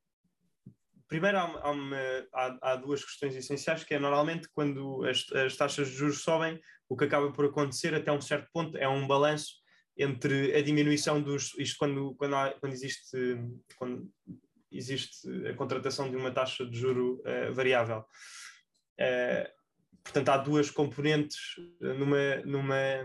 primeiro 1.10 1.36
há, 1.36 1.42
há, 1.42 1.70
uma, 1.72 1.96
há, 2.32 2.58
há, 2.62 2.76
duas 2.76 3.04
questões 3.04 3.34
essenciais 3.34 3.84
que 3.84 3.94
é 3.94 3.98
normalmente 3.98 4.48
quando 4.52 5.04
as, 5.04 5.30
as 5.32 5.56
taxas 5.56 5.88
de 5.88 5.94
juros 5.94 6.22
sobem, 6.22 6.58
o 6.88 6.96
que 6.96 7.04
acaba 7.04 7.30
por 7.32 7.44
acontecer 7.44 7.94
até 7.94 8.10
um 8.10 8.20
certo 8.20 8.48
ponto 8.52 8.78
é 8.78 8.88
um 8.88 9.06
balanço 9.06 9.60
entre 9.98 10.56
a 10.56 10.62
diminuição 10.62 11.20
dos. 11.20 11.52
Isto 11.58 11.76
quando, 11.78 12.14
quando, 12.14 12.36
há, 12.36 12.50
quando 12.58 12.72
existe. 12.72 13.16
Quando 13.76 14.08
existe 14.72 15.28
a 15.48 15.54
contratação 15.54 16.08
de 16.08 16.16
uma 16.16 16.30
taxa 16.30 16.64
de 16.64 16.78
juro 16.78 17.20
uh, 17.26 17.52
variável. 17.52 18.04
Uh, 19.00 19.50
portanto, 20.04 20.28
há 20.28 20.36
duas 20.36 20.70
componentes 20.70 21.40
numa, 21.80 22.36
numa, 22.44 23.04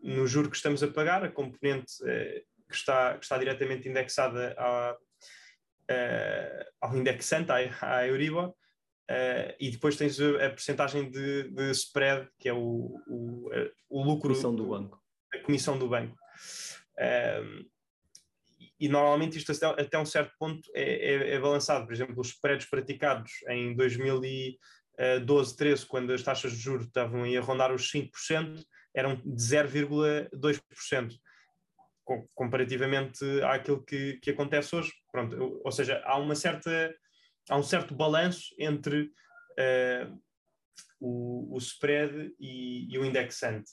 no 0.00 0.24
juro 0.28 0.48
que 0.48 0.56
estamos 0.56 0.80
a 0.80 0.86
pagar, 0.86 1.24
a 1.24 1.28
componente 1.28 1.92
uh, 2.04 2.68
que, 2.68 2.76
está, 2.76 3.18
que 3.18 3.24
está 3.24 3.36
diretamente 3.36 3.88
indexada 3.88 4.54
à, 4.56 4.96
ao 6.80 6.96
indexante, 6.96 7.50
à, 7.50 7.56
à 7.80 8.06
Euribor, 8.06 8.54
Uh, 9.10 9.52
e 9.60 9.70
depois 9.70 9.96
tens 9.96 10.18
a, 10.20 10.46
a 10.46 10.50
percentagem 10.50 11.10
de, 11.10 11.50
de, 11.50 11.70
spread, 11.72 12.28
que 12.38 12.48
é 12.48 12.52
o, 12.52 12.96
o, 13.06 13.50
o 13.90 14.02
lucro. 14.02 14.30
A 14.30 14.34
comissão 14.34 14.54
do 14.54 14.66
banco. 14.66 15.02
A 15.34 15.38
comissão 15.38 15.78
do 15.78 15.88
banco. 15.88 16.16
Uh, 16.96 17.68
e, 18.80 18.88
normalmente 18.88 19.36
isto 19.36 19.52
até 19.52 19.98
um 19.98 20.06
certo 20.06 20.32
ponto 20.38 20.68
é, 20.74 20.82
é, 20.82 21.34
é, 21.34 21.40
balançado. 21.40 21.84
Por 21.84 21.92
exemplo, 21.92 22.18
os 22.18 22.28
spreads 22.28 22.68
praticados 22.68 23.32
em 23.48 23.74
2012, 23.76 25.56
13, 25.56 25.86
quando 25.86 26.12
as 26.12 26.22
taxas 26.22 26.52
de 26.52 26.58
juros 26.58 26.86
estavam 26.86 27.24
a 27.24 27.40
rondar 27.40 27.72
os 27.72 27.90
5%, 27.92 28.64
eram 28.94 29.16
de 29.16 29.42
0,2%. 29.42 31.12
Comparativamente 32.34 33.24
àquilo 33.42 33.84
que, 33.84 34.18
que 34.22 34.30
acontece 34.30 34.74
hoje. 34.74 34.92
Pronto, 35.12 35.60
ou 35.62 35.70
seja, 35.70 36.02
há 36.04 36.18
uma 36.18 36.34
certa 36.34 36.92
há 37.48 37.56
um 37.56 37.62
certo 37.62 37.94
balanço 37.94 38.54
entre 38.58 39.12
uh, 39.58 40.22
o, 41.00 41.54
o, 41.54 41.58
spread 41.58 42.34
e, 42.38 42.92
e, 42.92 42.98
o 42.98 43.04
indexante. 43.04 43.70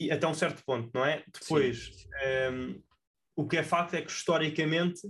E 0.00 0.10
até 0.10 0.26
um 0.26 0.34
certo 0.34 0.64
ponto, 0.64 0.90
não 0.94 1.04
é? 1.04 1.24
Depois, 1.32 1.90
um, 1.90 2.22
ehm, 2.22 2.82
o 3.36 3.46
que 3.46 3.58
é 3.58 3.62
facto 3.62 3.94
é 3.94 4.02
que 4.02 4.10
historicamente 4.10 5.00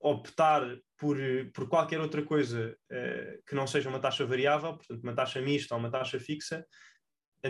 optar 0.00 0.62
por, 0.98 1.16
por 1.54 1.68
qualquer 1.68 2.00
outra 2.00 2.22
coisa 2.22 2.76
uh, 2.90 3.42
que 3.46 3.54
não 3.54 3.66
seja 3.66 3.88
uma 3.88 4.00
taxa 4.00 4.26
variável, 4.26 4.76
portanto, 4.76 5.02
uma 5.02 5.14
taxa 5.14 5.40
mista 5.40 5.74
ou 5.74 5.80
uma 5.80 5.90
taxa 5.90 6.20
fixa, 6.20 6.66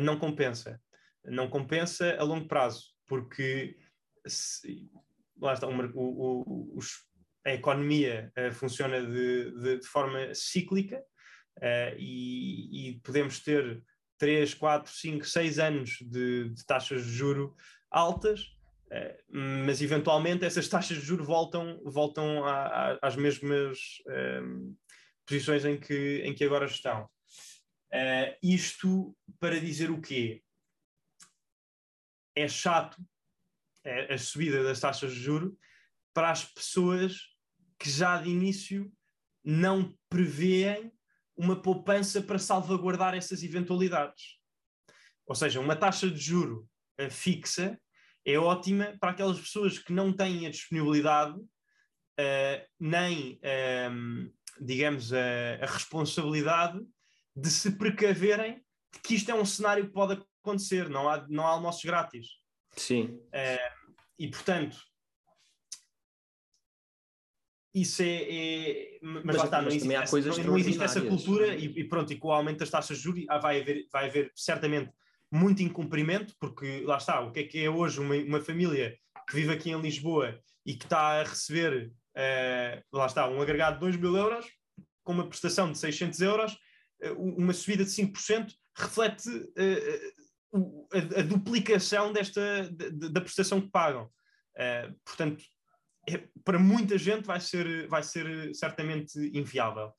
não 0.00 0.18
compensa. 0.18 0.80
Não 1.24 1.48
compensa 1.48 2.16
a 2.18 2.22
longo 2.22 2.46
prazo, 2.46 2.94
porque 3.06 3.76
se, 4.26 4.88
lá 5.46 5.54
está, 5.54 5.66
o, 5.66 5.72
o, 5.94 6.72
os, 6.76 7.04
a 7.46 7.52
economia 7.52 8.32
uh, 8.38 8.52
funciona 8.52 9.04
de, 9.04 9.50
de, 9.60 9.78
de, 9.78 9.86
forma 9.86 10.34
cíclica 10.34 10.98
uh, 11.58 11.96
e, 11.98 12.90
e, 12.90 13.00
podemos 13.00 13.40
ter 13.40 13.82
3, 14.18 14.54
4, 14.54 14.92
5, 14.92 15.24
6 15.24 15.58
anos 15.58 15.98
de, 16.00 16.48
de 16.48 16.66
taxas 16.66 17.04
de 17.04 17.12
juro 17.12 17.54
altas, 17.90 18.44
uh, 18.86 19.24
mas 19.30 19.82
eventualmente 19.82 20.44
essas 20.44 20.68
taxas 20.68 20.98
de 20.98 21.04
juro 21.04 21.24
voltam, 21.24 21.80
voltam 21.84 22.44
a, 22.44 22.66
a, 22.66 22.98
às 23.02 23.16
mesmas 23.16 23.78
ehm, 24.08 24.74
posições 25.26 25.64
em 25.64 25.78
que, 25.78 26.22
em 26.24 26.34
que 26.34 26.44
agora 26.44 26.66
estão. 26.66 27.08
isto 28.42 29.16
para 29.38 29.60
dizer 29.60 29.90
o 29.90 30.00
quê? 30.00 30.42
É 32.36 32.48
chato 32.48 32.96
a 33.84 34.18
subida 34.18 34.62
das 34.62 34.80
taxas 34.80 35.12
de 35.12 35.20
juro 35.20 35.58
para 36.12 36.30
as 36.30 36.44
pessoas 36.44 37.18
que 37.78 37.90
já 37.90 38.20
de 38.20 38.30
início 38.30 38.90
não 39.44 39.94
prevêem 40.08 40.92
uma 41.36 41.60
poupança 41.60 42.22
para 42.22 42.38
salvaguardar 42.38 43.14
essas 43.14 43.42
eventualidades. 43.42 44.38
Ou 45.26 45.34
seja, 45.34 45.60
uma 45.60 45.76
taxa 45.76 46.08
de 46.08 46.18
juro 46.18 46.68
uh, 47.00 47.10
fixa 47.10 47.78
é 48.24 48.38
ótima 48.38 48.96
para 49.00 49.10
aquelas 49.10 49.38
pessoas 49.38 49.78
que 49.78 49.92
não 49.92 50.12
têm 50.12 50.46
a 50.46 50.50
disponibilidade 50.50 51.38
uh, 51.38 52.66
nem, 52.78 53.40
um, 53.90 54.32
digamos, 54.60 55.12
a, 55.12 55.56
a, 55.62 55.66
responsabilidade 55.66 56.80
de 57.36 57.50
se 57.50 57.72
precaverem 57.76 58.64
de 58.92 59.00
que 59.00 59.14
isto 59.14 59.30
é 59.30 59.34
um 59.34 59.44
cenário 59.44 59.86
que 59.86 59.92
pode 59.92 60.22
acontecer, 60.40 60.88
não 60.88 61.08
há, 61.08 61.26
não 61.28 61.46
há 61.46 61.50
almoços 61.50 61.84
grátis. 61.84 62.28
Sim. 62.76 63.20
Uh, 63.32 63.94
e, 64.18 64.28
portanto, 64.28 64.76
isso 67.74 68.02
é, 68.02 68.06
é 68.06 68.98
mas, 69.02 69.24
mas, 69.24 69.36
lá 69.36 69.44
está, 69.44 69.62
não, 69.62 69.68
existe, 69.68 69.92
essa, 69.92 70.20
não, 70.20 70.44
não 70.44 70.58
existe 70.58 70.82
essa 70.82 71.00
cultura 71.00 71.56
e, 71.56 71.64
e, 71.64 71.84
pronto, 71.84 72.12
e 72.12 72.16
com 72.16 72.28
o 72.28 72.32
aumento 72.32 72.60
das 72.60 72.70
taxas 72.70 72.98
de 72.98 73.02
juros 73.02 73.24
ah, 73.28 73.38
vai 73.38 73.60
haver, 73.60 73.88
vai 73.92 74.06
haver 74.06 74.30
certamente 74.34 74.92
muito 75.30 75.62
incumprimento, 75.62 76.34
porque 76.38 76.82
lá 76.84 76.98
está, 76.98 77.20
o 77.20 77.32
que 77.32 77.40
é 77.40 77.44
que 77.44 77.64
é 77.64 77.68
hoje 77.68 77.98
uma, 77.98 78.14
uma 78.14 78.40
família 78.40 78.96
que 79.28 79.34
vive 79.34 79.52
aqui 79.52 79.70
em 79.70 79.80
Lisboa 79.80 80.40
e 80.64 80.74
que 80.74 80.84
está 80.84 81.20
a 81.20 81.24
receber, 81.24 81.88
uh, 81.88 82.96
lá 82.96 83.06
está, 83.06 83.28
um 83.28 83.42
agregado 83.42 83.74
de 83.74 83.80
2 83.80 83.96
mil 83.96 84.16
euros, 84.16 84.46
com 85.02 85.12
uma 85.12 85.26
prestação 85.26 85.72
de 85.72 85.78
600 85.78 86.20
euros, 86.20 86.52
uh, 87.02 87.12
uma 87.14 87.52
subida 87.52 87.84
de 87.84 87.90
5% 87.90 88.52
reflete 88.76 89.28
uh, 89.28 90.23
a, 90.94 91.20
a, 91.20 91.22
duplicação 91.22 92.12
desta, 92.12 92.70
da, 92.70 93.20
prestação 93.20 93.60
que 93.60 93.70
pagam. 93.70 94.10
portanto, 95.04 95.42
é, 96.08 96.28
para 96.44 96.58
muita 96.58 96.98
gente 96.98 97.24
vai 97.24 97.40
ser, 97.40 97.88
vai 97.88 98.02
ser 98.02 98.54
certamente 98.54 99.18
inviável. 99.36 99.92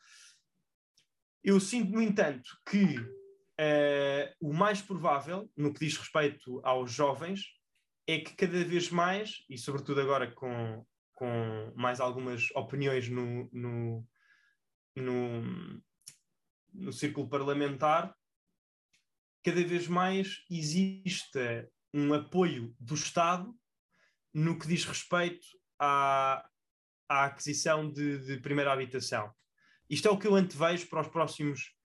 Eu 1.44 1.60
sinto, 1.60 1.92
no 1.92 2.02
entanto, 2.02 2.50
que 2.68 2.98
uh, 3.00 4.36
o 4.40 4.54
mais 4.54 4.82
provável, 4.82 5.50
no 5.56 5.74
que 5.74 5.86
diz 5.86 5.98
respeito 5.98 6.62
aos 6.64 6.92
jovens, 6.92 7.44
é 8.08 8.20
que 8.20 8.36
cada 8.36 8.64
vez 8.64 8.90
mais, 8.90 9.44
e 9.50 9.58
sobretudo 9.58 10.02
agora 10.02 10.32
com, 10.32 10.86
com 11.14 11.74
mais 11.76 12.00
algumas 12.00 12.50
opiniões 12.52 13.10
no, 13.10 13.50
no, 13.52 14.08
no, 14.96 15.82
no 16.74 16.94
círculo 16.94 17.28
parlamentar, 17.28 18.16
cada 19.46 19.64
vez 19.64 19.88
mais 19.88 20.44
exista 20.50 21.70
um 21.94 22.16
apoio 22.16 22.76
do 22.80 22.96
Estado 22.96 23.54
no 24.34 24.58
que 24.58 24.68
diz 24.68 24.84
respeito 24.86 25.46
à, 25.80 26.44
à 27.08 27.26
aquisição 27.26 27.88
de, 27.88 28.18
de, 28.26 28.42
primeira 28.42 28.74
habitação. 28.74 29.32
Isto 29.88 30.08
é 30.08 30.12
o 30.12 30.18
que 30.18 30.26
eu 30.26 30.34
antevejo 30.34 30.88
para 30.88 31.02
os 31.02 31.08
próximos 31.08 31.76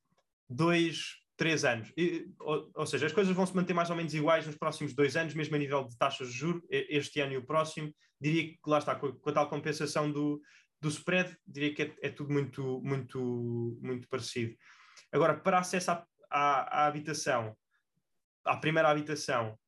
dois, 0.48 1.18
três 1.36 1.62
anos. 1.62 1.92
E, 1.98 2.32
ou, 2.40 2.70
ou, 2.74 2.86
seja, 2.86 3.04
as 3.04 3.12
coisas 3.12 3.36
vão 3.36 3.44
se 3.44 3.54
manter 3.54 3.74
mais 3.74 3.90
ou 3.90 3.96
menos 3.96 4.14
iguais 4.14 4.46
nos 4.46 4.56
próximos 4.56 4.94
dois 4.94 5.14
anos, 5.14 5.34
mesmo 5.34 5.54
a 5.54 5.58
nível 5.58 5.84
de 5.84 5.98
taxas 5.98 6.28
de 6.28 6.38
juros, 6.38 6.62
este 6.70 7.20
ano 7.20 7.34
e 7.34 7.36
o 7.36 7.46
próximo. 7.46 7.94
Diria 8.18 8.44
que 8.44 8.58
lá 8.66 8.78
está, 8.78 8.94
com 8.94 9.08
a, 9.08 9.20
com 9.20 9.28
a 9.28 9.32
tal 9.34 9.50
compensação 9.50 10.10
do, 10.10 10.40
do 10.80 10.88
spread, 10.88 11.36
diria 11.46 11.74
que 11.74 11.82
é, 11.82 11.96
é, 12.04 12.08
tudo 12.08 12.32
muito, 12.32 12.80
muito, 12.82 13.78
muito 13.82 14.08
parecido. 14.08 14.56
Agora, 15.12 15.38
para 15.38 15.58
acesso 15.58 15.90
à, 15.90 16.06
à, 16.30 16.82
à 16.82 16.86
habitação, 16.86 17.56
à 18.44 18.56
primeira 18.56 18.88
habitação, 18.88 19.58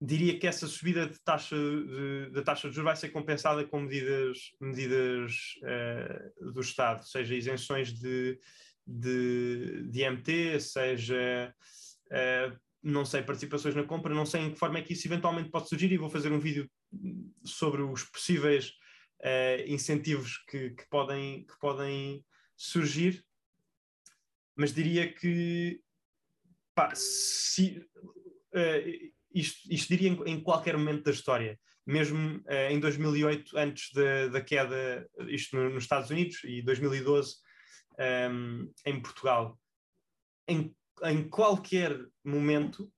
diria 0.00 0.38
que 0.38 0.46
essa 0.46 0.66
subida 0.66 1.06
de 1.06 1.18
taxa 1.20 1.56
de, 1.56 2.30
de, 2.30 2.42
taxa 2.42 2.68
de 2.68 2.74
juros 2.74 2.90
vai 2.90 2.96
ser 2.96 3.08
compensada 3.10 3.64
com 3.64 3.80
medidas, 3.80 4.52
medidas 4.60 5.54
uh, 5.62 6.52
do 6.52 6.60
Estado, 6.60 7.06
seja 7.06 7.34
isenções 7.34 7.92
de, 7.92 8.38
de, 8.86 9.84
de 9.88 10.10
MT, 10.10 10.60
seja, 10.60 11.54
uh, 12.06 12.58
não 12.82 13.04
sei, 13.04 13.22
participações 13.22 13.74
na 13.74 13.84
compra, 13.84 14.14
não 14.14 14.26
sei 14.26 14.42
em 14.42 14.52
que 14.52 14.58
forma 14.58 14.78
é 14.78 14.82
que 14.82 14.92
isso 14.92 15.06
eventualmente 15.08 15.50
pode 15.50 15.68
surgir 15.68 15.90
e 15.90 15.98
vou 15.98 16.10
fazer 16.10 16.32
um 16.32 16.40
vídeo 16.40 16.68
sobre 17.44 17.82
os 17.82 18.04
possíveis 18.04 18.70
uh, 19.20 19.62
incentivos 19.66 20.38
que, 20.48 20.70
que, 20.70 20.86
podem, 20.88 21.44
que 21.44 21.58
podem 21.58 22.24
surgir, 22.56 23.24
mas 24.56 24.72
diria 24.72 25.12
que 25.12 25.80
pá, 26.74 26.92
se, 26.94 27.86
isto, 29.34 29.60
isto 29.68 29.88
diria 29.88 30.10
em, 30.10 30.22
em, 30.26 30.40
qualquer 30.40 30.76
momento 30.76 31.04
da 31.04 31.10
história, 31.10 31.58
mesmo 31.86 32.38
uh, 32.38 32.70
em 32.70 32.80
2008, 32.80 33.58
antes 33.58 33.92
da, 33.92 34.28
da 34.28 34.40
queda, 34.40 35.08
isto 35.28 35.56
no, 35.56 35.70
nos 35.70 35.84
Estados 35.84 36.10
Unidos, 36.10 36.42
e 36.44 36.62
2012 36.62 37.34
um, 37.98 38.02
ehm, 38.02 38.68
em 38.86 39.00
Portugal. 39.00 39.58
Em, 40.48 40.74
em 41.02 41.28
qualquer 41.28 41.98
momento, 42.24 42.90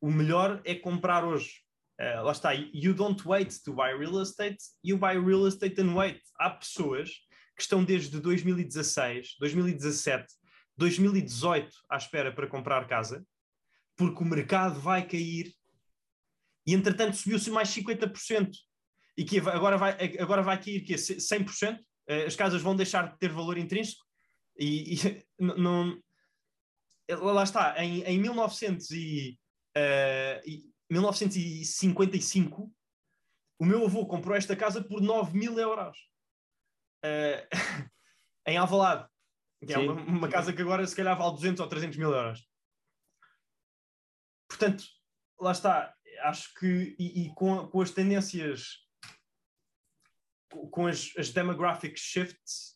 o 0.00 0.10
melhor 0.10 0.60
é 0.64 0.74
comprar 0.74 1.24
hoje. 1.24 1.62
Uh, 2.00 2.24
lá 2.24 2.32
está, 2.32 2.52
you 2.52 2.92
don't 2.92 3.26
wait 3.26 3.56
to 3.62 3.72
buy 3.72 3.94
real 3.96 4.20
estate, 4.20 4.58
you 4.82 4.98
buy 4.98 5.16
real 5.16 5.46
estate 5.46 5.80
and 5.80 5.94
wait. 5.94 6.20
Há 6.38 6.50
pessoas 6.50 7.10
que 7.56 7.62
estão 7.62 7.84
desde 7.84 8.20
2016, 8.20 9.36
2017, 9.38 10.26
2018 10.76 11.70
à 11.88 11.96
espera 11.96 12.32
para 12.32 12.48
comprar 12.48 12.86
casa, 12.86 13.26
porque 13.96 14.22
o 14.22 14.26
mercado 14.26 14.80
vai 14.80 15.06
cair 15.06 15.54
e 16.66 16.72
entretanto 16.74 17.16
subiu-se 17.16 17.50
mais 17.50 17.68
50%, 17.68 18.50
e 19.16 19.24
que 19.24 19.38
agora 19.38 19.76
vai, 19.76 19.92
agora 20.18 20.42
vai 20.42 20.60
cair 20.60 20.80
que 20.82 20.94
100%, 20.94 21.78
eh, 22.08 22.24
as 22.24 22.34
casas 22.34 22.62
vão 22.62 22.74
deixar 22.74 23.12
de 23.12 23.18
ter 23.18 23.30
valor 23.30 23.58
intrínseco, 23.58 24.04
e, 24.58 24.94
e 24.94 25.24
não, 25.38 26.00
lá 27.08 27.42
está, 27.42 27.82
em, 27.84 28.02
em 28.02 28.18
1900 28.18 28.90
e, 28.90 29.38
uh, 29.76 30.40
1955, 30.90 32.72
o 33.58 33.64
meu 33.64 33.84
avô 33.84 34.06
comprou 34.06 34.36
esta 34.36 34.56
casa 34.56 34.82
por 34.82 35.00
9 35.00 35.36
mil 35.36 35.58
euros. 35.58 35.98
Uh, 37.04 37.46
em 38.46 38.56
Alvalade. 38.56 39.08
É 39.72 39.78
uma, 39.78 39.94
uma, 39.94 40.28
casa 40.28 40.52
que 40.52 40.62
agora 40.62 40.86
se 40.86 40.94
calhar 40.94 41.16
vale 41.16 41.34
200 41.34 41.60
ou 41.60 41.68
300 41.68 41.96
mil 41.96 42.10
euros. 42.12 42.46
Portanto, 44.48 44.84
lá 45.40 45.52
está. 45.52 45.94
Acho 46.22 46.54
que, 46.54 46.96
e, 46.98 47.24
e 47.24 47.34
com, 47.34 47.66
com, 47.68 47.80
as 47.80 47.90
tendências, 47.90 48.78
com 50.70 50.86
as, 50.86 51.12
as 51.18 51.30
demographic 51.30 51.98
shifts, 51.98 52.74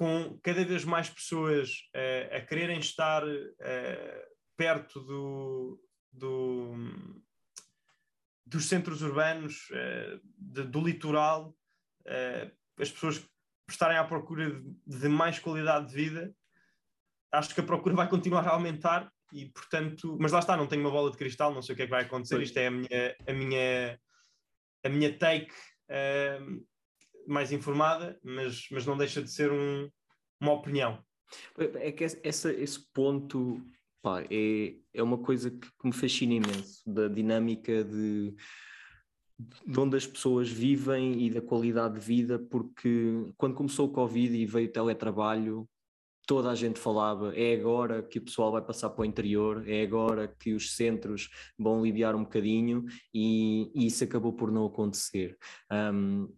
com 0.00 0.38
cada 0.42 0.64
vez 0.64 0.82
mais 0.82 1.10
pessoas 1.10 1.70
uh, 1.94 2.36
a 2.36 2.40
quererem 2.40 2.78
estar 2.78 3.22
uh, 3.22 4.26
perto 4.56 4.98
do, 5.00 5.78
do, 6.10 6.74
dos 8.46 8.64
centros 8.64 9.02
urbanos, 9.02 9.68
uh, 9.70 10.20
de, 10.38 10.64
do 10.64 10.80
litoral, 10.80 11.54
as 12.78 12.90
pessoas 12.90 13.22
estarem 13.72 13.96
à 13.96 14.04
procura 14.04 14.50
de, 14.50 14.74
de, 14.86 15.08
mais 15.08 15.38
qualidade 15.38 15.88
de 15.88 15.94
vida, 15.94 16.34
acho 17.32 17.54
que 17.54 17.60
a 17.60 17.64
procura 17.64 17.94
vai 17.94 18.08
continuar 18.08 18.46
a 18.46 18.52
aumentar 18.52 19.10
e, 19.32 19.46
portanto, 19.46 20.16
mas 20.20 20.32
lá 20.32 20.40
está, 20.40 20.56
não 20.56 20.66
tenho 20.66 20.82
uma 20.82 20.90
bola 20.90 21.10
de 21.10 21.16
cristal, 21.16 21.54
não 21.54 21.62
sei 21.62 21.72
o 21.72 21.76
que 21.76 21.82
é 21.82 21.86
que 21.86 21.90
vai 21.90 22.02
acontecer, 22.02 22.36
Sim. 22.36 22.42
isto 22.42 22.58
é 22.58 22.66
a 22.66 22.70
minha, 22.70 23.16
a 23.26 23.32
minha, 23.32 24.00
a 24.84 24.88
minha 24.88 25.18
take 25.18 25.52
uh, 25.90 26.66
mais 27.26 27.52
informada, 27.52 28.18
mas, 28.24 28.66
mas 28.70 28.84
não 28.84 28.96
deixa 28.96 29.22
de 29.22 29.30
ser 29.30 29.52
um, 29.52 29.88
uma 30.40 30.52
opinião. 30.52 31.02
É 31.56 31.92
que 31.92 32.04
essa, 32.04 32.52
esse 32.52 32.92
ponto 32.92 33.64
pá, 34.02 34.22
é, 34.30 34.74
é 34.92 35.02
uma 35.02 35.18
coisa 35.18 35.50
que, 35.50 35.68
que 35.68 35.86
me 35.86 35.92
fascina 35.92 36.34
imenso, 36.34 36.82
da 36.86 37.06
dinâmica 37.06 37.84
de 37.84 38.34
de 39.66 39.80
onde 39.80 39.96
as 39.96 40.06
pessoas 40.06 40.50
vivem 40.50 41.22
e 41.24 41.30
da 41.30 41.40
qualidade 41.40 41.94
de 41.94 42.00
vida, 42.00 42.38
porque 42.38 43.32
quando 43.36 43.54
começou 43.54 43.88
o 43.88 43.92
Covid 43.92 44.36
e 44.36 44.46
veio 44.46 44.68
o 44.68 44.72
teletrabalho, 44.72 45.68
toda 46.26 46.50
a 46.50 46.54
gente 46.54 46.78
falava, 46.78 47.34
é 47.34 47.54
agora 47.54 48.02
que 48.02 48.18
o 48.18 48.22
pessoal 48.22 48.52
vai 48.52 48.62
passar 48.62 48.90
para 48.90 49.02
o 49.02 49.04
interior, 49.04 49.68
é 49.68 49.82
agora 49.82 50.28
que 50.28 50.52
os 50.52 50.76
centros 50.76 51.28
vão 51.58 51.80
aliviar 51.80 52.14
um 52.14 52.22
bocadinho 52.22 52.84
e, 53.12 53.70
e 53.74 53.86
isso 53.86 54.04
acabou 54.04 54.32
por 54.32 54.52
não 54.52 54.66
acontecer. 54.66 55.36
Um, 55.72 56.32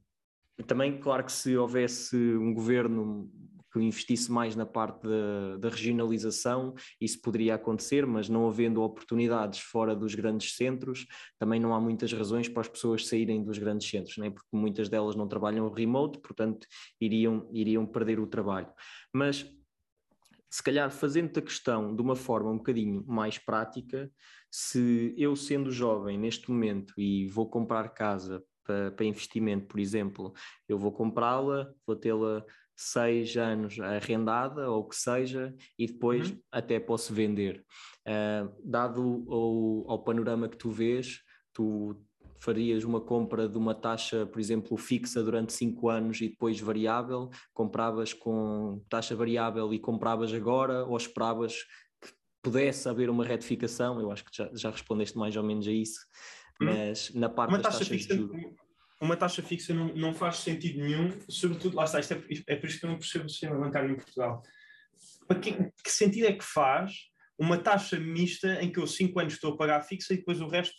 também, 0.67 0.99
claro 0.99 1.25
que 1.25 1.33
se 1.33 1.57
houvesse 1.57 2.17
um 2.17 2.55
governo 2.55 3.31
que 3.73 3.81
investisse 3.81 4.31
mais 4.31 4.55
na 4.55 4.67
parte 4.67 5.07
da, 5.59 5.69
regionalização, 5.69 6.75
isso 7.01 7.21
poderia 7.21 7.55
acontecer, 7.55 8.07
mas 8.07 8.29
não 8.29 8.47
havendo 8.47 8.83
oportunidades 8.83 9.61
fora 9.61 9.97
dos 9.97 10.15
grandes 10.15 10.55
centros, 10.57 11.07
também 11.39 11.59
não 11.59 11.75
há 11.75 11.81
muitas 11.81 12.13
razões 12.13 12.49
para 12.49 12.61
as 12.61 12.69
pessoas 12.69 13.07
saírem 13.07 13.43
dos 13.43 13.59
grandes 13.59 13.89
centros, 13.89 14.19
né? 14.19 14.31
porque 14.31 14.49
muitas 14.53 14.89
delas 14.89 15.17
não 15.17 15.27
trabalham 15.27 15.71
remote, 15.71 16.19
portanto 16.19 16.67
iriam, 17.01 17.49
iriam 17.53 17.87
perder 17.87 18.21
o 18.21 18.27
trabalho. 18.27 18.69
Mas 19.13 19.47
se 20.51 20.63
calhar 20.63 20.91
fazendo 20.91 21.39
a 21.39 21.43
questão 21.43 21.97
de 21.97 22.03
uma 22.03 22.15
forma 22.15 22.51
um 22.51 22.59
bocadinho 22.59 23.03
mais 23.07 23.39
prática, 23.39 24.11
se 24.51 25.15
eu 25.17 25.35
sendo 25.35 25.71
jovem 25.71 26.19
neste 26.19 26.51
momento 26.51 26.93
e 26.99 27.27
vou 27.29 27.49
comprar 27.49 27.89
casa 27.89 28.45
para, 28.63 28.91
para 28.93 29.07
investimento, 29.07 29.67
por 29.67 29.81
exemplo, 29.81 30.35
eu 30.69 30.79
vou 30.79 30.93
comprá-la, 30.93 31.73
vou 31.87 31.97
tê-la 31.97 32.45
seis 32.83 33.37
anos 33.37 33.79
arrendada 33.79 34.71
ou 34.71 34.81
o 34.81 34.89
que 34.89 34.97
seja, 34.97 35.55
e 35.79 35.87
depois 35.87 36.31
uhum. 36.31 36.39
até 36.51 36.81
posso 36.81 37.15
vender. 37.15 37.65
Uh, 38.07 38.53
dado 38.65 39.25
o, 39.29 39.85
ao 39.89 40.03
panorama 40.03 40.49
que 40.49 40.57
tu 40.57 40.71
vês, 40.71 41.21
tu 41.53 41.97
farias 42.39 42.83
uma 42.83 43.01
compra 43.01 43.49
de 43.49 43.57
uma 43.57 43.75
taxa, 43.75 44.27
por 44.27 44.41
exemplo, 44.41 44.77
fixa 44.77 45.23
durante 45.23 45.53
cinco 45.53 45.89
anos 45.89 46.21
e 46.21 46.29
depois 46.29 46.59
variável, 46.59 47.31
compravas 47.55 48.13
com 48.13 48.83
taxa 48.89 49.15
variável 49.15 49.73
e 49.73 49.79
compravas 49.79 50.35
agora 50.35 50.85
ou 50.85 50.97
esperavas 50.97 51.55
que 52.01 52.13
pudesse 52.43 52.89
haver 52.89 53.09
uma 53.09 53.25
retificação? 53.25 54.01
Eu 54.01 54.11
acho 54.11 54.25
que 54.25 54.37
já, 54.37 54.51
já 54.55 54.71
respondeste 54.71 55.17
mais 55.17 55.37
ou 55.37 55.45
menos 55.45 55.69
a 55.69 55.73
isso, 55.73 56.01
uhum. 56.61 56.67
mas 56.67 57.15
na 57.15 57.29
parte 57.29 57.51
uma 57.51 57.59
das 57.59 57.67
taxa 57.67 57.79
taxas 57.79 57.89
fixa, 57.89 58.15
de 58.15 58.21
juros 58.21 58.62
uma 59.03 59.17
taxa 59.17 59.43
fixa 59.43 59.75
não, 59.75 59.89
não 59.95 60.15
faz 60.15 60.37
sentido 60.37 60.81
nenhum, 60.81 61.11
sobretudo, 61.29 61.77
lá 61.77 61.85
está, 61.85 61.99
isto 61.99 62.15
é, 62.15 62.23
é 62.47 62.57
por 62.57 62.69
isso 62.69 62.79
que 62.79 62.87
eu 62.87 62.91
não 62.91 62.99
percebo 62.99 63.27
o 63.27 63.29
sistema 63.29 63.59
bancário 63.59 63.91
em 63.91 63.97
Portugal. 63.97 64.43
Para 65.27 65.41
que, 65.41 65.53
que 65.53 65.91
sentido 65.91 66.29
é 66.29 66.33
que 66.33 66.45
faz 66.45 66.93
uma 67.37 67.59
taxa 67.59 67.99
mista 67.99 68.63
em 68.63 68.71
que 68.71 68.79
eu 68.79 68.87
5 68.87 69.19
anos 69.19 69.35
estou 69.35 69.55
a 69.55 69.57
pagar 69.57 69.83
fixa 69.83 70.15
e 70.15 70.19
depois 70.19 70.41
o 70.41 70.47
resto 70.47 70.77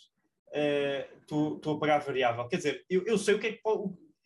uh, 0.48 1.18
estou, 1.20 1.56
estou 1.56 1.76
a 1.76 1.78
pagar 1.78 1.98
variável? 1.98 2.48
Quer 2.48 2.56
dizer, 2.56 2.84
eu, 2.88 3.04
eu 3.04 3.18
sei 3.18 3.34
o 3.34 3.38
que 3.38 3.46
é 3.46 3.52
que. 3.52 3.60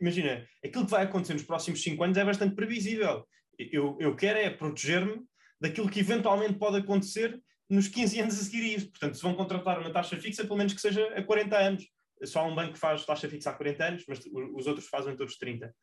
Imagina, 0.00 0.46
aquilo 0.64 0.84
que 0.84 0.92
vai 0.92 1.02
acontecer 1.02 1.32
nos 1.32 1.42
próximos 1.42 1.82
5 1.82 2.04
anos 2.04 2.16
é 2.16 2.24
bastante 2.24 2.54
previsível. 2.54 3.26
Eu, 3.58 3.96
eu 3.98 4.14
quero 4.14 4.38
é 4.38 4.48
proteger-me 4.48 5.24
daquilo 5.60 5.90
que 5.90 5.98
eventualmente 5.98 6.54
pode 6.54 6.76
acontecer 6.76 7.36
nos 7.68 7.88
15 7.88 8.20
anos 8.20 8.40
a 8.40 8.44
seguir 8.44 8.62
a 8.62 8.76
isso. 8.76 8.90
Portanto, 8.90 9.16
se 9.16 9.22
vão 9.22 9.34
contratar 9.34 9.80
uma 9.80 9.92
taxa 9.92 10.16
fixa, 10.16 10.44
pelo 10.44 10.56
menos 10.56 10.72
que 10.72 10.80
seja 10.80 11.04
a 11.16 11.22
40 11.24 11.58
anos 11.58 11.84
só 12.24 12.46
um 12.46 12.54
banco 12.54 12.76
faz 12.76 13.04
taxa 13.04 13.28
fixa 13.28 13.50
há 13.50 13.54
40 13.54 13.84
anos, 13.84 14.04
mas 14.08 14.20
os 14.54 14.66
outros 14.66 14.86
fazem 14.88 15.16
todos 15.16 15.36
30. 15.36 15.74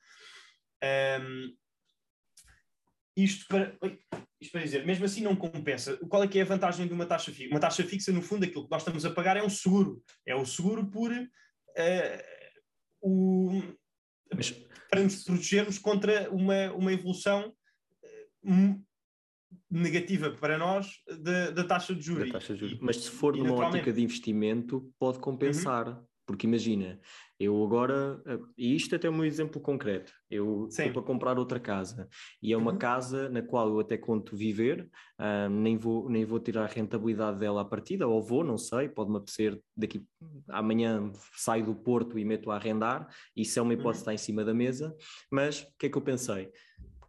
Um, 1.22 1.56
isto 3.18 3.46
para, 3.48 3.78
isto 4.42 4.52
para 4.52 4.62
dizer, 4.62 4.86
mesmo 4.86 5.06
assim 5.06 5.22
não 5.22 5.36
compensa. 5.36 5.98
Qual 6.10 6.24
é 6.24 6.28
que 6.28 6.38
é 6.38 6.42
a 6.42 6.46
vantagem 6.46 6.88
de 6.88 6.94
uma 6.94 7.06
taxa 7.06 7.32
fixa? 7.32 7.50
Uma 7.50 7.60
taxa 7.60 7.84
fixa, 7.84 8.12
no 8.12 8.22
fundo, 8.22 8.44
aquilo 8.44 8.66
que 8.66 8.72
nós 8.72 8.82
estamos 8.82 9.06
a 9.06 9.12
pagar 9.12 9.38
é 9.38 9.44
um 9.44 9.50
seguro. 9.50 10.04
É 10.26 10.36
o 10.36 10.46
seguro 10.46 10.86
por 10.90 11.12
uh, 11.12 11.26
o, 13.02 13.62
mas... 14.34 14.52
para 14.90 15.02
nos 15.02 15.24
protegermos 15.24 15.80
contra 15.80 16.30
uma, 16.30 16.74
uma 16.74 16.92
evolução 16.92 17.54
uh, 18.44 18.86
negativa 19.70 20.32
para 20.32 20.58
nós 20.58 21.02
da, 21.22 21.52
da 21.52 21.64
taxa 21.64 21.96
de 21.96 22.02
juros. 22.02 22.30
Mas 22.82 22.98
se 22.98 23.12
for 23.12 23.36
numa 23.36 23.54
ótica 23.54 23.94
de 23.94 24.02
investimento, 24.02 24.92
pode 25.00 25.20
compensar. 25.20 25.88
Uhum. 25.88 26.06
Porque 26.26 26.48
imagina, 26.48 27.00
eu 27.40 27.64
agora, 27.64 28.22
eh, 28.26 28.40
e 28.58 28.76
isto 28.76 28.96
até 28.96 29.08
é 29.08 29.12
um 29.12 29.24
exemplo 29.24 29.62
concreto, 29.62 30.12
eu 30.30 30.68
estou 30.70 30.92
para 30.92 31.02
comprar 31.02 31.38
outra 31.38 31.60
casa 31.60 32.08
e 32.42 32.52
é 32.52 32.58
uma 32.58 32.72
uhum. 32.72 32.78
casa 32.78 33.30
na 33.30 33.42
qual 33.42 33.70
eu 33.70 33.80
até 33.80 33.98
conto 33.98 34.36
viver, 34.36 34.90
uh, 35.20 35.50
nem, 35.50 35.78
vou, 35.78 36.10
nem 36.10 36.26
vou 36.26 36.40
tirar 36.40 36.64
a 36.64 36.68
rentabilidade 36.68 37.38
dela 37.40 37.62
à 37.62 37.66
partida, 37.66 38.08
ou 38.08 38.24
vou, 38.24 38.44
não 38.44 38.58
sei, 38.58 38.90
pode-me 38.90 39.18
apetecer 39.18 39.62
daqui 39.76 40.04
amanhã 40.48 41.12
saio 41.36 41.66
do 41.66 41.76
Porto 41.76 42.18
e 42.18 42.26
meto 42.26 42.50
a 42.50 42.56
arrendar, 42.56 43.08
isso 43.36 43.60
é 43.60 43.62
uma 43.62 43.74
hipótese 43.74 43.88
uhum. 43.88 44.06
que 44.06 44.12
está 44.12 44.14
em 44.14 44.18
cima 44.18 44.44
da 44.44 44.54
mesa, 44.54 44.96
mas 45.30 45.62
o 45.62 45.68
que 45.78 45.88
é 45.88 45.90
que 45.90 45.98
eu 45.98 46.02
pensei? 46.02 46.52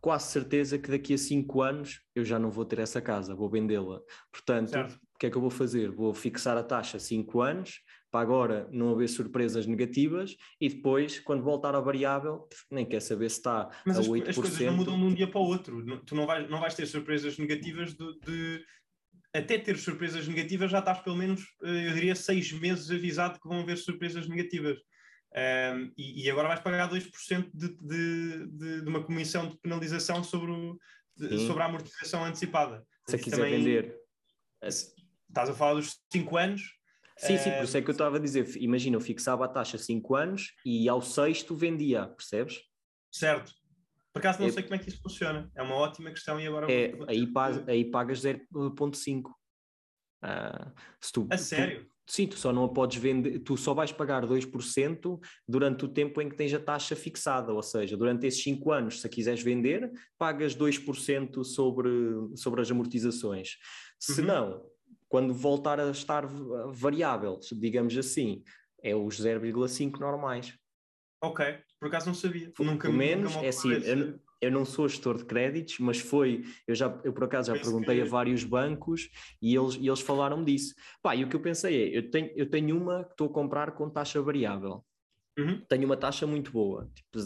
Quase 0.00 0.30
certeza 0.30 0.78
que 0.78 0.90
daqui 0.90 1.14
a 1.14 1.18
cinco 1.18 1.62
anos 1.62 2.00
eu 2.14 2.24
já 2.24 2.38
não 2.38 2.50
vou 2.50 2.64
ter 2.64 2.80
essa 2.80 3.00
casa, 3.00 3.34
vou 3.34 3.48
vendê-la. 3.48 4.00
Portanto, 4.30 4.70
certo. 4.70 4.94
o 4.94 5.18
que 5.18 5.26
é 5.26 5.30
que 5.30 5.36
eu 5.36 5.40
vou 5.40 5.50
fazer? 5.50 5.90
Vou 5.90 6.12
fixar 6.12 6.56
a 6.56 6.62
taxa 6.62 6.98
cinco 6.98 7.40
anos, 7.40 7.80
para 8.10 8.20
agora 8.20 8.68
não 8.70 8.90
haver 8.90 9.08
surpresas 9.08 9.66
negativas 9.66 10.36
e 10.60 10.68
depois, 10.68 11.18
quando 11.20 11.42
voltar 11.42 11.74
ao 11.74 11.84
variável, 11.84 12.48
nem 12.70 12.84
quer 12.84 13.00
saber 13.00 13.30
se 13.30 13.38
está 13.38 13.68
Mas 13.84 13.98
a 13.98 14.02
8%. 14.02 14.18
Mas 14.20 14.28
as 14.28 14.36
coisas 14.36 14.60
não 14.60 14.76
mudam 14.76 14.98
de 14.98 15.04
um 15.04 15.14
dia 15.14 15.28
para 15.28 15.40
o 15.40 15.44
outro. 15.44 15.84
Tu 16.04 16.14
não 16.14 16.26
vais, 16.26 16.48
não 16.48 16.60
vais 16.60 16.74
ter 16.74 16.86
surpresas 16.86 17.38
negativas 17.38 17.94
de, 17.94 18.18
de... 18.20 18.64
Até 19.34 19.58
ter 19.58 19.76
surpresas 19.76 20.26
negativas 20.26 20.70
já 20.70 20.78
estás 20.78 21.00
pelo 21.00 21.16
menos, 21.16 21.42
eh, 21.62 21.88
eu 21.88 21.94
diria, 21.94 22.14
seis 22.14 22.50
meses 22.52 22.90
avisado 22.90 23.38
que 23.38 23.48
vão 23.48 23.60
haver 23.60 23.76
surpresas 23.76 24.26
negativas. 24.26 24.78
Um, 25.36 25.92
e, 25.98 26.24
e, 26.24 26.30
agora 26.30 26.48
vais 26.48 26.60
pagar 26.60 26.88
2% 26.90 27.50
de, 27.52 27.68
de, 27.76 28.46
de, 28.46 28.82
de 28.82 28.88
uma 28.88 29.04
comissão 29.04 29.46
de 29.46 29.58
penalização 29.58 30.24
sobre, 30.24 30.50
o, 30.50 30.78
de, 31.14 31.46
sobre 31.46 31.62
a 31.62 31.66
amortização 31.66 32.24
antecipada. 32.24 32.82
Se 33.06 33.18
quiser 33.18 33.36
também, 33.36 33.58
vender. 33.58 33.94
Estás 34.62 35.50
a 35.50 35.52
falar 35.52 35.74
dos 35.74 35.98
5 36.10 36.36
anos, 36.38 36.75
Sim, 37.18 37.38
sim, 37.38 37.50
por 37.50 37.64
isso 37.64 37.76
é 37.76 37.82
que 37.82 37.88
eu 37.88 37.92
estava 37.92 38.16
a 38.16 38.20
dizer, 38.20 38.46
imagina, 38.56 38.96
eu 38.96 39.00
fixava 39.00 39.46
a 39.46 39.48
taxa 39.48 39.78
5 39.78 40.14
anos 40.14 40.52
e 40.64 40.86
ao 40.88 41.00
sexto 41.00 41.54
vendia, 41.54 42.06
percebes? 42.08 42.60
Certo. 43.10 43.52
Por 44.12 44.20
acaso 44.20 44.40
não 44.40 44.48
é, 44.48 44.50
sei 44.50 44.62
como 44.62 44.74
é 44.74 44.78
que 44.78 44.88
isso 44.88 45.00
funciona. 45.02 45.50
É 45.54 45.62
uma 45.62 45.74
ótima 45.74 46.10
questão 46.10 46.38
e 46.38 46.46
agora... 46.46 46.70
É, 46.70 46.94
vou... 46.94 47.08
aí, 47.08 47.26
pagas, 47.26 47.68
aí 47.68 47.84
pagas 47.84 48.22
0.5. 48.22 49.30
Uh, 50.24 50.72
se 51.00 51.12
tu, 51.12 51.26
a 51.30 51.38
sério? 51.38 51.84
Tu, 51.84 51.90
sim, 52.06 52.26
tu 52.26 52.36
só 52.36 52.52
não 52.52 52.64
a 52.64 52.68
podes 52.68 52.98
vender, 52.98 53.38
tu 53.40 53.56
só 53.56 53.72
vais 53.72 53.92
pagar 53.92 54.26
2% 54.26 55.20
durante 55.48 55.84
o 55.84 55.88
tempo 55.88 56.20
em 56.20 56.28
que 56.28 56.36
tens 56.36 56.52
a 56.52 56.58
taxa 56.58 56.96
fixada, 56.96 57.52
ou 57.52 57.62
seja, 57.62 57.96
durante 57.96 58.26
esses 58.26 58.42
5 58.42 58.72
anos, 58.72 59.00
se 59.00 59.06
a 59.06 59.10
quiseres 59.10 59.42
vender, 59.42 59.90
pagas 60.18 60.54
2% 60.54 61.44
sobre, 61.44 61.88
sobre 62.36 62.60
as 62.60 62.70
amortizações. 62.70 63.56
Se 63.98 64.20
uhum. 64.20 64.26
não, 64.26 64.66
quando 65.08 65.32
voltar 65.32 65.78
a 65.80 65.90
estar 65.90 66.26
variável, 66.72 67.38
digamos 67.52 67.96
assim, 67.96 68.42
é 68.82 68.94
os 68.94 69.20
0,5 69.20 69.98
normais. 69.98 70.58
Ok, 71.22 71.44
por 71.80 71.88
acaso 71.88 72.06
não 72.06 72.14
sabia. 72.14 72.52
Nunca, 72.58 72.90
menos, 72.90 73.34
nunca 73.34 73.46
é 73.46 73.48
assim, 73.48 73.70
eu 74.40 74.50
não 74.50 74.64
sou 74.64 74.88
gestor 74.88 75.16
de 75.16 75.24
créditos, 75.24 75.78
mas 75.78 75.98
foi, 75.98 76.44
eu 76.66 76.74
já, 76.74 77.00
eu 77.02 77.12
por 77.12 77.24
acaso 77.24 77.54
já 77.54 77.60
perguntei 77.60 78.02
a 78.02 78.04
vários 78.04 78.44
bancos 78.44 79.08
e 79.40 79.56
eles, 79.56 79.74
e 79.76 79.86
eles 79.86 80.00
falaram 80.00 80.44
disso. 80.44 80.74
Pá, 81.02 81.16
e 81.16 81.24
o 81.24 81.28
que 81.28 81.36
eu 81.36 81.40
pensei 81.40 81.84
é, 81.84 81.98
eu 81.98 82.10
tenho, 82.10 82.30
eu 82.36 82.48
tenho 82.48 82.76
uma 82.76 83.04
que 83.04 83.12
estou 83.12 83.28
a 83.28 83.32
comprar 83.32 83.72
com 83.72 83.88
taxa 83.88 84.20
variável. 84.20 84.84
Uhum. 85.38 85.62
Tenho 85.68 85.84
uma 85.84 85.96
taxa 85.96 86.26
muito 86.26 86.50
boa, 86.50 86.90
tipo 86.94 87.18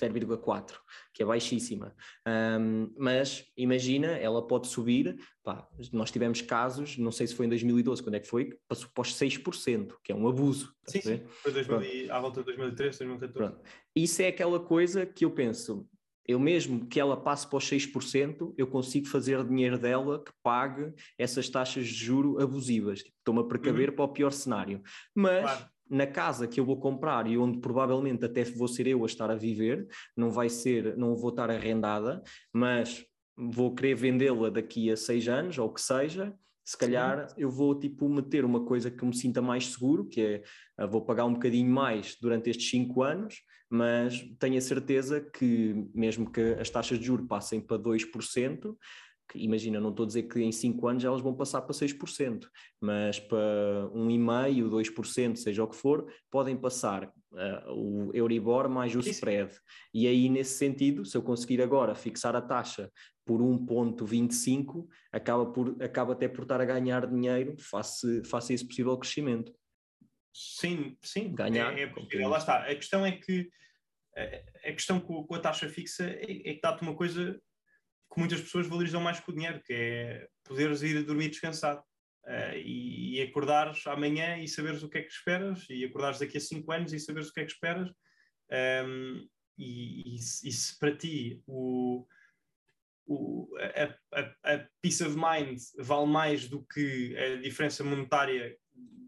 0,4, 0.00 0.72
que 1.12 1.22
é 1.22 1.26
baixíssima. 1.26 1.94
Um, 2.26 2.92
mas 2.96 3.44
imagina, 3.56 4.08
ela 4.08 4.46
pode 4.46 4.68
subir. 4.68 5.16
Pá, 5.42 5.68
nós 5.92 6.10
tivemos 6.10 6.40
casos, 6.40 6.96
não 6.96 7.12
sei 7.12 7.26
se 7.26 7.34
foi 7.34 7.46
em 7.46 7.48
2012, 7.48 8.02
quando 8.02 8.14
é 8.14 8.20
que 8.20 8.28
foi, 8.28 8.58
passou 8.68 8.88
para 8.94 9.02
os 9.02 9.14
6%, 9.14 9.94
que 10.02 10.12
é 10.12 10.14
um 10.14 10.28
abuso. 10.28 10.74
Sim, 10.86 11.00
sim. 11.00 11.22
foi 11.42 11.52
2000, 11.52 12.12
à 12.12 12.20
volta 12.20 12.40
de 12.40 12.46
2013, 12.46 12.98
2014. 12.98 13.32
Pronto. 13.32 13.68
Isso 13.94 14.22
é 14.22 14.28
aquela 14.28 14.60
coisa 14.60 15.04
que 15.04 15.24
eu 15.24 15.30
penso, 15.30 15.88
eu 16.26 16.38
mesmo 16.38 16.86
que 16.86 17.00
ela 17.00 17.16
passe 17.16 17.48
para 17.48 17.58
os 17.58 17.68
6%, 17.68 18.54
eu 18.56 18.66
consigo 18.66 19.06
fazer 19.08 19.44
dinheiro 19.44 19.76
dela 19.76 20.22
que 20.22 20.32
pague 20.42 20.92
essas 21.18 21.48
taxas 21.48 21.86
de 21.86 21.94
juro 21.94 22.40
abusivas. 22.40 23.00
Tipo, 23.02 23.16
estou-me 23.18 23.40
a 23.40 23.44
precaver 23.44 23.90
uhum. 23.90 23.96
para 23.96 24.04
o 24.04 24.08
pior 24.08 24.30
cenário. 24.30 24.82
Mas 25.14 25.42
claro. 25.42 25.71
Na 25.92 26.06
casa 26.06 26.48
que 26.48 26.58
eu 26.58 26.64
vou 26.64 26.80
comprar 26.80 27.26
e 27.26 27.36
onde 27.36 27.58
provavelmente 27.58 28.24
até 28.24 28.42
vou 28.44 28.66
ser 28.66 28.86
eu 28.86 29.02
a 29.02 29.06
estar 29.06 29.30
a 29.30 29.34
viver, 29.34 29.86
não 30.16 30.30
vai 30.30 30.48
ser, 30.48 30.96
não 30.96 31.14
vou 31.14 31.28
estar 31.28 31.50
arrendada, 31.50 32.22
mas 32.50 33.04
vou 33.36 33.74
querer 33.74 33.94
vendê-la 33.94 34.48
daqui 34.48 34.90
a 34.90 34.96
seis 34.96 35.28
anos 35.28 35.58
ou 35.58 35.68
o 35.68 35.72
que 35.72 35.82
seja, 35.82 36.34
se 36.64 36.78
calhar 36.78 37.28
Sim. 37.28 37.34
eu 37.36 37.50
vou 37.50 37.78
tipo 37.78 38.08
meter 38.08 38.42
uma 38.44 38.64
coisa 38.64 38.90
que 38.90 39.04
me 39.04 39.14
sinta 39.14 39.42
mais 39.42 39.66
seguro, 39.66 40.08
que 40.08 40.20
é 40.22 40.42
ah, 40.78 40.86
vou 40.86 41.04
pagar 41.04 41.26
um 41.26 41.34
bocadinho 41.34 41.70
mais 41.70 42.16
durante 42.18 42.48
estes 42.48 42.70
cinco 42.70 43.02
anos, 43.02 43.42
mas 43.68 44.22
tenho 44.38 44.56
a 44.56 44.60
certeza 44.62 45.20
que 45.20 45.74
mesmo 45.94 46.30
que 46.30 46.40
as 46.54 46.70
taxas 46.70 46.98
de 46.98 47.04
juros 47.04 47.26
passem 47.26 47.60
para 47.60 47.78
2%, 47.78 48.76
que, 49.32 49.38
imagina, 49.38 49.80
não 49.80 49.88
estou 49.88 50.04
a 50.04 50.06
dizer 50.06 50.24
que 50.24 50.40
em 50.40 50.52
5 50.52 50.86
anos 50.86 51.04
elas 51.04 51.22
vão 51.22 51.34
passar 51.34 51.62
para 51.62 51.74
6%, 51.74 52.46
mas 52.80 53.18
para 53.18 53.88
1,5%, 53.94 54.68
2%, 54.68 55.36
seja 55.36 55.64
o 55.64 55.68
que 55.68 55.76
for, 55.76 56.06
podem 56.30 56.56
passar 56.56 57.08
uh, 57.08 57.72
o 57.72 58.10
Euribor 58.12 58.68
mais 58.68 58.94
o 58.94 59.00
spread. 59.00 59.50
E 59.94 60.06
aí, 60.06 60.28
nesse 60.28 60.58
sentido, 60.58 61.04
se 61.04 61.16
eu 61.16 61.22
conseguir 61.22 61.62
agora 61.62 61.94
fixar 61.94 62.36
a 62.36 62.42
taxa 62.42 62.90
por 63.24 63.40
1,25, 63.40 64.86
acaba, 65.10 65.46
por, 65.46 65.82
acaba 65.82 66.12
até 66.12 66.28
por 66.28 66.42
estar 66.42 66.60
a 66.60 66.64
ganhar 66.66 67.06
dinheiro 67.06 67.56
face, 67.58 68.22
face 68.24 68.52
a 68.52 68.54
esse 68.54 68.66
possível 68.66 68.96
crescimento. 68.98 69.52
Sim, 70.34 70.96
sim, 71.02 71.34
ganhar. 71.34 71.76
É, 71.78 71.82
é 71.82 71.86
possível. 71.86 72.28
Lá 72.28 72.38
está. 72.38 72.58
A 72.64 72.74
questão 72.74 73.06
é 73.06 73.12
que 73.12 73.48
a 74.14 74.72
questão 74.72 75.00
com, 75.00 75.24
com 75.24 75.34
a 75.34 75.38
taxa 75.38 75.68
fixa 75.70 76.04
é, 76.04 76.50
é 76.50 76.54
que 76.54 76.60
dá-te 76.62 76.82
uma 76.82 76.94
coisa 76.94 77.40
que 78.12 78.18
muitas 78.18 78.40
pessoas 78.40 78.66
valorizam 78.66 79.00
mais 79.00 79.20
que 79.20 79.30
o 79.30 79.34
dinheiro, 79.34 79.60
que 79.62 79.72
é 79.72 80.28
poderes 80.44 80.82
ir 80.82 81.02
dormir 81.04 81.30
descansado 81.30 81.80
uh, 82.24 82.56
e, 82.56 83.16
e, 83.16 83.22
acordares 83.22 83.86
amanhã 83.86 84.38
e 84.38 84.46
saberes 84.46 84.82
o 84.82 84.88
que 84.88 84.98
é 84.98 85.02
que 85.02 85.12
esperas, 85.12 85.66
e 85.70 85.84
acordares 85.84 86.18
daqui 86.18 86.36
a 86.36 86.40
5 86.40 86.72
anos 86.72 86.92
e 86.92 87.00
saberes 87.00 87.30
o 87.30 87.32
que 87.32 87.40
é 87.40 87.44
que 87.44 87.52
esperas. 87.52 87.88
Um, 87.88 87.94
ehm, 88.54 89.28
e, 89.58 90.14
e, 90.14 90.16
e, 90.16 90.52
se 90.52 90.78
para 90.78 90.96
ti 90.96 91.42
o, 91.46 92.06
o, 93.06 93.48
a, 93.58 94.20
a, 94.20 94.54
a 94.54 94.68
peace 94.80 95.02
of 95.04 95.16
mind 95.16 95.58
vale 95.78 96.06
mais 96.06 96.48
do 96.48 96.64
que 96.66 97.16
a 97.16 97.36
diferença 97.36 97.84
monetária 97.84 98.56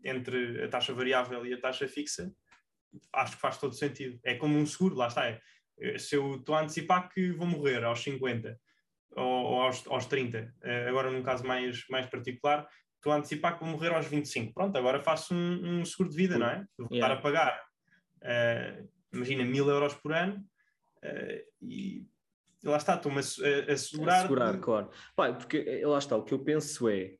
entre 0.02 0.62
a 0.64 0.68
taxa 0.68 0.94
variável 0.94 1.44
e 1.46 1.54
a 1.54 1.60
taxa 1.60 1.88
fixa, 1.88 2.32
acho 3.12 3.36
que 3.36 3.40
faz 3.40 3.58
todo 3.58 3.74
sentido. 3.74 4.18
É 4.22 4.34
como 4.34 4.56
um 4.58 4.66
seguro, 4.66 4.94
lá 4.94 5.08
está. 5.08 5.26
É. 5.26 5.40
Se 5.98 6.14
eu 6.14 6.36
estou 6.36 6.54
a 6.54 6.62
antecipar 6.62 7.08
que 7.10 7.32
vou 7.32 7.46
morrer 7.46 7.82
aos 7.84 8.02
50 8.02 8.58
ou, 9.16 9.44
ou 9.44 9.62
aos, 9.62 9.86
aos 9.86 10.06
30, 10.06 10.54
eh, 10.62 10.88
agora 10.88 11.10
num 11.10 11.22
caso 11.22 11.46
mais, 11.46 11.84
mais 11.88 12.06
particular, 12.06 12.66
estou 12.96 13.12
a 13.12 13.16
antecipar 13.16 13.54
que 13.54 13.64
vou 13.64 13.72
morrer 13.72 13.94
aos 13.94 14.06
25. 14.06 14.52
Pronto, 14.54 14.76
agora 14.76 15.02
faço 15.02 15.34
um, 15.34 15.80
um 15.80 15.84
seguro 15.84 16.10
de 16.10 16.16
vida, 16.16 16.38
não 16.38 16.46
é? 16.46 16.64
Vou 16.78 16.88
yeah. 16.90 16.96
estar 16.96 17.12
a 17.12 17.22
pagar, 17.22 17.62
uh, 18.22 18.88
imagina, 19.12 19.44
mil 19.44 19.68
euros 19.68 19.94
por 19.94 20.12
ano 20.12 20.36
uh, 21.04 21.44
e 21.62 22.06
lá 22.62 22.76
está, 22.76 22.94
estou-me 22.94 23.18
a, 23.18 23.20
a 23.20 23.72
assegurar. 23.72 24.18
Assegurar, 24.18 24.54
de... 24.54 24.60
claro. 24.60 24.90
Pai, 25.14 25.36
porque 25.36 25.82
lá 25.84 25.98
está, 25.98 26.16
o 26.16 26.24
que 26.24 26.32
eu 26.32 26.38
penso 26.38 26.88
é 26.88 27.14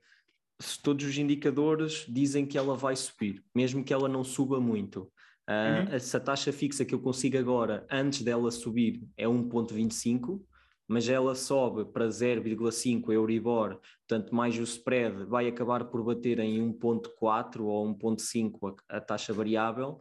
se 0.61 0.80
todos 0.80 1.05
os 1.05 1.18
indicadores 1.18 2.07
dizem 2.09 2.47
que 2.47 2.57
ela 2.57 2.76
vai 2.76 2.97
subir, 2.97 3.45
mesmo 3.55 3.84
que 3.84 3.92
ela 3.92 4.09
não 4.09 4.24
suba 4.24 4.61
muito, 4.61 5.12
Uh, 5.49 5.90
uhum. 5.90 5.95
Essa 5.95 6.18
taxa 6.18 6.53
fixa 6.53 6.84
que 6.84 6.95
eu 6.95 7.01
consigo 7.01 7.36
agora, 7.36 7.86
antes 7.90 8.22
dela 8.22 8.51
subir, 8.51 9.07
é 9.16 9.26
1,25, 9.26 10.42
mas 10.89 11.09
ela 11.09 11.35
sobe 11.35 11.85
para 11.85 12.09
0,5 12.09 13.12
Euribor, 13.12 13.80
portanto, 14.07 14.35
mais 14.35 14.59
o 14.59 14.62
spread 14.62 15.24
vai 15.24 15.49
acabar 15.49 15.85
por 15.85 16.03
bater 16.03 16.39
em 16.39 16.61
1,4 16.72 17.61
ou 17.61 17.87
1,5 17.97 18.76
a, 18.89 18.97
a 18.97 19.01
taxa 19.01 19.32
variável 19.32 19.99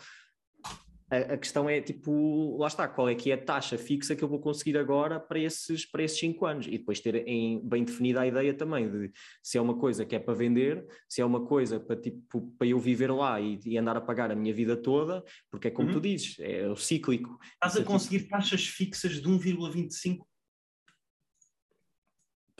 a, 1.13 1.33
a, 1.33 1.37
questão 1.37 1.69
é 1.69 1.79
tipo, 1.79 2.57
lá 2.57 2.67
está, 2.67 2.87
qual 2.87 3.07
é 3.07 3.13
que 3.13 3.31
é 3.31 3.35
a 3.35 3.37
taxa 3.37 3.77
fixa 3.77 4.15
que 4.15 4.23
eu 4.23 4.27
vou 4.27 4.39
conseguir 4.39 4.77
agora 4.77 5.19
para 5.19 5.39
esses, 5.39 5.85
para 5.85 6.03
esses 6.03 6.17
cinco 6.17 6.45
anos 6.45 6.65
e 6.65 6.71
depois 6.71 6.99
ter 6.99 7.27
em, 7.27 7.61
bem 7.63 7.83
definida 7.83 8.21
a 8.21 8.27
ideia 8.27 8.53
também 8.53 8.89
de 8.89 9.11
se 9.41 9.57
é 9.57 9.61
uma 9.61 9.77
coisa 9.77 10.05
que 10.05 10.15
é 10.15 10.19
para 10.19 10.33
vender, 10.33 10.85
se 11.07 11.21
é 11.21 11.25
uma 11.25 11.45
coisa 11.45 11.79
para, 11.79 11.95
tipo, 11.95 12.51
para 12.57 12.67
eu 12.67 12.79
viver 12.79 13.11
lá 13.11 13.39
e, 13.39 13.59
e 13.63 13.77
andar 13.77 13.95
a 13.95 14.01
pagar 14.01 14.31
a 14.31 14.35
minha 14.35 14.53
vida 14.53 14.75
toda, 14.75 15.23
porque 15.51 15.67
é 15.67 15.71
como 15.71 15.89
uhum. 15.89 15.95
tu 15.95 16.01
dizes, 16.01 16.37
é 16.39 16.67
o 16.67 16.75
cíclico. 16.75 17.37
Estás 17.53 17.77
a 17.77 17.81
é 17.81 17.83
conseguir 17.83 18.19
tipo... 18.19 18.31
taxas 18.31 18.65
fixas 18.65 19.21
de 19.21 19.29
1,25? 19.29 20.25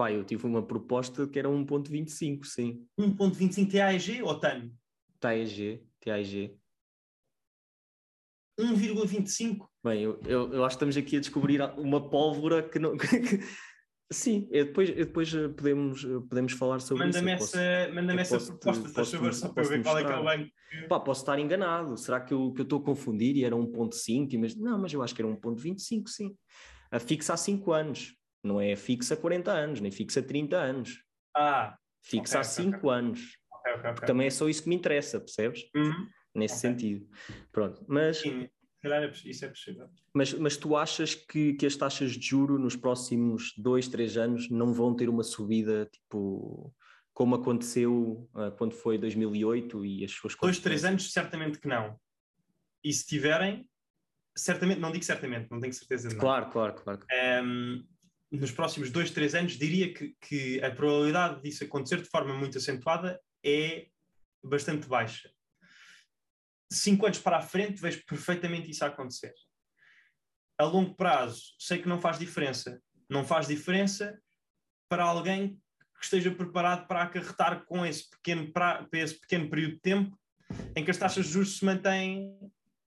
Pá, 0.03 0.11
eu 0.11 0.25
tive 0.25 0.45
uma 0.45 0.61
proposta 0.61 1.25
que 1.25 1.39
era 1.39 1.47
1.25, 1.47 2.43
sim. 2.43 2.85
1.25 2.99 3.71
TAEG 3.71 4.21
ou 4.21 4.37
TAN? 4.37 4.69
TAEG, 5.17 5.81
TAEG. 6.01 6.59
1,25. 8.59 9.65
Bem, 9.81 10.01
eu, 10.01 10.19
eu, 10.25 10.51
eu, 10.51 10.65
acho 10.65 10.75
que 10.75 10.83
estamos 10.83 10.97
aqui 10.97 11.15
a 11.15 11.19
descobrir 11.21 11.61
uma 11.77 12.09
pólvora 12.09 12.61
que 12.67 12.79
não. 12.79 12.97
Que, 12.97 13.07
sim, 14.11 14.49
eu 14.51 14.65
depois, 14.65 14.93
depois 14.93 15.33
eh, 15.33 15.47
podemos, 15.47 16.03
eh, 16.03 16.19
podemos 16.27 16.51
falar 16.51 16.81
sobre 16.81 17.05
manda 17.05 17.17
isso. 17.17 17.25
Manda-me 17.25 17.41
essa, 17.41 17.93
manda 17.93 18.13
essa 18.21 18.39
proposta, 18.39 18.87
estás 18.89 19.09
favor, 19.09 19.33
só 19.33 19.49
para 19.53 19.63
ver 19.63 19.83
qual 19.83 19.99
é 19.99 20.03
que 20.03 20.11
é 20.11 20.17
o 20.17 20.23
banco. 20.25 20.51
Pá, 20.89 20.99
posso 20.99 21.21
estar 21.21 21.39
enganado. 21.39 21.95
Será 21.95 22.19
que 22.19 22.33
eu, 22.33 22.51
que 22.51 22.59
eu 22.59 22.63
estou 22.63 22.79
a 22.79 22.83
confundir 22.83 23.37
e 23.37 23.45
era 23.45 23.55
1,5? 23.55 24.37
Mas, 24.37 24.53
não, 24.53 24.77
mas 24.77 24.91
eu 24.91 25.01
acho 25.01 25.15
que 25.15 25.21
era 25.21 25.31
1,25, 25.31 26.09
sim. 26.09 26.35
A 26.91 26.99
fixa 26.99 27.33
há 27.33 27.37
5 27.37 27.71
anos. 27.71 28.13
Não 28.43 28.59
é 28.59 28.75
fixa 28.75 29.13
há 29.13 29.17
40 29.17 29.51
anos, 29.51 29.79
nem 29.79 29.91
fixa 29.91 30.19
há 30.19 30.23
30 30.23 30.57
anos. 30.57 31.03
Ah. 31.35 31.77
Fixa 32.01 32.39
okay, 32.39 32.41
há 32.41 32.43
5 32.43 32.77
okay. 32.77 32.89
anos. 32.89 33.37
Okay, 33.65 34.05
também 34.05 34.27
é 34.27 34.29
só 34.29 34.49
isso 34.49 34.63
que 34.63 34.69
me 34.69 34.75
interessa, 34.75 35.19
percebes? 35.19 35.63
Uhum 35.73 36.09
nesse 36.35 36.55
okay. 36.55 36.69
sentido. 36.69 37.07
Pronto, 37.51 37.83
mas... 37.87 38.17
Sim, 38.17 38.49
é 38.83 39.11
isso 39.25 39.45
é 39.45 39.47
possível. 39.47 39.89
Mas, 40.13 40.33
mas 40.33 40.57
tu 40.57 40.75
achas 40.75 41.15
que, 41.15 41.53
que 41.53 41.65
as 41.65 41.75
taxas 41.75 42.11
de 42.13 42.27
juro 42.27 42.59
nos 42.59 42.75
próximos 42.75 43.53
dois, 43.57 43.87
três 43.87 44.17
anos 44.17 44.49
não 44.49 44.73
vão 44.73 44.93
ter 44.93 45.07
uma 45.07 45.23
subida, 45.23 45.87
tipo, 45.91 46.73
como 47.13 47.35
aconteceu 47.35 48.29
uh, 48.35 48.51
quando 48.57 48.73
foi 48.73 48.97
2008 48.97 49.85
e 49.85 50.03
as 50.03 50.11
suas 50.11 50.35
Dois, 50.35 50.59
três 50.59 50.83
anos, 50.83 51.11
certamente 51.13 51.59
que 51.59 51.67
não. 51.67 51.97
E 52.83 52.91
se 52.91 53.05
tiverem, 53.05 53.65
certamente, 54.35 54.81
não 54.81 54.91
digo 54.91 55.05
certamente, 55.05 55.49
não 55.49 55.61
tenho 55.61 55.73
certeza 55.73 56.09
de 56.09 56.17
Claro, 56.17 56.49
claro, 56.49 56.73
claro. 56.73 56.99
Um, 57.41 57.85
nos 58.37 58.51
próximos 58.51 58.89
dois, 58.89 59.11
três 59.11 59.35
anos, 59.35 59.53
diria 59.53 59.93
que, 59.93 60.15
que 60.19 60.63
a 60.63 60.71
probabilidade 60.71 61.41
disso 61.41 61.63
acontecer 61.63 62.01
de 62.01 62.09
forma 62.09 62.33
muito 62.33 62.57
acentuada 62.57 63.19
é 63.43 63.87
bastante 64.43 64.87
baixa 64.87 65.29
cinco 66.73 67.05
anos 67.05 67.19
para 67.19 67.37
a 67.37 67.41
frente 67.41 67.81
vejo 67.81 68.03
perfeitamente 68.05 68.69
isso 68.69 68.83
a 68.83 68.87
acontecer. 68.87 69.33
A 70.57 70.65
longo 70.65 70.95
prazo, 70.95 71.41
sei 71.59 71.79
que 71.79 71.87
não 71.87 71.99
faz 71.99 72.19
diferença. 72.19 72.81
Não 73.09 73.25
faz 73.25 73.47
diferença 73.47 74.19
para 74.89 75.03
alguém 75.03 75.59
que 75.97 76.03
esteja 76.03 76.31
preparado 76.31 76.87
para 76.87 77.03
acarretar 77.03 77.65
com 77.65 77.85
esse 77.85 78.09
pequeno, 78.09 78.51
pra, 78.51 78.87
esse 78.93 79.19
pequeno 79.19 79.49
período 79.49 79.75
de 79.75 79.81
tempo 79.81 80.19
em 80.75 80.83
que 80.83 80.91
as 80.91 80.97
taxas 80.97 81.25
de 81.25 81.31
juros 81.31 81.57
se 81.57 81.65
mantêm 81.65 82.37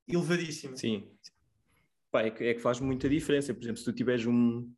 elevadíssimas. 0.06 0.80
Sim. 0.80 1.10
Pá, 2.10 2.22
é, 2.22 2.30
que, 2.30 2.44
é, 2.44 2.54
que, 2.54 2.60
faz 2.60 2.78
muita 2.78 3.08
diferença. 3.08 3.52
Por 3.52 3.62
exemplo, 3.62 3.78
se 3.78 3.84
tu 3.84 3.92
tiveres 3.92 4.26
um, 4.26 4.70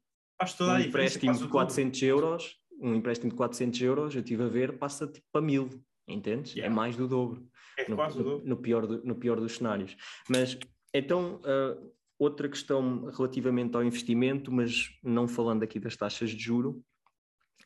um 0.61 0.79
empréstimo 0.79 1.33
de 1.35 1.49
400 1.49 2.03
euros, 2.03 2.57
um 2.81 2.95
empréstimo 2.95 3.31
de 3.31 3.37
400 3.37 3.81
euros, 3.83 4.15
eu 4.15 4.21
estive 4.21 4.43
a 4.45 4.49
ver, 4.49 4.79
passa 4.79 5.07
tipo 5.07 5.27
para 5.33 5.43
mil, 5.43 5.69
entendes? 6.07 6.53
É 6.53 6.61
yeah. 6.61 6.73
É 6.73 6.77
mais 6.77 6.97
do 6.97 7.09
dobro. 7.09 7.47
É 7.77 7.85
quase 7.85 8.19
no, 8.19 8.39
no, 8.39 8.57
pior 8.57 8.87
do, 8.87 9.05
no 9.05 9.15
pior 9.15 9.39
dos 9.41 9.57
cenários. 9.57 9.97
Mas 10.29 10.59
então, 10.95 11.41
uh, 11.45 11.93
outra 12.19 12.49
questão 12.49 13.07
relativamente 13.07 13.77
ao 13.77 13.85
investimento, 13.85 14.51
mas 14.51 14.91
não 15.03 15.29
falando 15.29 15.63
aqui 15.63 15.79
das 15.79 15.97
taxas 15.97 16.31
de 16.31 16.43
juro, 16.43 16.83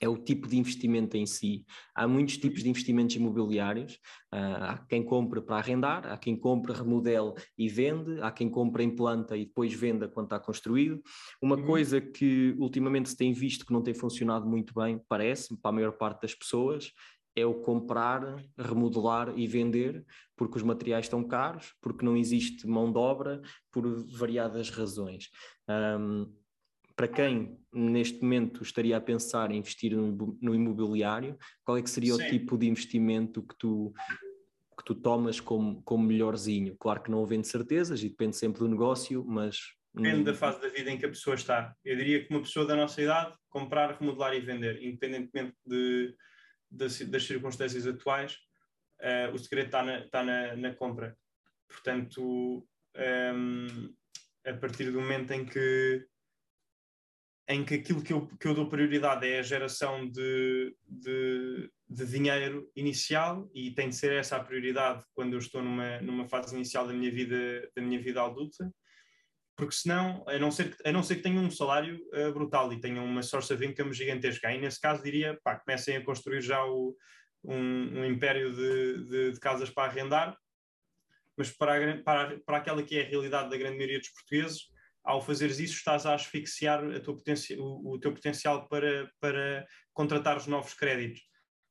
é 0.03 0.09
o 0.09 0.19
tipo 0.19 0.49
de 0.49 0.59
investimento 0.59 1.17
em 1.17 1.25
si. 1.25 1.65
Há 1.95 2.09
muitos 2.09 2.37
tipos 2.37 2.65
de 2.65 2.69
investimentos 2.69 3.15
imobiliários. 3.15 3.95
Uh, 4.35 4.59
há 4.61 4.79
quem 4.89 5.05
compra 5.05 5.41
para 5.41 5.59
arrendar, 5.59 6.07
há 6.09 6.19
quem 6.19 6.37
compra, 6.37 6.75
remodela 6.75 7.33
e 7.57 7.69
vende, 7.69 8.21
há 8.21 8.33
quem 8.33 8.51
compra 8.51 8.83
em 8.83 8.91
planta 8.91 9.37
e 9.37 9.47
depois 9.47 9.73
venda 9.73 10.09
quando 10.09 10.27
está 10.27 10.41
construído. 10.41 11.01
Uma 11.41 11.57
uhum. 11.57 11.65
coisa 11.65 12.01
que 12.01 12.53
ultimamente 12.59 13.11
se 13.11 13.17
tem 13.17 13.33
visto 13.33 13.65
que 13.65 13.73
não 13.73 13.81
tem 13.81 13.95
funcionado 13.95 14.45
muito 14.45 14.75
bem, 14.75 15.01
parece, 15.09 15.57
para 15.57 15.69
a 15.69 15.73
maior 15.73 15.93
parte 15.93 16.23
das 16.23 16.35
pessoas, 16.35 16.93
é 17.37 17.47
o 17.47 17.55
comprar, 17.55 18.37
remodelar 18.59 19.33
e 19.39 19.47
vender, 19.47 20.05
porque 20.37 20.57
os 20.57 20.65
materiais 20.65 21.07
estão 21.07 21.23
caros, 21.23 21.75
porque 21.81 22.05
não 22.05 22.17
existe 22.17 22.67
mão 22.67 22.93
de 22.93 22.99
obra, 22.99 23.41
por 23.71 23.87
variadas 24.19 24.69
razões. 24.69 25.31
Um, 25.69 26.42
para 26.97 27.09
quem 27.09 27.59
neste 27.73 28.23
momento 28.23 28.63
estaria 28.63 28.97
a 28.97 29.01
pensar 29.01 29.51
em 29.51 29.59
investir 29.59 29.97
no, 29.97 30.55
imobiliário, 30.55 31.39
qual 31.65 31.79
é 31.79 31.83
que 31.83 31.91
seria 31.91 32.15
Sim. 32.15 32.23
o 32.23 32.31
tipo 32.31 32.59
de 32.59 32.69
investimento 32.69 33.43
que 33.43 33.57
tu, 33.59 33.93
que 34.79 34.85
tu 34.85 34.95
tomas 34.95 35.41
como, 35.41 35.83
como 35.83 36.05
melhorzinho? 36.05 36.77
Claro 36.77 37.03
que 37.03 37.11
não 37.11 37.23
havendo 37.23 37.47
certezas 37.47 38.03
e 38.03 38.09
depende 38.09 38.37
sempre 38.37 38.61
do 38.61 38.69
negócio, 38.69 39.25
mas... 39.25 39.59
Depende 39.95 40.25
da 40.25 40.35
fase 40.35 40.61
da 40.61 40.69
vida 40.69 40.91
em 40.91 40.99
que 40.99 41.05
a 41.05 41.11
pessoa 41.11 41.35
está. 41.35 41.75
Eu 41.85 41.97
diria 41.97 42.25
que 42.25 42.33
uma 42.33 42.41
pessoa 42.41 42.67
da 42.67 42.75
nossa 42.75 43.01
idade, 43.01 43.37
comprar, 43.51 43.99
remodelar 43.99 44.35
e 44.35 44.41
vender, 44.41 44.83
independentemente 44.83 45.55
de, 45.67 46.17
de 46.71 47.05
das 47.07 47.25
circunstâncias 47.25 47.87
atuais, 47.87 48.39
uh, 49.01 49.35
o 49.35 49.39
segredo 49.39 49.67
está 49.67 49.83
na, 49.83 49.99
está 49.99 50.25
na, 50.25 50.57
na 50.57 50.75
compra. 50.75 51.15
Portanto, 51.69 52.23
um, 52.23 52.67
ehm, 52.95 53.95
a 54.47 54.55
partir 54.55 54.91
do 54.91 55.01
momento 55.01 55.31
em 55.33 55.45
que 55.45 56.07
em 57.49 57.65
que 57.65 57.75
aquilo 57.75 58.03
que 58.03 58.13
eu, 58.13 58.27
que 58.39 58.47
eu 58.47 58.55
dou 58.55 58.69
prioridade 58.69 59.27
é 59.27 59.41
a 59.41 59.43
geração 59.43 60.09
de, 60.09 60.77
de, 60.87 61.71
de, 61.89 62.07
dinheiro 62.07 62.71
inicial 62.77 63.51
e 63.55 63.73
tem 63.73 63.89
de 63.89 63.97
ser 63.97 64.13
essa 64.13 64.37
a 64.37 64.45
prioridade 64.45 65.05
quando 65.15 65.33
eu 65.35 65.39
estou 65.39 65.63
numa, 65.63 66.01
numa 66.01 66.29
fase 66.29 66.55
inicial 66.55 66.87
da 66.87 66.93
minha 66.93 67.11
vida, 67.11 67.69
da 67.75 67.83
minha 67.83 68.01
vida 68.01 68.23
adulta, 68.23 68.73
porque 69.57 69.75
senão, 69.75 70.25
a 70.27 70.39
não 70.39 70.51
ser 70.51 70.75
que, 70.75 70.89
a 70.89 70.93
não 70.93 71.03
ser 71.03 71.17
que 71.17 71.23
tenham 71.23 71.45
um 71.45 71.51
salário 71.51 72.01
uh, 72.15 72.33
brutal 72.33 72.73
e 72.73 72.81
tenham 72.81 73.05
uma 73.05 73.23
source 73.23 73.53
of 73.53 73.65
income 73.65 73.93
gigantesca, 73.93 74.49
aí 74.49 74.61
nesse 74.61 74.81
caso 74.81 75.03
diria, 75.03 75.39
pá, 75.43 75.57
comecem 75.57 75.97
a 75.97 76.05
construir 76.05 76.41
já 76.41 76.65
o, 76.65 76.97
um, 77.45 78.01
um, 78.01 78.05
império 78.05 78.53
de, 78.55 79.05
de, 79.05 79.33
de, 79.33 79.41
casas 79.41 79.69
para 79.69 79.91
arrendar, 79.91 80.37
mas 81.37 81.51
para, 81.51 82.03
para, 82.03 82.41
para 82.41 82.57
aquela 82.57 82.83
que 82.83 82.99
é 82.99 83.03
a 83.03 83.09
realidade 83.09 83.51
da 83.51 83.57
grande 83.57 83.77
maioria 83.77 83.99
dos 83.99 84.09
portugueses, 84.11 84.72
ao 85.05 85.21
fazeres 85.21 85.59
isso, 85.59 85.75
estás 85.75 86.07
a 86.07 86.15
asfixiar 86.15 86.81
a 86.81 87.61
o, 87.61 87.93
o, 87.93 87.99
teu 87.99 88.13
potencial 88.13 88.69
para, 88.69 89.11
para 89.21 89.67
contratar 89.93 90.37
os 90.37 90.47
novos 90.47 90.75
créditos. 90.75 91.23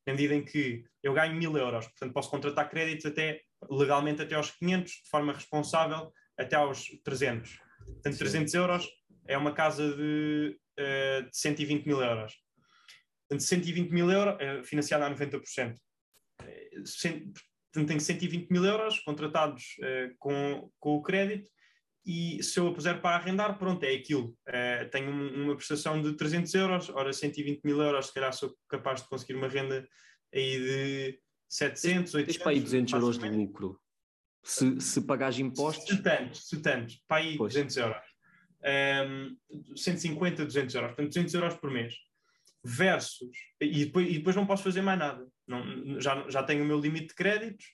Na 0.05 0.13
medida 0.13 0.35
em 0.35 0.43
que 0.43 0.83
eu 1.01 1.13
ganho 1.13 1.35
mil 1.35 1.55
euros, 1.55 1.85
portanto 1.87 2.13
posso 2.13 2.29
contratar 2.29 2.69
créditos 2.69 3.05
até 3.05 3.41
legalmente 3.69 4.21
até 4.21 4.35
aos 4.35 4.51
500, 4.51 4.91
de 4.91 5.09
forma 5.09 5.33
responsável 5.33 6.11
até 6.37 6.55
aos 6.55 6.87
300. 7.03 7.59
Portanto, 7.85 8.13
Sim. 8.13 8.19
300 8.19 8.53
euros 8.55 8.89
é 9.27 9.37
uma 9.37 9.53
casa 9.53 9.95
de, 9.95 10.57
uh, 10.79 11.29
de 11.29 11.37
120 11.37 11.85
mil 11.85 12.01
euros. 12.01 12.33
Portanto, 13.29 13.47
120 13.47 13.91
mil 13.91 14.11
euros, 14.11 14.35
uh, 14.35 14.63
financiada 14.63 15.05
a 15.05 15.15
90%. 15.15 15.75
Uh, 15.75 16.83
portanto, 17.71 17.87
tenho 17.87 18.01
120 18.01 18.49
mil 18.49 18.65
euros 18.65 18.99
contratados 18.99 19.75
uh, 19.79 20.15
com, 20.17 20.69
com 20.79 20.95
o 20.95 21.01
crédito 21.01 21.47
e 22.05 22.41
se 22.41 22.59
eu 22.59 22.67
a 22.67 22.73
puser 22.73 22.99
para 22.99 23.15
arrendar, 23.15 23.57
pronto, 23.57 23.83
é 23.83 23.93
aquilo. 23.93 24.35
Uh, 24.47 24.89
tenho 24.91 25.11
uma 25.11 25.55
prestação 25.55 26.01
de 26.01 26.13
300 26.13 26.53
euros, 26.55 26.89
ora 26.89 27.13
120 27.13 27.61
mil 27.63 27.79
euros, 27.79 28.07
se 28.07 28.13
calhar 28.13 28.33
sou 28.33 28.55
capaz 28.67 29.01
de 29.01 29.07
conseguir 29.07 29.35
uma 29.35 29.47
renda 29.47 29.87
aí 30.33 30.59
de 30.59 31.19
700, 31.47 32.13
800. 32.15 32.25
Tens 32.25 32.37
para 32.43 32.51
aí 32.51 32.59
200 32.59 32.93
euros 32.93 33.17
de 33.19 33.29
lucro. 33.29 33.79
Se, 34.43 34.81
se 34.81 35.01
pagares 35.01 35.37
impostos... 35.37 35.87
Se 35.87 36.01
tanto, 36.01 36.37
se 36.37 36.61
tanto, 36.61 36.95
para 37.07 37.17
aí 37.17 37.37
pois. 37.37 37.53
200 37.53 37.77
euros. 37.77 38.11
Um, 38.63 39.37
150, 39.75 40.45
200 40.45 40.75
euros, 40.75 40.89
portanto 40.91 41.07
200 41.07 41.33
euros 41.35 41.53
por 41.55 41.69
mês. 41.69 41.93
Versus, 42.63 43.37
e 43.59 43.85
depois, 43.85 44.07
e 44.07 44.13
depois 44.17 44.35
não 44.35 44.45
posso 44.47 44.63
fazer 44.63 44.81
mais 44.81 44.97
nada. 44.97 45.27
Não, 45.47 45.99
já, 45.99 46.27
já 46.29 46.41
tenho 46.41 46.63
o 46.63 46.67
meu 46.67 46.79
limite 46.79 47.07
de 47.07 47.15
créditos, 47.15 47.65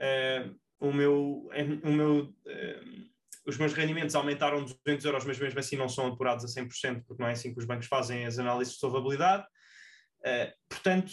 uh, 0.00 0.56
o 0.80 0.92
meu... 0.92 1.48
O 1.84 1.92
meu 1.92 2.34
uh, 2.46 3.15
os 3.46 3.56
meus 3.56 3.72
rendimentos 3.72 4.14
aumentaram 4.14 4.64
200 4.64 5.04
euros, 5.04 5.24
mas 5.24 5.38
mesmo 5.38 5.58
assim 5.58 5.76
não 5.76 5.88
são 5.88 6.08
apurados 6.08 6.44
a 6.44 6.48
100%, 6.48 7.04
porque 7.06 7.22
não 7.22 7.28
é 7.28 7.32
assim 7.32 7.52
que 7.52 7.60
os 7.60 7.64
bancos 7.64 7.86
fazem 7.86 8.26
as 8.26 8.38
análises 8.38 8.74
de 8.74 8.80
solvabilidade. 8.80 9.44
Uh, 10.20 10.52
portanto, 10.68 11.12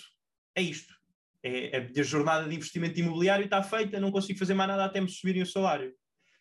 é 0.55 0.61
isto. 0.61 0.93
É, 1.43 1.77
a 1.77 1.81
minha 1.81 2.03
jornada 2.03 2.47
de 2.47 2.55
investimento 2.55 2.99
imobiliário 2.99 3.45
está 3.45 3.61
feita, 3.61 3.99
não 3.99 4.11
consigo 4.11 4.39
fazer 4.39 4.53
mais 4.53 4.69
nada 4.69 4.85
até 4.85 4.99
me 4.99 5.09
subirem 5.09 5.43
o 5.43 5.45
salário. 5.45 5.93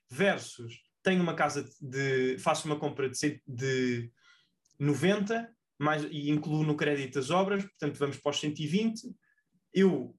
Versus, 0.09 0.80
tenho 1.03 1.22
uma 1.22 1.34
casa 1.34 1.68
de. 1.80 2.38
faço 2.38 2.66
uma 2.66 2.78
compra 2.78 3.11
de, 3.11 3.43
de 3.47 4.11
90 4.78 5.51
mais, 5.78 6.05
e 6.05 6.30
incluo 6.30 6.62
no 6.62 6.76
crédito 6.76 7.18
as 7.18 7.30
obras, 7.30 7.64
portanto 7.64 7.99
vamos 7.99 8.16
para 8.16 8.30
os 8.30 8.40
120. 8.40 9.03
Eu 9.74 10.05
uh, 10.05 10.14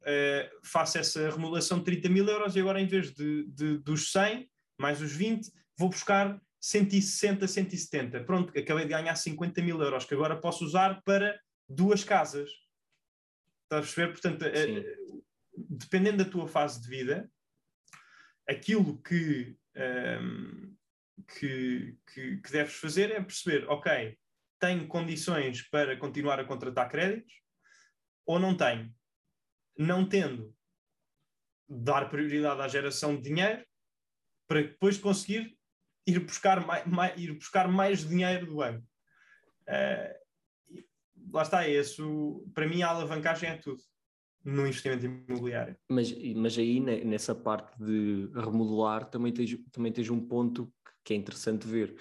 faço 0.63 0.97
essa 0.97 1.29
remodelação 1.29 1.79
de 1.79 1.85
30 1.85 2.09
mil 2.09 2.27
euros 2.27 2.55
e 2.55 2.59
agora, 2.59 2.81
em 2.81 2.87
vez 2.87 3.13
de, 3.13 3.45
de 3.47 3.77
dos 3.77 4.11
100 4.11 4.49
mais 4.77 5.01
os 5.01 5.13
20, 5.13 5.49
vou 5.77 5.89
buscar 5.89 6.39
160, 6.59 7.47
170. 7.47 8.23
Pronto, 8.23 8.57
acabei 8.57 8.85
de 8.85 8.91
ganhar 8.91 9.15
50 9.15 9.61
mil 9.61 9.81
euros 9.81 10.05
que 10.05 10.13
agora 10.13 10.39
posso 10.39 10.63
usar 10.63 11.01
para 11.03 11.39
duas 11.67 12.03
casas. 12.03 12.49
Estás 13.63 13.79
a 13.79 13.81
perceber? 13.81 14.11
Portanto, 14.11 14.43
eh, 14.43 14.97
dependendo 15.57 16.23
da 16.23 16.29
tua 16.29 16.47
fase 16.47 16.81
de 16.81 16.87
vida, 16.87 17.29
aquilo 18.47 19.01
que, 19.01 19.57
um, 19.75 19.81
ehm, 19.81 20.75
que, 21.27 21.97
que, 22.07 22.37
que 22.37 22.51
deves 22.51 22.75
fazer 22.75 23.11
é 23.11 23.21
perceber, 23.21 23.67
ok, 23.67 24.17
tenho 24.59 24.87
condições 24.87 25.61
para 25.69 25.97
continuar 25.97 26.39
a 26.39 26.45
contratar 26.45 26.89
créditos 26.89 27.33
ou 28.25 28.39
não 28.39 28.55
tenho? 28.55 28.93
Não 29.77 30.07
tendo, 30.07 30.55
dar 31.67 32.09
prioridade 32.09 32.61
à 32.61 32.67
geração 32.67 33.15
de 33.15 33.23
dinheiro 33.23 33.65
para 34.47 34.61
depois 34.61 34.97
conseguir 34.97 35.57
ir 36.05 36.19
buscar 36.19 36.65
mais, 36.65 36.85
mais, 36.85 37.21
ir 37.21 37.33
buscar 37.33 37.67
mais 37.67 38.07
dinheiro 38.07 38.45
do 38.45 38.55
banco. 38.55 38.85
Uh, 39.67 40.83
lá 41.31 41.41
está, 41.41 41.65
é 41.65 41.79
isso. 41.79 42.45
Para 42.53 42.67
mim, 42.67 42.81
a 42.81 42.89
alavancagem 42.89 43.49
é 43.49 43.57
tudo 43.57 43.81
no 44.43 44.67
investimento 44.67 45.05
imobiliário. 45.05 45.77
Mas, 45.89 46.13
mas 46.35 46.57
aí, 46.57 46.79
nessa 46.79 47.33
parte 47.33 47.77
de 47.81 48.29
remodelar, 48.33 49.09
também 49.09 49.31
tens, 49.31 49.57
também 49.71 49.91
tens 49.91 50.09
um 50.09 50.19
ponto 50.19 50.71
que 51.03 51.13
é 51.13 51.17
interessante 51.17 51.65
ver. 51.65 51.95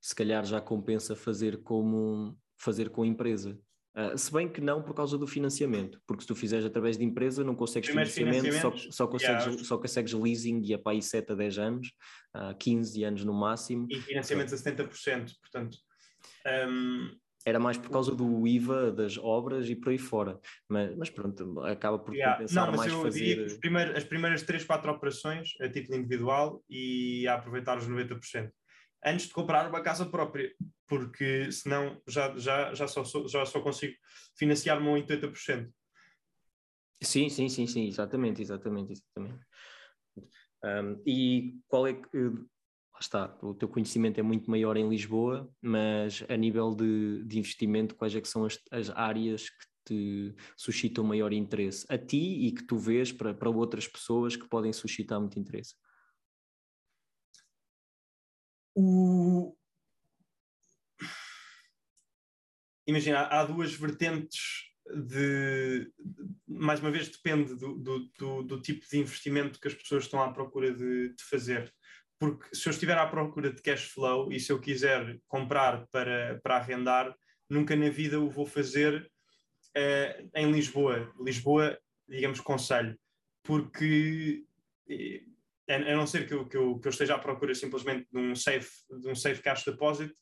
Se 0.00 0.14
calhar 0.14 0.44
já 0.44 0.60
compensa 0.60 1.16
fazer 1.16 1.62
como 1.62 2.38
fazer 2.58 2.90
com 2.90 3.02
a 3.02 3.06
empresa. 3.06 3.58
Uh, 3.96 4.16
se 4.18 4.30
bem 4.30 4.46
que 4.46 4.60
não 4.60 4.82
por 4.82 4.94
causa 4.94 5.16
do 5.16 5.26
financiamento, 5.26 5.98
porque 6.06 6.20
se 6.20 6.26
tu 6.26 6.34
fizeres 6.34 6.66
através 6.66 6.98
de 6.98 7.04
empresa 7.04 7.42
não 7.42 7.54
consegues 7.54 7.88
financiamento, 7.88 8.52
só, 8.60 8.76
só, 8.90 9.06
consegues, 9.06 9.46
yeah. 9.46 9.64
só 9.64 9.78
consegues 9.78 10.12
leasing 10.12 10.60
e 10.64 10.74
é 10.74 10.78
para 10.78 10.92
aí 10.92 11.00
7 11.00 11.32
a 11.32 11.34
10 11.34 11.58
anos, 11.58 11.88
uh, 12.36 12.50
ah, 12.50 12.54
15 12.58 13.04
anos 13.04 13.24
no 13.24 13.32
máximo. 13.32 13.86
E 13.90 13.98
financiamento 14.02 14.54
a 14.54 14.58
70%, 14.58 15.32
portanto. 15.40 15.78
Um... 16.68 17.16
Era 17.46 17.58
mais 17.58 17.78
por 17.78 17.88
causa 17.90 18.14
do 18.14 18.46
IVA 18.46 18.90
das 18.90 19.16
obras 19.16 19.70
e 19.70 19.76
por 19.76 19.90
aí 19.90 19.98
fora, 19.98 20.38
mas, 20.68 20.94
mas 20.96 21.08
pronto, 21.08 21.60
acaba 21.60 21.98
por 21.98 22.12
yeah. 22.12 22.34
compensar 22.34 22.66
não, 22.66 22.76
mas 22.76 22.92
mais 22.92 23.02
fazer... 23.02 23.58
Primeiros, 23.60 23.96
as 23.96 24.04
primeiras 24.04 24.42
3, 24.42 24.64
4 24.64 24.90
operações 24.90 25.54
a 25.62 25.68
título 25.70 25.96
individual 25.96 26.62
e 26.68 27.26
a 27.28 27.34
aproveitar 27.34 27.78
os 27.78 27.88
90% 27.88 28.50
antes 29.04 29.26
de 29.26 29.32
comprar 29.32 29.68
uma 29.68 29.80
casa 29.80 30.06
própria, 30.06 30.52
porque 30.86 31.50
senão 31.52 32.00
já, 32.06 32.36
já, 32.36 32.74
já, 32.74 32.86
só, 32.86 33.04
já 33.26 33.44
só 33.44 33.60
consigo 33.60 33.94
financiar-me 34.36 34.88
um 34.88 34.94
80%. 34.94 35.70
Sim, 37.02 37.28
sim, 37.28 37.48
sim, 37.48 37.66
sim, 37.66 37.86
exatamente, 37.86 38.40
exatamente, 38.40 38.92
exatamente. 38.92 39.44
Um, 40.64 41.02
e 41.06 41.58
qual 41.68 41.86
é 41.86 41.94
que. 41.94 42.18
Lá 42.18 43.00
está, 43.00 43.38
o 43.42 43.52
teu 43.52 43.68
conhecimento 43.68 44.18
é 44.18 44.22
muito 44.22 44.50
maior 44.50 44.74
em 44.74 44.88
Lisboa, 44.88 45.52
mas 45.60 46.24
a 46.30 46.36
nível 46.36 46.74
de, 46.74 47.22
de 47.24 47.38
investimento, 47.38 47.94
quais 47.94 48.14
é 48.16 48.22
que 48.22 48.28
são 48.28 48.46
as, 48.46 48.58
as 48.70 48.88
áreas 48.88 49.50
que 49.50 49.66
te 49.84 50.34
suscitam 50.56 51.04
maior 51.04 51.30
interesse 51.30 51.84
a 51.90 51.98
ti 51.98 52.46
e 52.46 52.52
que 52.52 52.64
tu 52.64 52.78
vês 52.78 53.12
para, 53.12 53.34
para 53.34 53.50
outras 53.50 53.86
pessoas 53.86 54.34
que 54.34 54.48
podem 54.48 54.72
suscitar 54.72 55.20
muito 55.20 55.38
interesse? 55.38 55.74
O... 58.76 59.56
Imagina, 62.86 63.22
há 63.22 63.44
duas 63.44 63.74
vertentes 63.74 64.70
de. 65.08 65.90
Mais 66.46 66.78
uma 66.78 66.90
vez, 66.90 67.08
depende 67.08 67.54
do, 67.56 67.74
do, 67.78 67.98
do, 68.18 68.42
do 68.44 68.62
tipo 68.62 68.86
de 68.88 68.98
investimento 68.98 69.58
que 69.58 69.66
as 69.66 69.74
pessoas 69.74 70.04
estão 70.04 70.22
à 70.22 70.32
procura 70.32 70.72
de, 70.72 71.14
de 71.14 71.24
fazer 71.24 71.74
porque 72.18 72.54
se 72.54 72.68
eu 72.68 72.70
estiver 72.70 72.96
à 72.96 73.06
procura 73.06 73.52
de 73.52 73.60
cash 73.60 73.88
flow 73.90 74.32
e 74.32 74.40
se 74.40 74.50
eu 74.50 74.60
quiser 74.60 75.20
comprar 75.28 75.86
para, 75.88 76.40
para 76.42 76.56
arrendar, 76.56 77.14
nunca 77.48 77.76
na 77.76 77.90
vida 77.90 78.18
o 78.20 78.30
vou 78.30 78.46
fazer 78.46 79.10
uh, 79.76 80.30
em 80.34 80.50
Lisboa. 80.50 81.12
Lisboa, 81.20 81.78
digamos, 82.08 82.40
conselho, 82.40 82.98
porque 83.42 84.44
a, 85.68 85.96
não 85.96 86.06
ser 86.06 86.26
que 86.26 86.34
eu, 86.34 86.46
que, 86.46 86.56
eu, 86.56 86.78
que 86.78 86.86
eu 86.86 86.90
esteja 86.90 87.14
à 87.14 87.18
procura 87.18 87.54
simplesmente 87.54 88.06
de 88.12 88.18
um 88.18 88.34
safe, 88.34 88.70
de 89.00 89.08
um 89.08 89.14
safe 89.14 89.42
cash 89.42 89.64
deposit, 89.64 90.12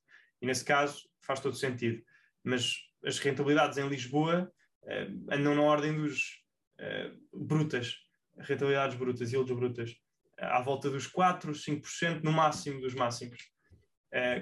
e 0.41 0.47
nesse 0.47 0.65
caso 0.65 1.03
faz 1.23 1.41
todo 1.41 1.57
sentido. 1.57 2.03
Mas 2.43 2.77
as 3.05 3.19
rentabilidades 3.19 3.79
em 3.79 3.89
Lisboa 3.89 4.51
uh, 4.83 5.35
andam 5.35 5.55
na 5.55 5.63
ordem 5.63 5.95
dos 5.95 6.43
uh, 6.81 7.45
brutas, 7.47 7.97
rentabilidades 8.39 8.97
brutas, 8.97 9.33
yields 9.33 9.55
brutas, 9.55 9.91
uh, 9.91 10.45
à 10.45 10.61
volta 10.63 10.91
dos 10.91 11.07
4, 11.07 11.53
5%, 11.53 12.23
no 12.23 12.33
máximo 12.33 12.81
dos 12.81 12.95
máximos. 12.95 13.39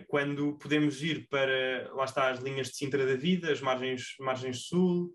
Quando 0.07 0.59
podemos 0.59 1.03
ir 1.03 1.27
para, 1.31 1.91
lá 1.95 2.05
está, 2.05 2.29
as 2.29 2.41
linhas 2.41 2.67
de 2.67 2.77
Sintra 2.77 3.07
da 3.07 3.15
Vida, 3.15 3.51
as 3.51 3.63
margens, 3.63 4.15
margens 4.21 4.67
sul, 4.67 5.11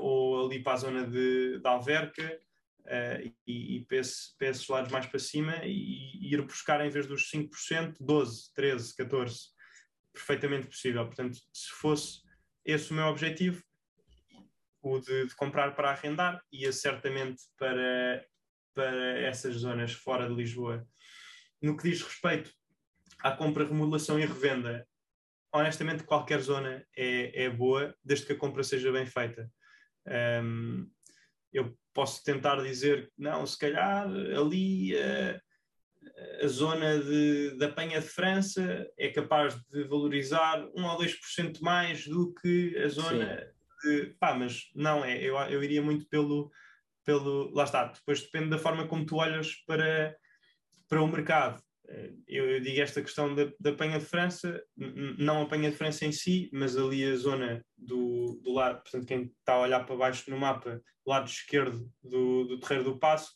ou 0.00 0.44
ali 0.44 0.60
para 0.60 0.72
a 0.72 0.76
zona 0.76 1.06
de, 1.06 1.60
de 1.60 1.68
Alverca, 1.68 2.36
uh, 2.86 3.34
e, 3.46 3.76
e 3.76 3.84
para, 3.84 3.98
esses 3.98 4.68
lados 4.68 4.90
mais 4.90 5.06
para 5.06 5.18
cima 5.18 5.56
e, 5.64 6.16
e, 6.20 6.34
ir 6.34 6.42
buscar 6.42 6.84
em 6.84 6.90
vez 6.90 7.06
dos 7.06 7.30
5%, 7.30 7.96
12, 8.00 8.52
13, 8.54 8.96
14. 8.96 9.38
Perfeitamente 10.12 10.66
possível. 10.66 11.06
Portanto, 11.06 11.38
se 11.52 11.70
fosse 11.70 12.20
esse 12.64 12.90
o 12.90 12.94
meu 12.94 13.06
objetivo, 13.06 13.62
o 14.82 14.98
de, 14.98 15.26
de 15.26 15.34
comprar 15.34 15.74
para 15.74 15.90
arrendar, 15.90 16.42
ia 16.52 16.72
certamente 16.72 17.42
para, 17.58 18.24
para 18.74 19.20
essas 19.20 19.56
zonas 19.56 19.92
fora 19.92 20.28
de 20.28 20.34
Lisboa. 20.34 20.86
No 21.60 21.76
que 21.76 21.90
diz 21.90 22.02
respeito 22.02 22.50
à 23.22 23.30
compra, 23.32 23.64
remodelação 23.64 24.18
e 24.18 24.24
revenda, 24.24 24.86
honestamente 25.52 26.04
qualquer 26.04 26.40
zona 26.40 26.86
é, 26.96 27.44
é 27.44 27.50
boa, 27.50 27.94
desde 28.02 28.26
que 28.26 28.32
a 28.32 28.36
compra 28.36 28.62
seja 28.62 28.90
bem 28.90 29.06
feita. 29.06 29.50
Um, 30.42 30.90
eu 31.52 31.76
posso 32.00 32.24
tentar 32.24 32.62
dizer, 32.62 33.12
não, 33.18 33.44
se 33.44 33.58
calhar 33.58 34.06
ali 34.08 34.96
a, 34.96 35.38
a 36.42 36.46
zona 36.48 36.98
de, 36.98 37.58
da 37.58 37.68
Penha 37.68 38.00
de 38.00 38.06
França 38.06 38.90
é 38.98 39.10
capaz 39.10 39.54
de 39.70 39.84
valorizar 39.84 40.66
1 40.74 40.82
ou 40.82 40.98
2% 40.98 41.60
mais 41.60 42.06
do 42.06 42.32
que 42.32 42.74
a 42.78 42.88
zona 42.88 43.52
Sim. 43.82 43.90
de. 43.90 44.14
Pá, 44.18 44.34
mas 44.34 44.70
não, 44.74 45.04
é, 45.04 45.22
eu, 45.22 45.36
eu 45.36 45.62
iria 45.62 45.82
muito 45.82 46.08
pelo, 46.08 46.50
pelo. 47.04 47.52
Lá 47.52 47.64
está, 47.64 47.84
depois 47.84 48.22
depende 48.22 48.48
da 48.48 48.58
forma 48.58 48.88
como 48.88 49.04
tu 49.04 49.16
olhas 49.16 49.56
para, 49.66 50.16
para 50.88 51.02
o 51.02 51.06
mercado. 51.06 51.62
Eh, 51.90 52.12
eu, 52.28 52.50
eu, 52.50 52.60
digo 52.60 52.80
esta 52.80 53.02
questão 53.02 53.34
da, 53.34 53.50
da 53.58 53.72
Penha 53.72 53.98
de 53.98 54.04
França, 54.04 54.62
não 55.18 55.42
a 55.42 55.48
Penha 55.48 55.70
de 55.70 55.76
França 55.76 56.06
em 56.06 56.12
si, 56.12 56.48
mas 56.52 56.76
ali 56.76 57.04
a 57.04 57.16
zona 57.16 57.64
do, 57.76 58.40
do 58.42 58.52
lado, 58.52 58.82
portanto, 58.82 59.06
quem 59.06 59.24
está 59.24 59.54
a 59.54 59.60
olhar 59.60 59.84
para 59.84 59.96
baixo 59.96 60.30
no 60.30 60.38
mapa, 60.38 60.80
lado 61.04 61.28
esquerdo 61.28 61.90
do, 62.02 62.44
do 62.44 62.60
Terreiro 62.60 62.84
do 62.84 62.98
Passo, 62.98 63.32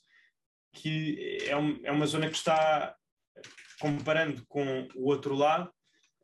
que 0.72 1.38
é, 1.46 1.56
um, 1.56 1.80
é 1.84 1.90
uma 1.90 2.06
zona 2.06 2.28
que 2.28 2.36
está 2.36 2.94
comparando 3.80 4.44
com 4.46 4.86
o 4.94 5.08
outro 5.08 5.34
lado, 5.34 5.70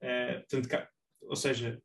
é, 0.01 0.39
portanto, 0.39 0.89
ou 1.22 1.37
seja, 1.37 1.81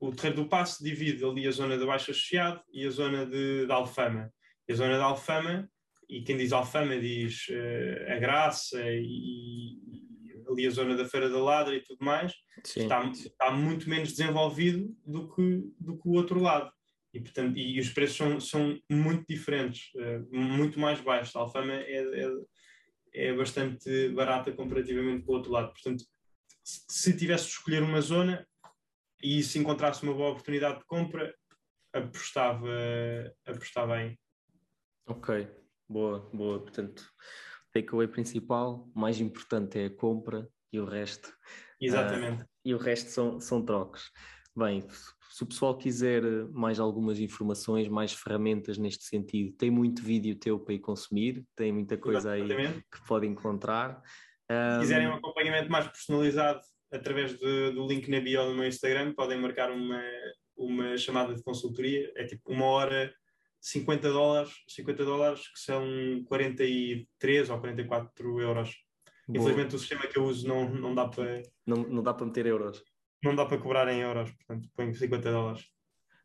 o 0.00 0.10
Terreiro 0.10 0.42
do 0.42 0.48
Passo 0.48 0.82
divide 0.82 1.24
ali 1.24 1.46
a 1.46 1.52
zona 1.52 1.78
de 1.78 1.86
Baixo 1.86 2.10
Associado 2.10 2.60
e 2.72 2.84
a 2.84 2.90
zona 2.90 3.24
de, 3.24 3.66
de 3.66 3.72
Alfama. 3.72 4.32
E 4.68 4.72
a 4.72 4.76
zona 4.76 4.96
de 4.96 5.02
Alfama 5.02 5.70
e 6.08 6.22
quem 6.22 6.36
diz 6.36 6.52
Alfama 6.52 6.98
diz 6.98 7.48
uh, 7.48 8.12
a 8.12 8.18
Graça 8.18 8.82
e, 8.90 9.78
e, 9.78 10.42
ali 10.48 10.66
a 10.66 10.70
zona 10.70 10.96
da 10.96 11.04
Feira 11.04 11.30
da 11.30 11.38
Ladra 11.38 11.74
e 11.74 11.82
tudo 11.82 12.04
mais, 12.04 12.34
está, 12.64 13.04
está, 13.06 13.50
muito 13.50 13.88
menos 13.88 14.10
desenvolvido 14.10 14.94
do 15.06 15.34
que, 15.34 15.62
do 15.78 15.98
que 15.98 16.08
o 16.08 16.12
outro 16.12 16.40
lado. 16.40 16.70
E, 17.14 17.20
portanto, 17.20 17.58
e, 17.58 17.78
os 17.78 17.90
preços 17.90 18.16
são, 18.16 18.40
são 18.40 18.78
muito 18.90 19.24
diferentes, 19.28 19.90
uh, 19.94 20.36
muito 20.36 20.78
mais 20.78 21.00
baixos. 21.00 21.34
A 21.36 21.40
Alfama 21.40 21.72
é, 21.72 21.96
é, 21.96 22.30
é, 23.14 23.32
bastante 23.34 24.08
barata 24.10 24.52
comparativamente 24.52 25.24
com 25.24 25.32
o 25.32 25.36
outro 25.36 25.52
lado. 25.52 25.72
Portanto, 25.72 26.04
se, 26.62 26.84
se 26.88 27.16
tivesse 27.16 27.44
de 27.44 27.50
escolher 27.52 27.82
uma 27.82 28.00
zona 28.00 28.46
e 29.22 29.42
se 29.42 29.58
encontrasse 29.58 30.02
uma 30.02 30.14
boa 30.14 30.30
oportunidade 30.30 30.80
de 30.80 30.84
compra, 30.84 31.34
apostava, 31.92 32.68
apostava 33.46 34.02
em. 34.02 34.18
Ok, 35.06 35.48
Boa, 35.92 36.26
boa. 36.32 36.58
Portanto, 36.58 37.04
takeaway 37.70 38.08
principal, 38.08 38.88
mais 38.94 39.20
importante 39.20 39.78
é 39.78 39.86
a 39.86 39.90
compra 39.90 40.48
e 40.72 40.80
o 40.80 40.86
resto. 40.86 41.30
Exatamente. 41.78 42.44
Uh, 42.44 42.46
e 42.64 42.74
o 42.74 42.78
resto 42.78 43.10
são, 43.10 43.38
são 43.38 43.62
trocos. 43.62 44.10
Bem, 44.56 44.82
se 45.30 45.42
o 45.42 45.46
pessoal 45.46 45.76
quiser 45.76 46.22
mais 46.50 46.80
algumas 46.80 47.18
informações, 47.18 47.88
mais 47.88 48.14
ferramentas 48.14 48.78
neste 48.78 49.04
sentido, 49.04 49.54
tem 49.56 49.70
muito 49.70 50.02
vídeo 50.02 50.34
teu 50.34 50.58
para 50.58 50.72
ir 50.72 50.78
consumir, 50.78 51.44
tem 51.54 51.70
muita 51.72 51.98
coisa 51.98 52.38
Exatamente. 52.38 52.74
aí 52.74 52.82
que 52.90 53.06
podem 53.06 53.32
encontrar. 53.32 54.00
Se 54.50 54.80
quiserem 54.80 55.08
um 55.08 55.14
acompanhamento 55.14 55.70
mais 55.70 55.86
personalizado 55.88 56.60
através 56.90 57.38
de, 57.38 57.70
do 57.72 57.86
link 57.86 58.10
na 58.10 58.20
bio 58.20 58.46
do 58.46 58.54
meu 58.54 58.66
Instagram, 58.66 59.12
podem 59.14 59.38
marcar 59.38 59.70
uma, 59.70 60.02
uma 60.56 60.96
chamada 60.96 61.34
de 61.34 61.42
consultoria, 61.42 62.10
é 62.16 62.24
tipo 62.24 62.50
uma 62.50 62.66
hora 62.66 63.12
50 63.62 64.10
dólares, 64.10 64.52
50 64.68 65.04
dólares 65.04 65.48
que 65.48 65.60
são 65.60 65.84
43 66.26 67.48
ou 67.48 67.60
44 67.60 68.40
euros. 68.40 68.74
Boa. 69.28 69.38
Infelizmente 69.38 69.76
o 69.76 69.78
sistema 69.78 70.06
que 70.08 70.18
eu 70.18 70.24
uso 70.24 70.46
não, 70.48 70.68
não 70.68 70.94
dá 70.94 71.06
para. 71.06 71.42
Não, 71.64 71.76
não 71.76 72.02
dá 72.02 72.12
para 72.12 72.26
meter 72.26 72.46
euros. 72.46 72.82
Não 73.22 73.36
dá 73.36 73.46
para 73.46 73.58
cobrar 73.58 73.86
em 73.88 74.00
euros, 74.00 74.32
portanto 74.32 74.68
ponho 74.74 74.92
50 74.92 75.30
dólares. 75.30 75.64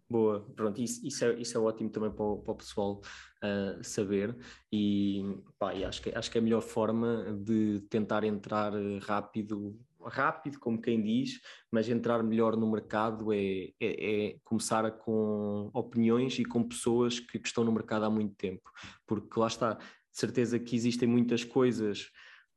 Boa, 0.10 0.50
pronto, 0.56 0.82
isso, 0.82 1.06
isso, 1.06 1.26
é, 1.26 1.34
isso 1.34 1.58
é 1.58 1.62
ótimo 1.62 1.90
também 1.90 2.10
para 2.10 2.24
o, 2.24 2.38
para 2.38 2.54
o 2.54 2.56
pessoal 2.56 3.02
uh, 3.44 3.84
saber 3.84 4.36
e, 4.72 5.22
pá, 5.60 5.76
e 5.76 5.84
acho, 5.84 6.02
que, 6.02 6.10
acho 6.18 6.32
que 6.32 6.38
é 6.38 6.42
a 6.42 6.44
melhor 6.44 6.62
forma 6.62 7.38
de 7.44 7.82
tentar 7.90 8.24
entrar 8.24 8.72
rápido 9.02 9.78
rápido, 10.08 10.60
como 10.60 10.82
quem 10.82 11.02
diz, 11.02 11.40
mas 11.72 11.90
entrar 11.90 12.24
melhor 12.24 12.56
no 12.56 12.70
mercado 12.72 13.32
é, 13.34 13.70
é, 13.80 14.28
é 14.30 14.38
começar 14.44 14.90
com 14.92 15.70
opiniões 15.74 16.38
e 16.40 16.46
com 16.46 16.64
pessoas 16.64 17.20
que, 17.20 17.40
que, 17.40 17.48
estão 17.48 17.64
no 17.64 17.72
mercado 17.72 18.06
há 18.06 18.10
muito 18.10 18.36
tempo, 18.36 18.70
porque 19.06 19.40
lá 19.40 19.48
está, 19.48 19.74
de 19.74 19.82
certeza 20.12 20.60
que 20.60 20.76
existem 20.76 21.08
muitas 21.08 21.44
coisas. 21.44 22.10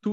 Tu, 0.02 0.10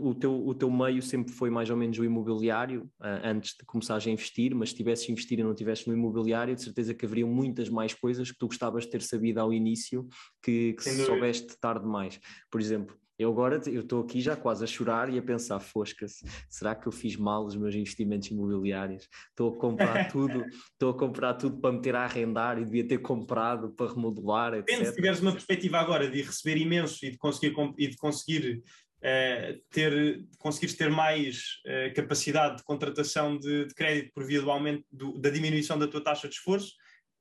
o 0.00 0.14
teu, 0.14 0.46
o 0.46 0.54
teu 0.54 0.70
meio 0.70 1.02
sempre 1.02 1.30
foi 1.30 1.50
mais 1.50 1.68
ou 1.68 1.76
menos 1.76 1.98
o 1.98 2.04
imobiliário, 2.04 2.90
antes 3.22 3.54
de 3.54 3.66
começares 3.66 4.06
a 4.06 4.10
investir, 4.10 4.54
mas 4.54 4.70
se 4.70 4.76
tivesses 4.76 5.06
investir 5.10 5.38
e 5.38 5.42
não 5.42 5.54
tivesses 5.54 5.84
no 5.84 5.92
imobiliário, 5.92 6.54
de 6.54 6.62
certeza 6.62 6.94
que 6.94 7.04
haveriam 7.04 7.28
muitas 7.28 7.68
mais 7.68 7.92
coisas 7.92 8.30
que 8.30 8.38
tu 8.38 8.46
gostavas 8.46 8.84
de 8.84 8.90
ter 8.90 9.02
sabido 9.02 9.38
ao 9.38 9.52
início 9.52 10.08
que, 10.42 10.72
que 10.72 10.90
soubeste 11.04 11.54
tarde 11.60 11.84
demais. 11.84 12.18
Por 12.50 12.62
exemplo, 12.62 12.96
eu 13.18 13.30
agora 13.30 13.60
eu 13.66 13.80
estou 13.80 14.02
aqui 14.02 14.20
já 14.20 14.36
quase 14.36 14.62
a 14.62 14.66
chorar 14.66 15.12
e 15.12 15.18
a 15.18 15.22
pensar, 15.22 15.58
fosca-se, 15.58 16.24
será 16.48 16.74
que 16.74 16.86
eu 16.86 16.92
fiz 16.92 17.16
mal 17.16 17.46
os 17.46 17.56
meus 17.56 17.74
investimentos 17.74 18.30
imobiliários? 18.30 19.08
Estou 19.30 19.54
a 19.54 19.58
comprar 19.58 20.08
tudo, 20.12 20.44
estou 20.72 20.90
a 20.90 20.98
comprar 20.98 21.34
tudo 21.34 21.58
para 21.58 21.72
meter 21.72 21.96
a 21.96 22.04
arrendar 22.04 22.58
e 22.58 22.64
devia 22.64 22.86
ter 22.86 22.98
comprado 22.98 23.70
para 23.70 23.92
remodelar, 23.92 24.54
etc. 24.54 24.84
Se 24.84 24.94
tiveres 24.94 25.20
uma 25.20 25.32
perspectiva 25.32 25.78
agora 25.78 26.10
de 26.10 26.20
receber 26.20 26.58
imenso 26.58 27.04
e 27.04 27.10
de 27.10 27.16
conseguir, 27.16 27.54
e 27.78 27.86
de 27.88 27.96
conseguir 27.96 28.62
uh, 28.98 29.60
ter, 29.70 30.22
conseguires 30.38 30.76
ter 30.76 30.90
mais 30.90 31.38
uh, 31.66 31.94
capacidade 31.94 32.58
de 32.58 32.64
contratação 32.64 33.38
de, 33.38 33.66
de, 33.66 33.74
crédito 33.74 34.12
por 34.14 34.26
via 34.26 34.42
do 34.42 34.50
aumento 34.50 34.84
do, 34.92 35.18
da 35.18 35.30
diminuição 35.30 35.78
da 35.78 35.88
tua 35.88 36.02
taxa 36.02 36.28
de 36.28 36.34
esforço, 36.34 36.74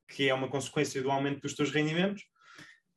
que 0.10 0.28
é 0.28 0.34
uma 0.34 0.50
consequência 0.50 1.02
do 1.02 1.10
aumento 1.10 1.39
dos 1.39 1.56
teus 1.56 1.72
rendimentos, 1.72 2.24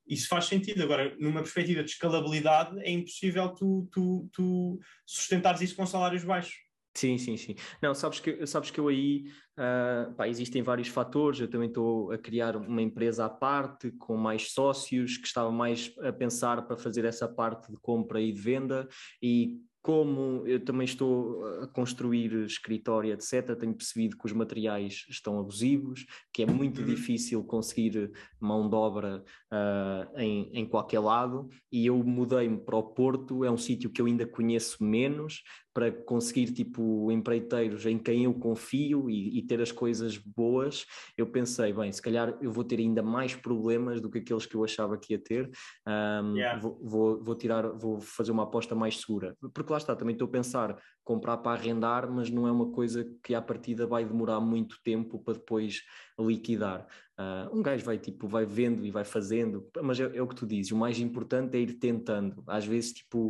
isso 0.09 0.29
faz 0.29 0.47
sentido. 0.47 0.83
Agora, 0.83 1.15
numa 1.19 1.43
perspectiva 1.43 1.83
de 1.83 1.91
escalabilidade, 1.91 2.79
é 2.81 2.91
impossível 2.91 3.51
tu, 3.51 3.89
tu, 3.93 4.29
tu 4.33 4.81
sustentares 5.07 5.61
isso 5.61 5.77
com 5.77 5.87
salários 5.87 6.25
baixos. 6.25 6.55
Sim, 6.99 7.17
sim, 7.17 7.37
sim. 7.37 7.55
Não, 7.81 7.95
sabes 7.95 8.19
que, 8.19 8.45
sabes 8.45 8.73
que 8.73 8.81
eu 8.81 8.89
aí, 8.89 9.31
uh, 9.57 10.13
pá, 10.15 10.27
existem 10.27 10.63
vários 10.63 10.89
fatores, 10.89 11.39
eu 11.39 11.49
também 11.49 11.69
estou 11.69 12.11
a 12.11 12.19
criar 12.19 12.57
uma 12.57 12.83
empresa 12.83 13.27
à 13.27 13.29
parte, 13.29 13.93
com 13.93 14.17
mais 14.17 14.51
sócios, 14.51 15.17
que 15.17 15.27
estava 15.27 15.53
mais 15.53 15.95
a 16.01 16.13
pensar 16.13 16.67
para 16.67 16.77
fazer 16.77 17.05
essa 17.05 17.29
parte 17.29 17.71
de 17.71 17.77
compra 17.77 18.21
e 18.21 18.33
de 18.33 18.41
venda, 18.41 18.89
e 19.23 19.61
como 19.89 20.47
eu 20.47 20.63
também 20.63 20.85
estou 20.85 21.63
a 21.63 21.67
construir 21.67 22.45
escritório, 22.45 23.11
etc., 23.11 23.57
tenho 23.59 23.73
percebido 23.73 24.19
que 24.19 24.27
os 24.27 24.35
materiais 24.35 25.07
estão 25.09 25.41
abusivos, 25.41 26.05
que 26.31 26.43
é 26.43 26.47
muito 26.47 26.83
uhum. 26.83 26.87
difícil 26.87 27.43
conseguir 27.43 28.13
mão 28.39 28.69
de 28.69 28.77
obra 28.77 29.25
uh, 29.51 30.21
em, 30.21 30.51
em 30.53 30.67
qualquer 30.67 31.01
lado, 31.01 31.49
e 31.73 31.87
eu 31.87 31.97
mudei-me 32.05 32.59
para 32.59 32.77
o 32.77 32.83
Porto, 32.83 33.47
é 33.47 33.51
um 33.51 33.57
sítio 33.57 33.89
que 33.89 34.03
eu 34.03 34.05
ainda 34.05 34.27
conheço 34.27 34.85
menos, 34.85 35.43
para 35.79 35.93
conseguir 35.93 36.51
tipo 36.51 37.13
empreiteiros 37.13 37.87
em 37.87 37.97
quem 37.97 38.25
eu 38.25 38.35
confio 38.35 39.09
e, 39.09 39.39
e, 39.39 39.43
ter 39.43 39.61
as 39.61 39.71
coisas 39.71 40.19
boas, 40.19 40.85
eu 41.17 41.25
pensei, 41.25 41.73
bem, 41.73 41.93
se 41.93 42.03
calhar 42.03 42.37
eu 42.41 42.51
vou 42.51 42.65
ter 42.65 42.81
ainda 42.81 43.01
mais 43.01 43.37
problemas 43.37 44.01
do 44.01 44.11
que 44.11 44.19
aqueles 44.19 44.45
que 44.45 44.57
eu 44.57 44.65
achava 44.65 44.99
que 44.99 45.13
ia 45.13 45.21
ter, 45.21 45.49
um, 45.87 46.35
yeah. 46.35 46.59
vou, 46.59 46.81
vou, 46.83 47.23
vou, 47.23 47.35
tirar, 47.37 47.69
vou 47.69 48.01
fazer 48.01 48.33
uma 48.33 48.43
aposta 48.43 48.75
mais 48.75 48.99
segura, 48.99 49.37
porque 49.55 49.71
lá 49.71 49.79
está, 49.79 49.95
também 49.95 50.15
estou 50.15 50.27
a 50.27 50.33
pensar 50.33 50.77
comprar 51.05 51.37
para 51.37 51.57
arrendar, 51.57 52.11
mas 52.11 52.29
não 52.29 52.49
é 52.49 52.51
uma 52.51 52.73
coisa 52.73 53.09
que 53.23 53.33
à 53.33 53.41
partida 53.41 53.87
vai 53.87 54.05
demorar 54.05 54.41
muito 54.41 54.83
tempo 54.83 55.21
para 55.21 55.35
depois 55.35 55.83
liquidar. 56.19 56.89
Uh, 57.19 57.59
um 57.59 57.63
gajo 57.63 57.85
vai 57.85 57.99
tipo, 57.99 58.29
vai 58.29 58.47
vendo 58.47 58.87
e 58.87 58.93
vai 58.93 59.05
fazendo, 59.05 59.69
mas 59.83 59.99
é, 59.99 60.05
é, 60.05 60.23
o 60.23 60.29
que 60.29 60.37
tu 60.37 60.47
dizes, 60.47 60.71
o 60.71 60.77
mais 60.77 61.01
importante 61.01 61.57
é 61.57 61.61
ir 61.61 61.73
tentando. 61.73 62.45
Às 62.47 62.65
vezes, 62.65 62.93
tipo, 62.93 63.27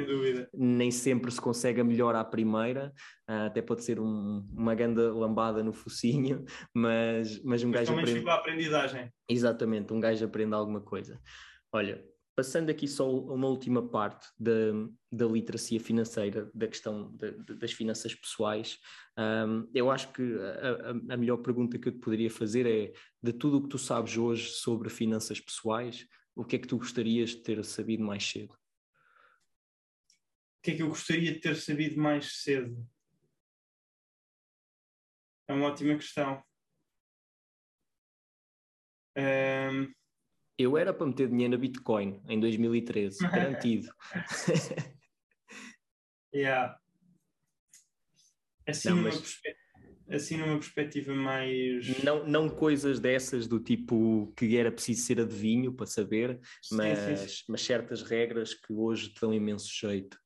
nem 0.52 0.90
sempre 0.90 1.30
se 1.30 1.40
consegue 1.40 1.80
a 1.80 1.84
melhor 1.84 2.14
à 2.14 2.22
primeira, 2.22 2.92
uh, 3.30 3.46
até 3.46 3.62
pode 3.62 3.82
ser 3.82 3.98
um, 3.98 4.46
uma 4.52 4.74
grande 4.74 5.00
lambada 5.00 5.62
no 5.64 5.72
focinho, 5.72 6.44
mas, 6.74 7.42
mas 7.42 7.64
um 7.64 7.70
mas 7.70 7.88
gajo 7.88 7.98
aprende. 7.98 8.28
a 8.28 8.34
aprendizagem. 8.34 9.12
Exatamente, 9.26 9.90
um 9.94 10.00
gajo 10.00 10.22
aprende 10.22 10.54
alguma 10.54 10.82
coisa. 10.82 11.18
Olha, 11.72 12.04
passando 12.38 12.70
aqui 12.70 12.86
só 12.86 13.12
uma 13.12 13.48
última 13.48 13.84
parte 13.88 14.28
da, 14.38 14.52
da 15.10 15.26
literacia 15.26 15.80
financeira, 15.80 16.48
da 16.54 16.68
questão 16.68 17.10
de, 17.16 17.32
de, 17.32 17.56
das 17.56 17.72
finanças 17.72 18.14
pessoais, 18.14 18.78
um, 19.18 19.68
eu 19.74 19.90
acho 19.90 20.12
que 20.12 20.22
a, 20.22 21.14
a, 21.14 21.16
melhor 21.16 21.38
pergunta 21.38 21.76
que 21.76 21.88
eu 21.88 21.92
te 21.92 21.98
poderia 21.98 22.30
fazer 22.30 22.64
é: 22.64 22.92
de 23.20 23.32
tudo 23.32 23.58
o 23.58 23.62
que 23.64 23.68
tu 23.68 23.76
sabes 23.76 24.16
hoje 24.16 24.50
sobre 24.50 24.88
finanças 24.88 25.40
pessoais, 25.40 26.06
o 26.32 26.44
que 26.44 26.54
é 26.54 26.58
que 26.60 26.68
tu 26.68 26.78
gostarias 26.78 27.30
de 27.30 27.42
ter 27.42 27.64
sabido 27.64 28.04
mais 28.04 28.24
cedo? 28.24 28.52
O 28.52 28.56
que 30.62 30.70
é 30.70 30.76
que 30.76 30.82
eu 30.82 30.88
gostaria 30.88 31.32
de 31.32 31.40
ter 31.40 31.56
sabido 31.56 32.00
mais 32.00 32.40
cedo? 32.40 32.88
É 35.48 35.52
uma 35.52 35.66
ótima 35.66 35.96
questão. 35.96 36.40
Um 39.16 39.97
eu 40.58 40.76
era 40.76 40.92
para 40.92 41.06
meter 41.06 41.28
dinheiro 41.28 41.52
na 41.52 41.56
Bitcoin 41.56 42.20
em 42.28 42.40
2013, 42.40 43.18
garantido. 43.30 43.88
yeah. 46.34 46.76
Assim, 48.66 48.88
não, 48.88 48.96
numa 48.96 49.08
mas... 49.08 49.40
assim 50.10 50.36
numa 50.36 50.58
perspectiva 50.58 51.14
mais. 51.14 52.02
Não, 52.02 52.26
não 52.26 52.50
coisas 52.50 52.98
dessas 52.98 53.46
do 53.46 53.60
tipo 53.60 54.32
que 54.36 54.56
era 54.56 54.72
preciso 54.72 55.02
ser 55.02 55.20
adivinho 55.20 55.72
para 55.72 55.86
saber, 55.86 56.40
sim, 56.60 56.76
mas, 56.76 56.98
sim, 56.98 57.28
sim. 57.28 57.44
mas 57.48 57.62
certas 57.62 58.02
regras 58.02 58.52
que 58.52 58.72
hoje 58.72 59.10
te 59.10 59.20
dão 59.20 59.32
imenso 59.32 59.70
jeito. 59.72 60.18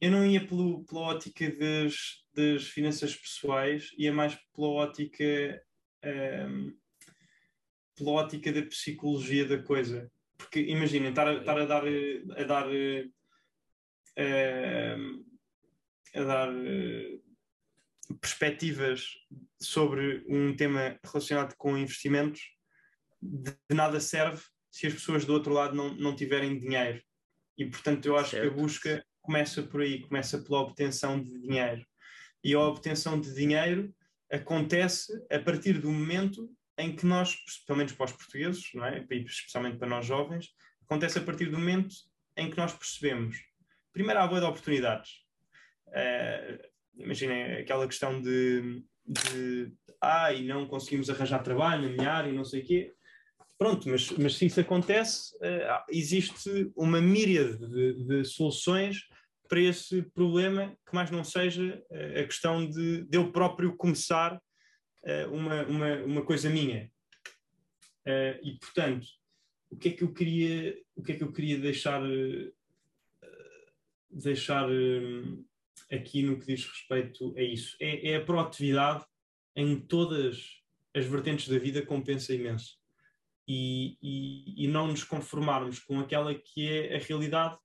Eu 0.00 0.10
não 0.10 0.26
ia 0.26 0.44
pelo, 0.44 0.84
pela 0.84 1.02
ótica 1.02 1.50
das, 1.56 2.26
das 2.34 2.64
finanças 2.64 3.14
pessoais, 3.14 3.90
ia 3.96 4.12
mais 4.12 4.36
pela 4.52 4.68
ótica. 4.68 5.64
Um, 6.04 6.76
pela 7.96 8.12
ótica 8.12 8.52
da 8.52 8.62
psicologia 8.62 9.46
da 9.46 9.62
coisa. 9.62 10.10
Porque 10.36 10.60
imaginem, 10.60 11.10
estar, 11.10 11.28
a, 11.28 11.34
estar 11.34 11.58
a 11.58 11.64
dar 11.64 11.84
a 11.84 12.44
dar 12.44 12.66
a, 14.16 16.20
a 16.20 16.24
dar 16.24 16.48
perspectivas 18.20 19.06
sobre 19.60 20.24
um 20.28 20.54
tema 20.54 20.98
relacionado 21.02 21.54
com 21.56 21.78
investimentos 21.78 22.42
de 23.22 23.54
nada 23.70 24.00
serve 24.00 24.42
se 24.70 24.86
as 24.86 24.94
pessoas 24.94 25.24
do 25.24 25.32
outro 25.32 25.52
lado 25.52 25.74
não, 25.74 25.94
não 25.94 26.14
tiverem 26.14 26.58
dinheiro. 26.58 27.02
E 27.56 27.64
portanto 27.64 28.06
eu 28.06 28.16
acho 28.16 28.32
certo. 28.32 28.42
que 28.42 28.48
a 28.48 28.62
busca 28.62 29.06
começa 29.22 29.62
por 29.62 29.80
aí, 29.80 30.00
começa 30.00 30.38
pela 30.38 30.60
obtenção 30.60 31.22
de 31.22 31.40
dinheiro. 31.40 31.86
E 32.42 32.54
a 32.54 32.60
obtenção 32.60 33.18
de 33.18 33.32
dinheiro 33.32 33.94
acontece 34.30 35.12
a 35.30 35.38
partir 35.38 35.80
do 35.80 35.90
momento 35.90 36.50
em 36.78 36.94
que 36.94 37.06
nós, 37.06 37.36
pelo 37.66 37.78
menos 37.78 37.92
para 37.92 38.06
os 38.06 38.12
portugueses, 38.12 38.70
não 38.74 38.84
é? 38.84 39.04
especialmente 39.10 39.78
para 39.78 39.88
nós 39.88 40.04
jovens, 40.06 40.48
acontece 40.82 41.18
a 41.18 41.22
partir 41.22 41.46
do 41.46 41.58
momento 41.58 41.94
em 42.36 42.50
que 42.50 42.56
nós 42.56 42.72
percebemos, 42.72 43.36
primeiro, 43.92 44.20
há 44.20 44.26
boa 44.26 44.40
de 44.40 44.46
oportunidades. 44.46 45.10
Uh, 45.88 46.58
imaginem 46.96 47.58
aquela 47.58 47.86
questão 47.86 48.20
de, 48.20 48.82
de 49.06 49.72
ah, 50.00 50.32
e 50.32 50.46
não 50.46 50.66
conseguimos 50.66 51.08
arranjar 51.08 51.42
trabalho 51.42 51.82
na 51.82 51.88
minha 51.88 52.10
área 52.10 52.30
e 52.30 52.34
não 52.34 52.44
sei 52.44 52.62
o 52.62 52.64
quê. 52.64 52.92
Pronto, 53.56 53.88
mas, 53.88 54.10
mas 54.10 54.36
se 54.36 54.46
isso 54.46 54.60
acontece, 54.60 55.34
uh, 55.36 55.84
existe 55.88 56.72
uma 56.76 57.00
míriade 57.00 57.56
de, 57.56 58.04
de, 58.04 58.24
soluções 58.24 59.06
para 59.48 59.60
esse 59.60 60.02
problema 60.14 60.76
que 60.86 60.94
mais 60.94 61.10
não 61.10 61.22
seja 61.22 61.80
uh, 61.90 62.20
a 62.20 62.24
questão 62.24 62.68
de, 62.68 63.04
de 63.04 63.16
eu 63.16 63.30
próprio 63.30 63.76
começar 63.76 64.40
uma, 65.30 65.62
uma, 65.64 65.96
uma 66.04 66.22
coisa 66.24 66.48
minha. 66.48 66.90
Uh, 68.06 68.36
e 68.42 68.58
portanto, 68.58 69.06
o 69.70 69.76
que 69.76 69.88
é 69.88 69.92
que 69.92 70.04
eu 70.04 70.12
queria, 70.12 70.78
o 70.94 71.02
que 71.02 71.12
é 71.12 71.16
que 71.16 71.24
eu 71.24 71.32
queria 71.32 71.58
deixar, 71.58 72.02
uh, 72.02 72.52
deixar 74.10 74.68
aqui 75.90 76.22
no 76.22 76.38
que 76.38 76.46
diz 76.46 76.66
respeito 76.66 77.34
a 77.36 77.42
isso? 77.42 77.76
É, 77.80 78.10
é, 78.10 78.16
a 78.16 78.24
proatividade 78.24 79.04
em 79.56 79.80
todas 79.80 80.62
as 80.94 81.06
vertentes 81.06 81.48
da 81.48 81.58
vida 81.58 81.84
compensa 81.84 82.34
imenso. 82.34 82.78
E, 83.46 83.98
e, 84.00 84.64
e, 84.64 84.68
não 84.68 84.86
nos 84.86 85.04
conformarmos 85.04 85.78
com 85.78 86.00
aquela 86.00 86.34
que 86.34 86.66
é 86.66 86.96
a 86.96 86.98
realidade, 86.98 87.58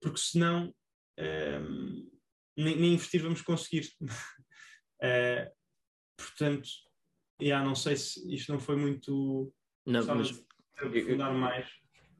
porque 0.00 0.18
senão 0.18 0.74
um, 1.18 2.10
nem, 2.56 2.76
nem 2.76 2.94
investir 2.94 3.22
vamos 3.22 3.42
conseguir. 3.42 3.88
uh, 4.00 4.08
Portanto, 6.18 6.68
yeah, 7.40 7.64
não 7.64 7.74
sei 7.74 7.96
se 7.96 8.34
isto 8.34 8.52
não 8.52 8.58
foi 8.58 8.76
muito. 8.76 9.52
Não, 9.86 10.04
mas. 10.04 10.44
Aprofundar 10.76 11.32
mais. 11.32 11.66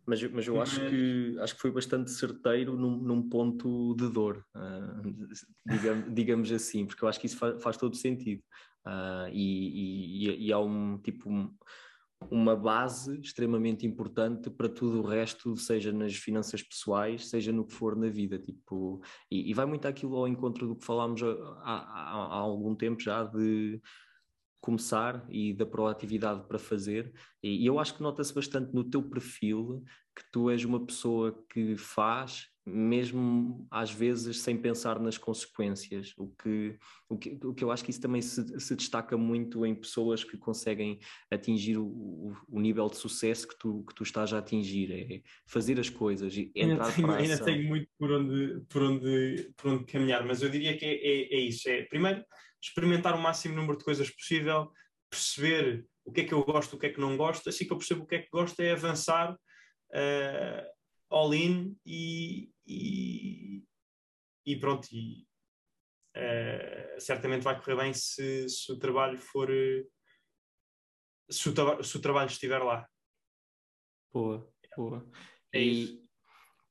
Mas, 0.07 0.23
mas 0.23 0.47
eu 0.47 0.61
acho, 0.61 0.81
mas... 0.81 0.91
que, 0.91 1.37
acho 1.41 1.55
que 1.55 1.61
foi 1.61 1.71
bastante 1.71 2.11
certeiro 2.11 2.75
num, 2.79 2.97
num 2.97 3.29
ponto 3.29 3.95
de 3.95 4.09
dor, 4.09 4.43
uh, 4.57 5.03
digamos, 5.67 6.07
digamos, 6.15 6.53
assim, 6.53 6.87
porque 6.87 7.05
eu 7.05 7.09
acho 7.09 7.21
que 7.21 7.27
isso 7.27 7.37
faz, 7.37 7.63
faz 7.63 7.77
todo 7.77 7.95
sentido. 7.95 8.43
Uh, 8.87 9.29
e, 9.31 10.29
e, 10.29 10.47
e, 10.47 10.53
há 10.53 10.59
um 10.59 10.99
tipo. 10.99 11.29
Um, 11.29 11.55
uma 12.31 12.57
base 12.57 13.19
extremamente 13.21 13.87
importante 13.87 14.51
para 14.51 14.69
tudo 14.69 15.01
o 15.01 15.07
resto, 15.07 15.57
seja 15.57 15.93
nas 15.93 16.15
finanças 16.15 16.63
pessoais, 16.63 17.29
seja 17.29 17.53
no 17.53 17.65
que 17.65 17.73
for 17.73 17.97
na 17.97 18.09
vida, 18.09 18.39
tipo, 18.39 19.01
e, 19.31 19.51
e 19.51 19.55
vai 19.55 19.67
muito 19.67 19.87
aquilo 19.87 20.17
ao 20.17 20.29
encontro 20.29 20.67
do 20.67 20.77
que 20.77 20.85
falámos 20.85 21.23
há, 21.23 21.29
há, 21.63 22.27
há 22.27 22.37
algum 22.37 22.75
tempo 22.75 23.01
já 23.01 23.25
de 23.25 23.81
começar 24.61 25.25
e 25.31 25.55
da 25.55 25.65
proatividade 25.65 26.47
para 26.47 26.59
fazer, 26.59 27.13
e, 27.43 27.63
e 27.63 27.67
eu 27.67 27.79
acho 27.79 27.95
que 27.95 28.03
nota-se 28.03 28.35
bastante 28.35 28.75
no 28.75 28.85
teu 28.85 29.03
perfil 29.03 29.83
que 30.15 30.25
tu 30.33 30.51
és 30.51 30.65
uma 30.65 30.85
pessoa 30.85 31.45
que 31.49 31.77
faz 31.77 32.49
mesmo 32.69 33.67
às 33.71 33.91
vezes 33.91 34.41
sem 34.41 34.57
pensar 34.57 35.01
nas 35.01 35.17
consequências, 35.19 36.15
o 36.17 36.29
que, 36.29 36.79
o 37.09 37.19
que, 37.19 37.39
o 37.45 37.55
que 37.55 37.65
eu 37.65 37.71
acho 37.71 37.85
que 37.85 37.91
isso 37.91 38.01
também 38.01 38.23
se, 38.23 38.61
se 38.61 38.77
destaca 38.77 39.17
muito 39.17 39.65
em 39.65 39.75
pessoas 39.75 40.23
que 40.23 40.37
conseguem 40.37 40.99
atingir 41.31 41.79
o, 41.79 42.35
o, 42.49 42.61
nível 42.61 42.89
de 42.89 42.97
sucesso 42.97 43.49
que 43.49 43.59
tu, 43.59 43.85
que 43.89 43.95
tu 43.95 44.03
estás 44.03 44.33
a 44.33 44.39
atingir, 44.39 44.93
é 44.93 45.23
fazer 45.47 45.81
as 45.81 45.91
coisas 45.91 46.37
e 46.37 46.53
entrar 46.55 46.87
ainda 46.87 46.93
tenho, 46.95 47.11
Ainda 47.13 47.45
tenho 47.45 47.69
muito 47.69 47.89
por 47.99 48.13
onde, 48.13 48.61
por, 48.69 48.83
onde, 48.83 49.53
por 49.57 49.73
onde 49.73 49.85
caminhar, 49.85 50.25
mas 50.27 50.43
eu 50.43 50.49
diria 50.49 50.77
que 50.77 50.85
é, 50.85 50.95
é, 50.95 51.35
é 51.35 51.41
isso, 51.41 51.69
é 51.69 51.83
primeiro 51.85 52.25
experimentar 52.63 53.15
o 53.15 53.21
máximo 53.21 53.55
número 53.55 53.79
de 53.79 53.85
coisas 53.85 54.11
possível, 54.11 54.71
perceber 55.11 55.87
o 56.05 56.13
que 56.13 56.23
é 56.23 56.25
que 56.25 56.35
eu 56.35 56.45
gosto, 56.45 56.77
o 56.77 56.79
que 56.79 56.87
é 56.87 56.91
que 56.91 57.01
não 57.01 57.17
gosto, 57.17 57.49
assim 57.49 57.67
que 57.67 57.73
eu 57.73 57.79
percebo 57.79 58.03
o 58.03 58.07
que 58.07 58.17
é 58.17 58.23
que 58.23 58.31
gosto 58.31 58.61
é 58.61 58.73
avançar 58.73 59.33
uh, 59.33 60.67
all 61.11 61.35
in 61.35 61.77
e, 61.85 62.51
e, 62.69 63.65
e 64.47 64.57
pronto, 64.59 64.87
e, 64.93 65.27
uh, 66.17 67.01
certamente 67.01 67.43
vai 67.43 67.59
correr 67.59 67.77
bem 67.77 67.95
se, 67.95 68.49
se 68.49 68.71
o 68.73 68.79
trabalho 68.79 69.19
for 69.19 69.49
se 71.31 71.49
o, 71.49 71.83
se 71.83 71.97
o, 71.97 72.01
trabalho 72.01 72.29
estiver 72.29 72.59
lá. 72.63 72.89
Boa, 74.13 74.51
boa. 74.77 75.07
É 75.53 75.63
e 75.63 75.83
isso. 75.85 76.09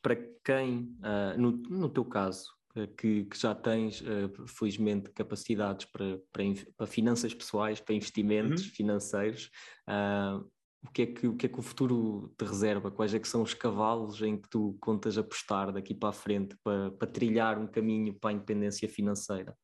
para 0.02 0.16
quem, 0.44 0.98
uh, 1.00 1.40
no, 1.40 1.52
no 1.52 1.90
teu 1.90 2.06
caso, 2.06 2.58
que, 2.98 3.26
que, 3.26 3.38
já 3.38 3.56
tens, 3.56 4.02
uh, 4.02 4.48
felizmente, 4.48 5.12
capacidades 5.12 5.86
para, 5.86 6.20
para, 6.32 6.44
para, 6.76 6.88
finanças 6.88 7.34
pessoais, 7.34 7.80
para 7.80 7.96
investimentos 7.96 8.66
uhum. 8.66 8.72
financeiros, 8.72 9.50
uh, 9.88 10.48
o 10.84 10.92
que, 10.92 11.02
é 11.02 11.06
que, 11.08 11.28
o 11.28 11.36
que 11.36 11.46
é 11.46 11.50
que 11.50 11.60
o 11.60 11.64
futuro 11.64 12.34
te 12.38 12.46
reserva? 12.46 12.92
Quais 12.92 13.14
é 13.14 13.20
que 13.20 13.28
são 13.28 13.42
os 13.42 13.54
cavalos 13.54 14.22
em 14.22 14.40
que 14.40 14.50
tu 14.50 14.78
contas 14.80 15.18
apostar 15.18 15.72
daqui 15.72 15.94
para 15.94 16.10
a 16.10 16.14
frente 16.14 16.56
para, 16.64 16.92
para 16.92 17.08
trilhar 17.08 17.58
um 17.58 17.68
caminho 17.68 18.14
para 18.14 18.32
a 18.32 18.34
independência 18.34 18.88
financeira? 18.88 19.56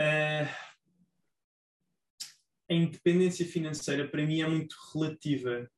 Uh, 0.00 0.48
a 2.70 2.74
independência 2.74 3.46
financeira 3.46 4.06
para 4.08 4.24
mim 4.24 4.40
é 4.40 4.48
muito 4.48 4.76
relativa. 4.92 5.70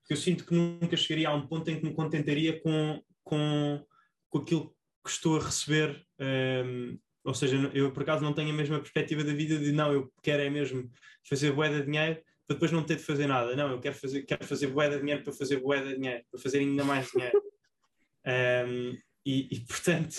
Porque 0.00 0.12
eu 0.12 0.16
sinto 0.16 0.44
que 0.44 0.54
nunca 0.54 0.96
chegaria 0.96 1.28
a 1.28 1.34
um 1.34 1.46
ponto 1.46 1.70
em 1.70 1.78
que 1.78 1.84
me 1.84 1.94
contentaria 1.94 2.60
com, 2.60 3.02
com, 3.22 3.86
com 4.28 4.38
aquilo 4.38 4.74
que 5.04 5.10
estou 5.10 5.38
a 5.38 5.44
receber. 5.44 6.04
Um, 6.20 6.98
ou 7.24 7.34
seja, 7.34 7.56
eu 7.72 7.92
por 7.92 8.02
acaso 8.02 8.24
não 8.24 8.34
tenho 8.34 8.50
a 8.50 8.56
mesma 8.56 8.80
perspectiva 8.80 9.22
da 9.22 9.32
vida 9.32 9.58
de 9.58 9.70
não, 9.70 9.92
eu 9.92 10.12
quero 10.22 10.42
é 10.42 10.50
mesmo 10.50 10.90
fazer 11.24 11.52
boeda 11.52 11.78
de 11.80 11.86
dinheiro 11.86 12.20
para 12.46 12.54
depois 12.54 12.72
não 12.72 12.84
ter 12.84 12.96
de 12.96 13.02
fazer 13.02 13.26
nada. 13.26 13.54
Não, 13.56 13.70
eu 13.70 13.80
quero 13.80 13.94
fazer, 13.94 14.22
quero 14.22 14.44
fazer 14.44 14.66
bué 14.68 14.88
de 14.88 14.98
dinheiro 14.98 15.22
para 15.22 15.32
fazer 15.32 15.60
bué 15.60 15.82
de 15.82 15.94
dinheiro, 15.96 16.24
para 16.30 16.40
fazer 16.40 16.58
ainda 16.58 16.84
mais 16.84 17.10
dinheiro. 17.10 17.42
um, 18.66 18.98
e, 19.24 19.48
e, 19.50 19.60
portanto, 19.60 20.16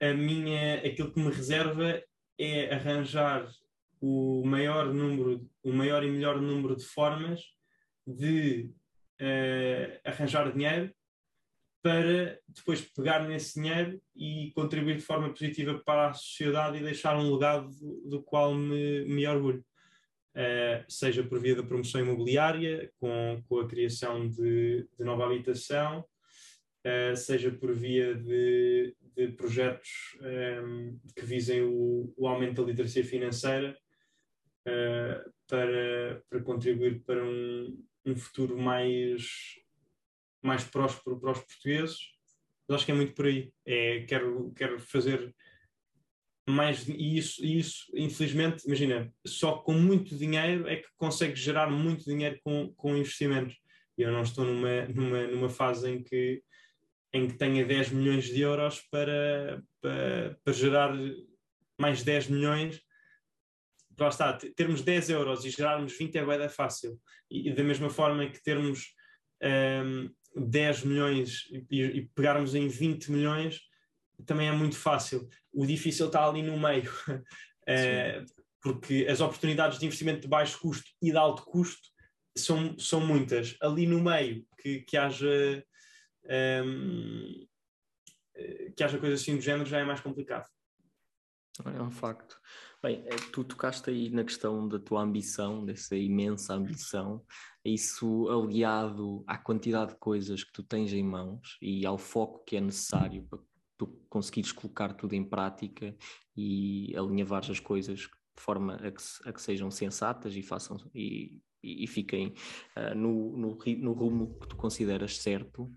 a 0.00 0.12
minha, 0.12 0.76
aquilo 0.76 1.12
que 1.12 1.20
me 1.20 1.30
reserva 1.30 2.02
é 2.38 2.74
arranjar 2.74 3.48
o 4.00 4.42
maior 4.44 4.92
número, 4.92 5.48
o 5.62 5.72
maior 5.72 6.04
e 6.04 6.10
melhor 6.10 6.40
número 6.40 6.76
de 6.76 6.84
formas 6.84 7.40
de 8.06 8.70
uh, 9.20 10.00
arranjar 10.04 10.52
dinheiro 10.52 10.94
para 11.82 12.38
depois 12.48 12.80
pegar 12.80 13.28
nesse 13.28 13.60
dinheiro 13.60 14.00
e 14.16 14.50
contribuir 14.54 14.96
de 14.96 15.02
forma 15.02 15.28
positiva 15.28 15.80
para 15.84 16.08
a 16.08 16.14
sociedade 16.14 16.78
e 16.78 16.82
deixar 16.82 17.16
um 17.16 17.34
legado 17.34 17.70
do, 18.06 18.22
qual 18.22 18.54
me, 18.54 19.04
me 19.04 19.26
orgulho. 19.26 19.62
Uh, 20.34 20.84
seja 20.88 21.22
por 21.22 21.38
via 21.38 21.54
da 21.54 21.62
promoção 21.62 22.00
imobiliária, 22.00 22.90
com, 22.98 23.40
com 23.48 23.60
a 23.60 23.68
criação 23.68 24.28
de, 24.28 24.88
de 24.98 25.04
nova 25.04 25.24
habitação, 25.24 26.04
uh, 26.84 27.16
seja 27.16 27.52
por 27.52 27.72
via 27.72 28.16
de, 28.16 28.96
de 29.16 29.28
projetos 29.28 29.88
um, 30.20 30.26
ehm, 30.26 30.98
que 31.14 31.24
visem 31.24 31.62
o, 31.62 32.12
o, 32.16 32.26
aumento 32.26 32.62
da 32.62 32.68
literacia 32.68 33.04
financeira 33.04 33.78
uh, 34.66 35.32
para, 35.46 36.20
para 36.28 36.42
contribuir 36.42 37.04
para 37.04 37.24
um, 37.24 37.84
um 38.04 38.16
futuro 38.16 38.58
mais, 38.58 39.54
mais 40.42 40.64
próspero 40.64 41.20
para 41.20 41.30
os 41.30 41.38
portugueses. 41.38 41.98
Mas 42.66 42.76
acho 42.76 42.86
que 42.86 42.92
é 42.92 42.94
muito 42.94 43.14
por 43.14 43.26
aí. 43.26 43.52
É, 43.64 44.00
quero, 44.00 44.52
quero 44.56 44.80
fazer 44.80 45.32
mais 46.46 46.86
e 46.88 47.16
isso, 47.16 47.44
isso, 47.44 47.86
infelizmente, 47.94 48.64
imagina, 48.66 49.12
só 49.26 49.58
com 49.58 49.72
muito 49.72 50.16
dinheiro 50.16 50.68
é 50.68 50.76
que 50.76 50.88
consegue 50.96 51.34
gerar 51.34 51.70
muito 51.70 52.04
dinheiro 52.04 52.38
com, 52.42 52.72
com 52.74 52.96
investimentos. 52.96 53.56
E 53.96 54.02
eu 54.02 54.12
não 54.12 54.22
estou 54.22 54.44
numa, 54.44 54.86
numa, 54.86 55.26
numa 55.26 55.48
fase 55.48 55.90
em 55.90 56.02
que, 56.02 56.42
em 57.12 57.28
que 57.28 57.34
tenha 57.34 57.64
10 57.64 57.90
milhões 57.90 58.24
de 58.24 58.40
euros 58.40 58.80
para, 58.90 59.62
para, 59.80 60.38
para 60.44 60.52
gerar 60.52 60.92
mais 61.78 62.02
10 62.02 62.28
milhões 62.28 62.84
lá 63.98 64.08
está, 64.08 64.32
termos 64.56 64.82
10 64.82 65.10
euros 65.10 65.44
e 65.44 65.50
gerarmos 65.50 65.96
20 65.96 66.16
é 66.16 66.24
bem 66.24 66.48
fácil. 66.48 66.98
E, 67.30 67.48
e, 67.48 67.54
da 67.54 67.62
mesma 67.62 67.88
forma 67.88 68.28
que 68.28 68.42
termos 68.42 68.92
um, 69.42 70.10
10 70.36 70.84
milhões 70.84 71.44
e, 71.70 71.82
e, 71.82 72.08
pegarmos 72.14 72.54
em 72.54 72.68
20 72.68 73.10
milhões 73.12 73.60
também 74.26 74.48
é 74.48 74.52
muito 74.52 74.76
fácil. 74.76 75.28
O 75.52 75.66
difícil 75.66 76.06
está 76.06 76.26
ali 76.26 76.42
no 76.42 76.58
meio, 76.58 76.90
uh, 77.08 78.24
porque 78.62 79.06
as 79.08 79.20
oportunidades 79.20 79.78
de 79.78 79.86
investimento 79.86 80.22
de 80.22 80.28
baixo 80.28 80.58
custo 80.60 80.90
e 81.02 81.10
de 81.10 81.16
alto 81.16 81.44
custo 81.44 81.88
são, 82.36 82.78
são 82.78 83.00
muitas. 83.00 83.56
Ali 83.60 83.86
no 83.86 84.02
meio, 84.02 84.46
que, 84.58 84.80
que 84.80 84.96
haja. 84.96 85.64
Um, 86.64 87.46
que 88.76 88.82
haja 88.82 88.98
coisas 88.98 89.20
assim 89.20 89.36
do 89.36 89.42
género 89.42 89.68
já 89.68 89.78
é 89.78 89.84
mais 89.84 90.00
complicado. 90.00 90.48
É 91.64 91.80
um 91.80 91.90
facto. 91.90 92.36
Bem, 92.82 93.04
eh, 93.06 93.16
tu 93.32 93.44
tocaste 93.44 93.88
aí 93.88 94.10
na 94.10 94.24
questão 94.24 94.68
da 94.68 94.78
tua 94.78 95.02
ambição, 95.02 95.64
dessa 95.64 95.96
imensa 95.96 96.52
ambição, 96.52 97.24
isso 97.64 98.28
aliado 98.28 99.24
à 99.26 99.38
quantidade 99.38 99.92
de 99.92 99.98
coisas 99.98 100.42
que 100.44 100.52
tu 100.52 100.62
tens 100.62 100.92
em 100.92 101.02
mãos 101.02 101.56
e 101.62 101.86
ao 101.86 101.96
foco 101.96 102.44
que 102.44 102.56
é 102.56 102.60
necessário 102.60 103.24
para 103.24 103.38
tu 103.76 103.86
conseguires 104.08 104.52
colocar 104.52 104.92
tudo 104.94 105.14
em 105.14 105.24
prática 105.24 105.96
e 106.36 106.94
alinhavar 106.96 107.50
as 107.50 107.60
coisas 107.60 108.00
de 108.00 108.42
forma 108.42 108.74
a 108.76 108.90
que, 108.90 109.02
a 109.24 109.32
que 109.32 109.42
sejam 109.42 109.70
sensatas 109.70 110.34
e 110.34 110.42
façam 110.42 110.76
e, 110.94 111.40
e, 111.62 111.84
e 111.84 111.86
fiquem 111.86 112.34
uh, 112.76 112.94
no, 112.94 113.36
no, 113.36 113.58
no 113.78 113.92
rumo 113.92 114.38
que 114.40 114.48
tu 114.48 114.56
consideras 114.56 115.18
certo, 115.18 115.70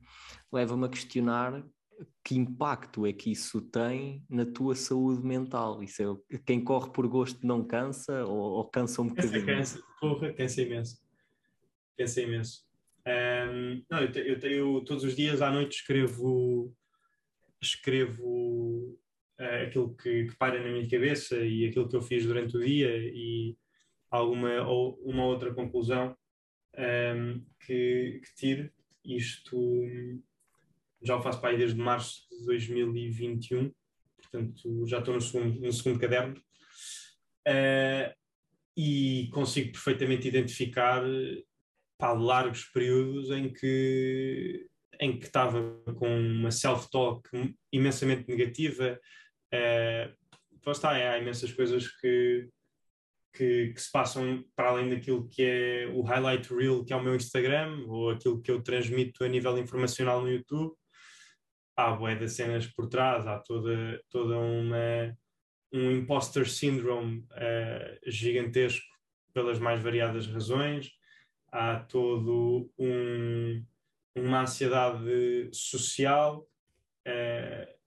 leva-me 0.52 0.86
a 0.86 0.90
questionar 0.90 1.64
que 2.24 2.36
impacto 2.36 3.06
é 3.06 3.14
que 3.14 3.32
isso 3.32 3.62
tem 3.62 4.24
na 4.30 4.46
tua 4.46 4.76
saúde 4.76 5.26
mental? 5.26 5.82
Isso 5.82 6.22
é, 6.32 6.38
quem 6.40 6.64
corre 6.64 6.92
por 6.92 7.08
gosto 7.08 7.46
não 7.46 7.64
cansa 7.64 8.24
ou, 8.26 8.38
ou 8.38 8.66
cansa 8.66 9.02
um 9.02 9.08
bocadinho? 9.08 9.46
Cansa, 9.46 9.82
porra, 10.00 10.34
cansa 10.34 10.62
imenso. 10.62 11.02
Cansa 11.98 12.22
imenso. 12.22 12.68
Um, 13.08 13.84
não, 13.90 14.02
eu, 14.02 14.12
eu, 14.12 14.40
eu, 14.40 14.84
todos 14.86 15.04
os 15.04 15.16
dias 15.16 15.42
à 15.42 15.50
noite 15.50 15.78
escrevo 15.78 16.76
escrevo 17.62 18.98
uh, 19.40 19.64
aquilo 19.66 19.96
que, 19.96 20.26
que 20.26 20.36
para 20.38 20.62
na 20.62 20.70
minha 20.70 20.88
cabeça 20.88 21.38
e 21.38 21.66
aquilo 21.66 21.90
que 21.90 21.96
eu 21.96 22.02
fiz 22.02 22.26
durante 22.26 22.58
o 22.58 22.64
dia 22.64 22.96
e 22.98 23.56
alguma 24.10 24.64
ou 24.68 25.00
uma 25.04 25.26
outra 25.26 25.54
conclusão 25.54 26.16
um, 26.78 27.44
que, 27.66 28.22
que 28.24 28.36
tiro. 28.36 28.72
Isto 29.04 29.58
já 31.02 31.16
o 31.16 31.22
faço 31.22 31.40
para 31.40 31.52
aí 31.52 31.58
desde 31.58 31.80
março 31.80 32.28
de 32.30 32.46
2021, 32.46 33.72
portanto 34.18 34.86
já 34.88 35.00
estou 35.00 35.14
no 35.14 35.22
segundo, 35.22 35.60
no 35.60 35.72
segundo 35.72 36.00
caderno, 36.00 36.36
uh, 37.48 38.16
e 38.76 39.30
consigo 39.32 39.72
perfeitamente 39.72 40.28
identificar 40.28 41.04
para 41.98 42.14
largos 42.14 42.66
períodos 42.66 43.32
em 43.32 43.52
que 43.52 44.68
em 45.00 45.18
que 45.18 45.26
estava 45.26 45.60
com 45.96 46.08
uma 46.08 46.52
self-talk 46.52 47.30
imensamente 47.72 48.28
negativa. 48.28 49.00
Uh, 49.54 50.72
está, 50.72 50.92
há 50.92 51.18
imensas 51.18 51.52
coisas 51.54 51.88
que, 51.88 52.50
que, 53.34 53.74
que, 53.74 53.82
se 53.82 53.92
passam 53.92 54.44
para 54.56 54.70
além 54.70 54.90
daquilo 54.90 55.28
que 55.30 55.44
é 55.44 55.88
o 55.94 56.02
highlight 56.02 56.54
reel, 56.54 56.84
que 56.84 56.92
é 56.92 56.96
o 56.96 57.04
meu 57.04 57.16
Instagram, 57.16 57.86
ou 57.88 58.10
aquilo 58.10 58.42
que 58.42 58.52
eu 58.52 58.62
transmito 58.62 59.24
a 59.24 59.28
nível 59.28 59.58
informacional 59.58 60.22
no 60.22 60.32
YouTube 60.32 60.76
há 61.78 61.92
bué 61.92 62.16
de 62.16 62.28
cenas 62.28 62.66
por 62.66 62.88
trás, 62.88 63.28
há 63.28 63.38
toda, 63.38 64.02
toda 64.10 64.36
uma, 64.36 65.16
um 65.72 65.92
imposter 65.92 66.50
syndrome 66.50 67.20
uh, 67.20 68.00
gigantesco 68.12 68.86
pelas 69.32 69.60
mais 69.60 69.82
variadas 69.82 70.26
razões, 70.26 70.92
há 71.52 71.80
todo 71.82 72.72
um, 72.80 73.64
uma 74.20 74.42
ansiedade 74.42 75.50
social 75.52 76.48
uh, 77.08 77.78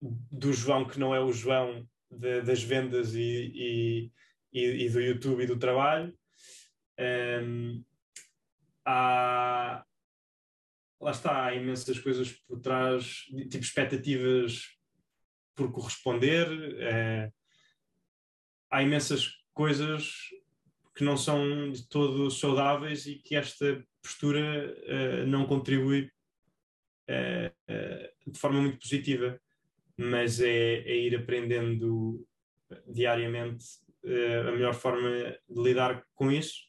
do 0.00 0.52
João 0.52 0.86
que 0.86 0.98
não 0.98 1.14
é 1.14 1.20
o 1.20 1.32
João 1.32 1.88
de, 2.10 2.42
das 2.42 2.62
vendas 2.62 3.14
e, 3.14 4.10
e, 4.52 4.84
e, 4.84 4.90
do 4.90 5.00
YouTube 5.00 5.42
e 5.42 5.46
do 5.46 5.58
trabalho. 5.58 6.16
Um, 6.98 7.02
ehm, 7.02 7.84
há, 8.84 9.84
lá 11.00 11.10
está, 11.10 11.44
há 11.44 11.54
imensas 11.54 11.98
coisas 11.98 12.32
por 12.32 12.60
trás, 12.60 13.24
tipo 13.50 13.58
expectativas 13.58 14.78
por 15.54 15.72
corresponder, 15.72 16.48
é, 16.80 17.32
há 18.70 18.82
imensas 18.82 19.32
coisas 19.52 20.12
que 20.94 21.04
não 21.04 21.16
são 21.16 21.70
de 21.70 21.86
todo 21.88 22.30
saudáveis 22.30 23.06
e 23.06 23.16
que 23.16 23.36
esta 23.36 23.84
postura 24.02 24.74
uh, 24.86 25.26
não 25.26 25.46
contribui 25.46 26.10
uh, 27.10 28.30
de 28.30 28.38
forma 28.38 28.60
muito 28.60 28.78
positiva, 28.78 29.40
mas 29.96 30.40
é, 30.40 30.80
é 30.80 30.96
ir 30.96 31.16
aprendendo 31.16 32.26
diariamente 32.86 33.64
a 34.46 34.52
melhor 34.52 34.74
forma 34.74 35.10
de 35.48 35.62
lidar 35.62 36.04
com 36.14 36.30
isso 36.30 36.68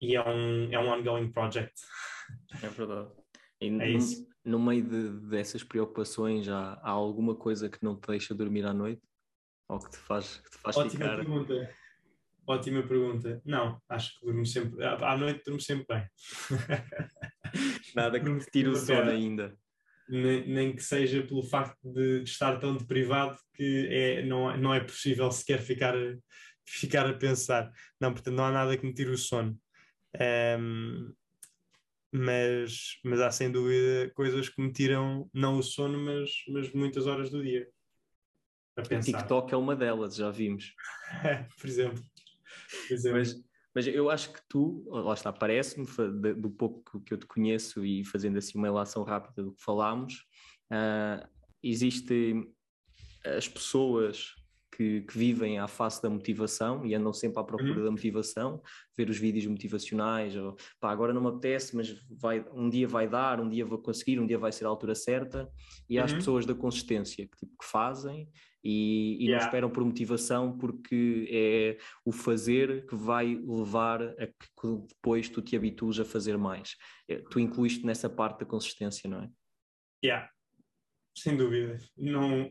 e 0.00 0.16
é 0.16 0.22
um, 0.22 0.72
é 0.72 0.78
um 0.78 0.88
ongoing 0.88 1.30
project. 1.32 1.74
É 2.62 2.68
verdade. 2.68 3.10
E 3.60 3.68
é 3.68 3.70
no, 3.70 3.84
isso. 3.84 4.26
no 4.44 4.58
meio 4.58 4.82
de, 4.82 5.28
dessas 5.28 5.62
preocupações, 5.62 6.48
há, 6.48 6.74
há, 6.82 6.90
alguma 6.90 7.34
coisa 7.34 7.68
que 7.68 7.82
não 7.82 7.98
te 7.98 8.06
deixa 8.08 8.34
dormir 8.34 8.64
à 8.66 8.74
noite? 8.74 9.02
Ou 9.68 9.78
que 9.78 9.90
te 9.90 9.96
faz, 9.96 10.38
que 10.38 10.50
te 10.50 10.58
faz 10.58 10.76
Ótima 10.76 10.92
ficar... 10.92 11.16
pergunta. 11.16 11.74
Ótima 12.46 12.86
pergunta. 12.86 13.42
Não, 13.44 13.80
acho 13.88 14.14
que 14.14 14.26
durmo 14.26 14.46
sempre. 14.46 14.84
À 14.84 15.16
noite 15.16 15.42
durmo 15.44 15.60
sempre 15.60 15.86
bem. 15.88 16.06
Nada 17.94 18.20
que 18.20 18.38
te 18.38 18.50
tire 18.50 18.68
o 18.68 18.76
sono 18.76 19.10
ainda. 19.10 19.56
Nem, 20.08 20.46
nem, 20.46 20.76
que 20.76 20.82
seja 20.82 21.22
pelo 21.22 21.42
facto 21.42 21.92
de 21.92 22.22
estar 22.22 22.60
tão 22.60 22.76
deprivado 22.76 23.36
que 23.54 23.88
é, 23.90 24.22
não, 24.24 24.56
não 24.56 24.72
é 24.72 24.78
possível 24.78 25.30
sequer 25.32 25.60
ficar, 25.60 25.94
ficar 26.64 27.08
a 27.08 27.14
pensar. 27.14 27.68
Não, 28.00 28.12
portanto, 28.12 28.36
não 28.36 28.44
há 28.44 28.52
nada 28.52 28.76
que 28.76 28.86
me 28.86 28.94
tire 28.94 29.10
o 29.10 29.18
sono. 29.18 29.58
Um, 30.60 31.12
mas, 32.12 33.00
mas 33.04 33.20
há 33.20 33.30
sem 33.32 33.50
dúvida 33.50 34.10
coisas 34.14 34.48
que 34.48 34.62
me 34.62 34.72
tiram 34.72 35.28
não 35.34 35.58
o 35.58 35.62
sono, 35.62 35.98
mas, 35.98 36.30
mas 36.48 36.72
muitas 36.72 37.08
horas 37.08 37.28
do 37.28 37.42
dia. 37.42 37.68
A 38.76 38.82
pensar. 38.82 39.10
O 39.10 39.18
TikTok 39.18 39.54
é 39.54 39.56
uma 39.56 39.74
delas, 39.74 40.14
já 40.14 40.30
vimos. 40.30 40.72
Por 41.60 41.68
exemplo. 41.68 42.02
Mas, 43.12 43.34
mas 43.74 43.86
eu 43.86 44.08
acho 44.10 44.32
que 44.32 44.40
tu, 44.48 44.84
lá 44.88 45.14
está, 45.14 45.32
parece-me, 45.32 45.86
do 46.34 46.50
pouco 46.50 47.00
que 47.00 47.12
eu 47.12 47.18
te 47.18 47.26
conheço 47.26 47.84
e 47.84 48.04
fazendo 48.04 48.38
assim 48.38 48.56
uma 48.56 48.68
relação 48.68 49.02
rápida 49.02 49.42
do 49.42 49.52
que 49.52 49.62
falámos, 49.62 50.24
uh, 50.72 51.28
existem 51.62 52.52
as 53.24 53.48
pessoas 53.48 54.35
que, 54.76 55.00
que, 55.02 55.18
vivem 55.18 55.58
à 55.58 55.66
face 55.66 56.02
da 56.02 56.10
motivação 56.10 56.84
e 56.84 56.94
andam 56.94 57.12
sempre 57.12 57.40
à 57.40 57.44
procura 57.44 57.78
uhum. 57.78 57.84
da 57.84 57.90
motivação, 57.90 58.62
ver 58.94 59.08
os 59.08 59.16
vídeos 59.16 59.46
motivacionais, 59.46 60.36
ou 60.36 60.54
pá, 60.78 60.90
agora 60.90 61.14
não 61.14 61.22
me 61.22 61.28
apetece, 61.28 61.74
mas 61.74 61.96
vai, 62.10 62.44
um 62.52 62.68
dia 62.68 62.86
vai 62.86 63.08
dar, 63.08 63.40
um 63.40 63.48
dia 63.48 63.64
vou 63.64 63.78
conseguir, 63.78 64.20
um 64.20 64.26
dia 64.26 64.38
vai 64.38 64.52
ser 64.52 64.66
a 64.66 64.68
altura 64.68 64.94
certa, 64.94 65.50
e 65.88 65.98
há 65.98 66.04
as 66.04 66.12
uhum. 66.12 66.18
pessoas 66.18 66.44
da 66.44 66.54
consistência 66.54 67.26
que, 67.26 67.36
tipo, 67.38 67.56
que 67.58 67.64
fazem 67.64 68.28
e, 68.62 69.16
e 69.20 69.24
yeah. 69.24 69.38
não 69.38 69.46
esperam 69.46 69.70
por 69.70 69.84
motivação 69.84 70.58
porque 70.58 71.26
é 71.30 71.78
o 72.04 72.12
fazer 72.12 72.84
que 72.86 72.94
vai 72.94 73.34
levar 73.34 74.02
a 74.02 74.26
que 74.26 74.76
depois 74.88 75.28
tu 75.28 75.40
te 75.40 75.56
habitues 75.56 75.98
a 76.00 76.04
fazer 76.04 76.36
mais. 76.36 76.76
É, 77.08 77.16
tu 77.30 77.40
incluíste 77.40 77.86
nessa 77.86 78.10
parte 78.10 78.40
da 78.40 78.46
consistência, 78.46 79.08
não 79.08 79.22
é? 79.22 79.30
Yeah. 80.04 80.28
Sem 81.16 81.36
dúvida. 81.36 81.78
Não... 81.96 82.50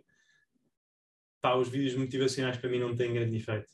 Pá, 1.46 1.54
os 1.54 1.70
vídeos 1.70 1.94
motivacionais 1.94 2.58
para 2.58 2.68
mim 2.68 2.80
não 2.80 2.96
têm 2.96 3.14
grande 3.14 3.38
efeito. 3.38 3.70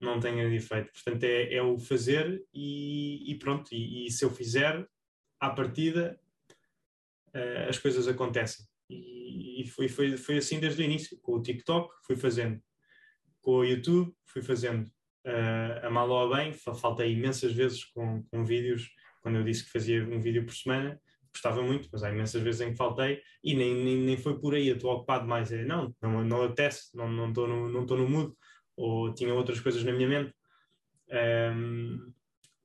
Não 0.00 0.20
têm 0.20 0.36
grande 0.36 0.54
efeito. 0.54 0.92
Portanto, 0.92 1.24
é, 1.24 1.54
é 1.54 1.60
o 1.60 1.76
fazer 1.76 2.40
e, 2.54 3.32
e 3.32 3.36
pronto. 3.36 3.74
E, 3.74 4.06
e, 4.06 4.10
se 4.12 4.24
eu 4.24 4.30
fizer, 4.30 4.88
à 5.40 5.50
partida, 5.50 6.16
uh, 7.34 7.68
as 7.68 7.78
coisas 7.78 8.06
acontecem 8.06 8.64
e, 8.88 9.66
foi, 9.74 9.88
foi, 9.88 10.16
foi 10.16 10.36
assim 10.36 10.60
desde 10.60 10.80
o 10.80 10.84
início. 10.84 11.18
Com 11.20 11.32
o 11.32 11.42
TikTok 11.42 11.92
fui 12.06 12.14
fazendo, 12.14 12.62
com 13.40 13.50
o 13.50 13.64
YouTube 13.64 14.14
fui 14.24 14.40
fazendo. 14.40 14.86
Uh, 15.26 15.84
a 15.84 15.90
mal 15.90 16.08
ou 16.08 16.32
a 16.32 16.36
bem, 16.36 16.52
faltei 16.52 17.10
imensas 17.10 17.52
vezes 17.52 17.82
com, 17.86 18.22
com 18.30 18.44
vídeos, 18.44 18.88
quando 19.20 19.38
eu 19.38 19.42
disse 19.42 19.64
que 19.64 19.72
fazia 19.72 20.04
um 20.04 20.20
vídeo 20.20 20.46
por 20.46 20.54
semana, 20.54 21.02
gostava 21.32 21.62
muito, 21.62 21.88
mas 21.92 22.02
há 22.02 22.10
imensas 22.10 22.42
vezes 22.42 22.60
em 22.60 22.70
que 22.70 22.76
faltei 22.76 23.22
e 23.42 23.54
nem, 23.54 23.74
nem, 23.74 23.96
nem 23.96 24.16
foi 24.16 24.38
por 24.38 24.54
aí, 24.54 24.68
eu 24.68 24.76
estou 24.76 24.92
ocupado 24.92 25.26
mais, 25.26 25.50
é, 25.52 25.64
não, 25.64 25.94
não, 26.00 26.24
não 26.24 26.42
apetece, 26.42 26.96
não 26.96 27.28
estou 27.28 27.48
não 27.48 27.68
no, 27.68 27.82
no 27.82 28.08
mood, 28.08 28.32
ou 28.76 29.12
tinha 29.14 29.34
outras 29.34 29.60
coisas 29.60 29.82
na 29.84 29.92
minha 29.92 30.08
mente. 30.08 30.34
Um, 31.54 32.12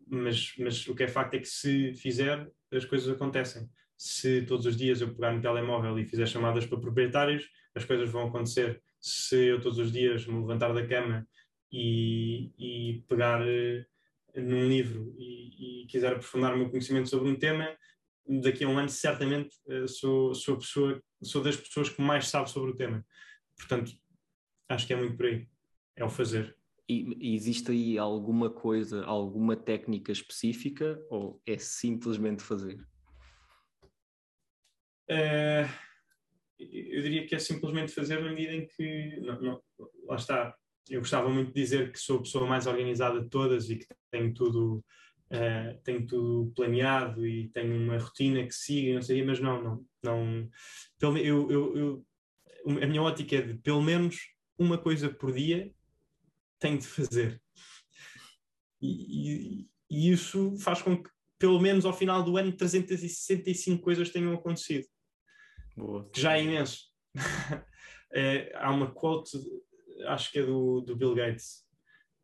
mas, 0.10 0.54
mas 0.58 0.88
o 0.88 0.96
que 0.96 1.04
é 1.04 1.08
facto 1.08 1.34
é 1.34 1.40
que 1.40 1.48
se 1.48 1.94
fizer, 1.96 2.50
as 2.72 2.86
coisas 2.86 3.10
acontecem 3.10 3.70
se 3.98 4.44
todos 4.44 4.66
os 4.68 4.78
dias 4.78 5.02
eu 5.02 5.14
pegar 5.14 5.34
no 5.34 5.42
telemóvel 5.42 5.98
e 5.98 6.06
fizer 6.06 6.28
chamadas 6.28 6.66
para 6.66 6.80
proprietários, 6.80 7.50
as 7.74 7.84
coisas 7.84 8.10
vão 8.10 8.28
acontecer. 8.28 8.82
Se 9.00 9.36
eu 9.48 9.60
todos 9.60 9.80
os 9.80 9.92
dias 9.92 10.26
me 10.28 10.40
levantar 10.40 10.72
da 10.72 10.86
cama 10.86 11.28
e, 11.72 12.52
e 12.58 13.04
pegar 13.08 13.42
uh, 13.42 13.86
num 14.36 14.68
livro 14.68 15.16
e, 15.18 15.84
e, 15.84 15.88
quiser 15.88 16.14
aprofundar 16.14 16.54
o 16.54 16.58
meu 16.58 16.70
conhecimento 16.70 17.10
sobre 17.10 17.30
um 17.30 17.36
tema, 17.36 17.76
daqui 18.28 18.64
a 18.64 18.68
um 18.68 18.78
ano 18.78 18.90
certamente 18.90 19.56
uh, 19.68 19.88
sou, 19.88 20.34
sou, 20.34 20.58
pessoa, 20.58 21.02
sou 21.24 21.44
das 21.44 21.56
pessoas 21.56 21.90
que 21.90 22.02
mais 22.02 22.28
sabe 22.28 22.50
sobre 22.50 22.72
o 22.72 22.76
tema. 22.76 23.06
Portanto, 23.58 23.92
acho 24.70 24.86
que 24.86 24.94
é 24.94 24.96
muito 24.96 25.16
por 25.16 25.26
aí. 25.26 25.48
É 25.96 26.04
o 26.04 26.10
fazer. 26.10 26.56
E, 26.90 27.36
existe 27.36 27.72
aí 27.72 27.98
alguma 27.98 28.50
coisa, 28.50 29.04
alguma 29.04 29.56
técnica 29.56 30.12
específica 30.12 31.02
ou 31.10 31.42
é 31.46 31.58
simplesmente 31.58 32.44
fazer? 32.44 32.80
Uh, 35.10 35.68
eu 36.60 37.02
diria 37.02 37.26
que 37.26 37.36
é 37.36 37.40
simplesmente 37.40 37.92
fazer 37.92 38.22
na 38.22 38.30
medida 38.30 38.54
em 38.54 38.68
que, 38.68 39.20
não, 39.22 39.42
não, 39.42 39.62
lá 40.06 40.16
está, 40.16 40.56
eu 40.90 41.02
gostava 41.02 41.30
muito 41.30 41.48
de 41.48 41.62
dizer 41.62 41.92
que 41.92 42.00
sou 42.00 42.18
a 42.18 42.22
pessoa 42.22 42.48
mais 42.48 42.68
organizada 42.68 43.22
de 43.22 43.30
todas 43.30 43.70
e 43.70 43.78
que 43.78 43.86
tenho 44.12 44.34
tudo, 44.34 44.84
uh, 45.32 45.80
tenho 45.84 46.06
tudo 46.06 46.52
planeado 46.56 47.26
e 47.26 47.50
tenho 47.50 47.76
uma 47.76 47.98
rotina 47.98 48.46
que 48.46 48.54
siga, 48.54 48.96
não 48.96 49.02
sei, 49.02 49.24
mas 49.24 49.40
não, 49.40 49.62
não, 49.64 49.86
não 50.04 50.50
pelo, 51.00 51.18
eu, 51.18 51.50
eu, 51.52 51.78
eu, 51.78 52.06
a 52.82 52.86
minha 52.86 53.02
ótica 53.02 53.38
é 53.38 53.42
de 53.42 53.54
pelo 53.56 53.82
menos 53.82 54.18
uma 54.58 54.78
coisa 54.78 55.10
por 55.10 55.32
dia 55.32 55.74
tenho 56.60 56.80
de 56.80 56.88
fazer. 56.88 57.42
E, 58.82 59.62
e, 59.62 59.70
e 59.90 60.12
isso 60.12 60.56
faz 60.58 60.82
com 60.82 61.02
que 61.02 61.10
pelo 61.40 61.60
menos 61.60 61.86
ao 61.86 61.94
final 61.94 62.24
do 62.24 62.38
ano 62.38 62.52
365 62.52 63.82
coisas 63.82 64.10
tenham 64.10 64.34
acontecido. 64.34 64.88
Boa. 65.76 66.10
que 66.10 66.20
já 66.20 66.38
é 66.38 66.44
imenso. 66.44 66.88
é, 68.12 68.52
há 68.58 68.72
uma 68.72 68.92
quote, 68.92 69.38
acho 70.08 70.32
que 70.32 70.40
é 70.40 70.44
do, 70.44 70.82
do 70.82 70.96
Bill 70.96 71.14
Gates, 71.14 71.64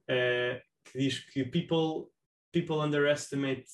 é, 0.10 0.64
que 0.86 0.98
diz 0.98 1.20
que 1.20 1.46
people, 1.46 2.12
people 2.54 2.80
underestimate, 2.80 3.66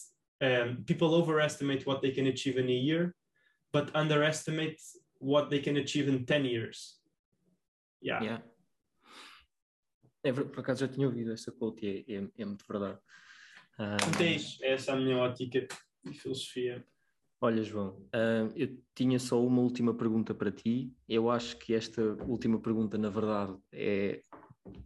um, 0.41 0.83
people 0.85 1.13
overestimate 1.13 1.85
what 1.85 2.01
they 2.01 2.11
can 2.11 2.27
achieve 2.27 2.57
in 2.57 2.67
a 2.69 2.79
year, 2.87 3.13
but 3.71 3.91
underestimate 3.93 4.79
what 5.19 5.49
they 5.49 5.59
can 5.59 5.77
achieve 5.77 6.07
in 6.07 6.25
10 6.25 6.45
years. 6.45 6.97
Yeah. 8.01 8.23
yeah. 8.23 8.41
É, 10.23 10.33
por 10.33 10.59
acaso 10.59 10.81
já 10.81 10.87
tinha 10.87 11.07
ouvido 11.07 11.31
essa 11.31 11.51
quote 11.51 11.85
e 11.85 12.03
é, 12.07 12.17
é, 12.17 12.29
é 12.39 12.45
muito 12.45 12.65
verdade. 12.67 12.99
É 14.19 14.25
isso, 14.35 14.63
é 14.63 14.73
essa 14.73 14.93
a 14.93 14.95
minha 14.95 15.17
ótica 15.17 15.65
e 16.05 16.13
filosofia. 16.13 16.85
Olha, 17.41 17.63
João, 17.63 17.91
uh, 18.13 18.51
eu 18.53 18.77
tinha 18.93 19.17
só 19.17 19.41
uma 19.41 19.61
última 19.61 19.93
pergunta 19.93 20.33
para 20.33 20.51
ti. 20.51 20.93
Eu 21.07 21.29
acho 21.29 21.57
que 21.57 21.73
esta 21.73 22.01
última 22.25 22.59
pergunta, 22.59 22.97
na 22.97 23.09
verdade, 23.09 23.57
é, 23.71 24.21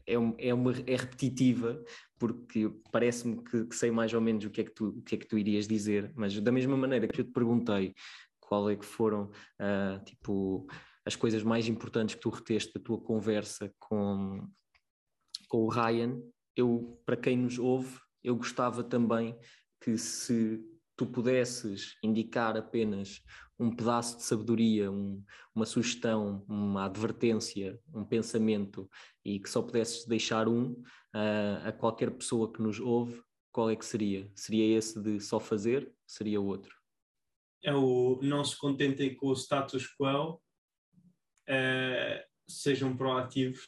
é, 0.06 0.14
é, 0.38 0.54
uma, 0.54 0.72
é 0.72 0.96
repetitiva, 0.96 1.84
porque 2.18 2.72
parece-me 2.92 3.44
que, 3.44 3.66
que, 3.66 3.76
sei 3.76 3.92
mais 3.92 4.14
ou 4.14 4.22
menos 4.22 4.46
o 4.46 4.50
que, 4.50 4.62
é 4.62 4.64
que 4.64 4.72
tu, 4.72 4.90
o 4.90 5.02
que 5.02 5.16
é 5.16 5.18
que 5.18 5.28
tu 5.28 5.38
irias 5.38 5.68
dizer, 5.68 6.12
mas 6.16 6.40
da 6.40 6.52
mesma 6.52 6.78
maneira 6.78 7.08
que 7.08 7.22
eu 7.22 7.26
te 7.26 7.32
perguntei 7.32 7.94
qual 8.40 8.70
é 8.70 8.76
que 8.76 8.86
foram, 8.86 9.32
uh, 9.60 10.04
tipo, 10.06 10.68
as 11.06 11.16
coisas 11.16 11.44
mais 11.44 11.68
importantes 11.68 12.16
que 12.16 12.22
tu 12.22 12.30
reteste 12.30 12.74
da 12.74 12.80
tua 12.84 13.00
conversa 13.00 13.74
com, 13.80 14.48
com 15.48 15.58
o 15.60 15.70
Ryan, 15.70 16.22
eu, 16.56 17.02
para 17.06 17.18
quem 17.18 17.38
nos 17.38 17.58
ouve, 17.58 18.00
eu 18.24 18.36
gostava 18.36 18.84
também 18.84 19.36
que 19.82 19.98
se 19.98 20.64
tu 20.96 21.06
pudesses 21.06 21.98
indicar 22.04 22.56
apenas 22.56 23.22
um 23.60 23.76
pedaço 23.76 24.18
de 24.18 24.24
sabedoria, 24.24 24.92
um, 24.92 25.24
uma 25.54 25.66
sugestão, 25.66 26.44
uma 26.48 26.86
advertência, 26.86 27.80
um 27.94 28.04
pensamento 28.04 28.90
e 29.24 29.40
que 29.40 29.50
só 29.50 29.62
pudesses 29.62 30.06
deixar 30.06 30.48
um 30.48 30.72
uh, 30.72 31.68
a 31.68 31.72
qualquer 31.72 32.12
pessoa 32.12 32.52
que 32.52 32.62
nos 32.62 32.80
ouve, 32.80 33.22
qual 33.52 33.70
é 33.70 33.76
que 33.76 33.86
seria? 33.86 34.30
Seria 34.36 34.78
esse 34.78 35.02
de 35.02 35.20
só 35.20 35.40
fazer? 35.40 35.92
Seria 36.06 36.42
outro? 36.42 36.76
É 37.64 37.74
o 37.74 38.20
não 38.22 38.44
se 38.44 38.58
contentem 38.58 39.16
com 39.16 39.28
o 39.28 39.36
status 39.36 39.88
quo, 39.96 40.42
uh, 41.50 42.24
sejam 42.48 42.98
proativos 42.98 43.68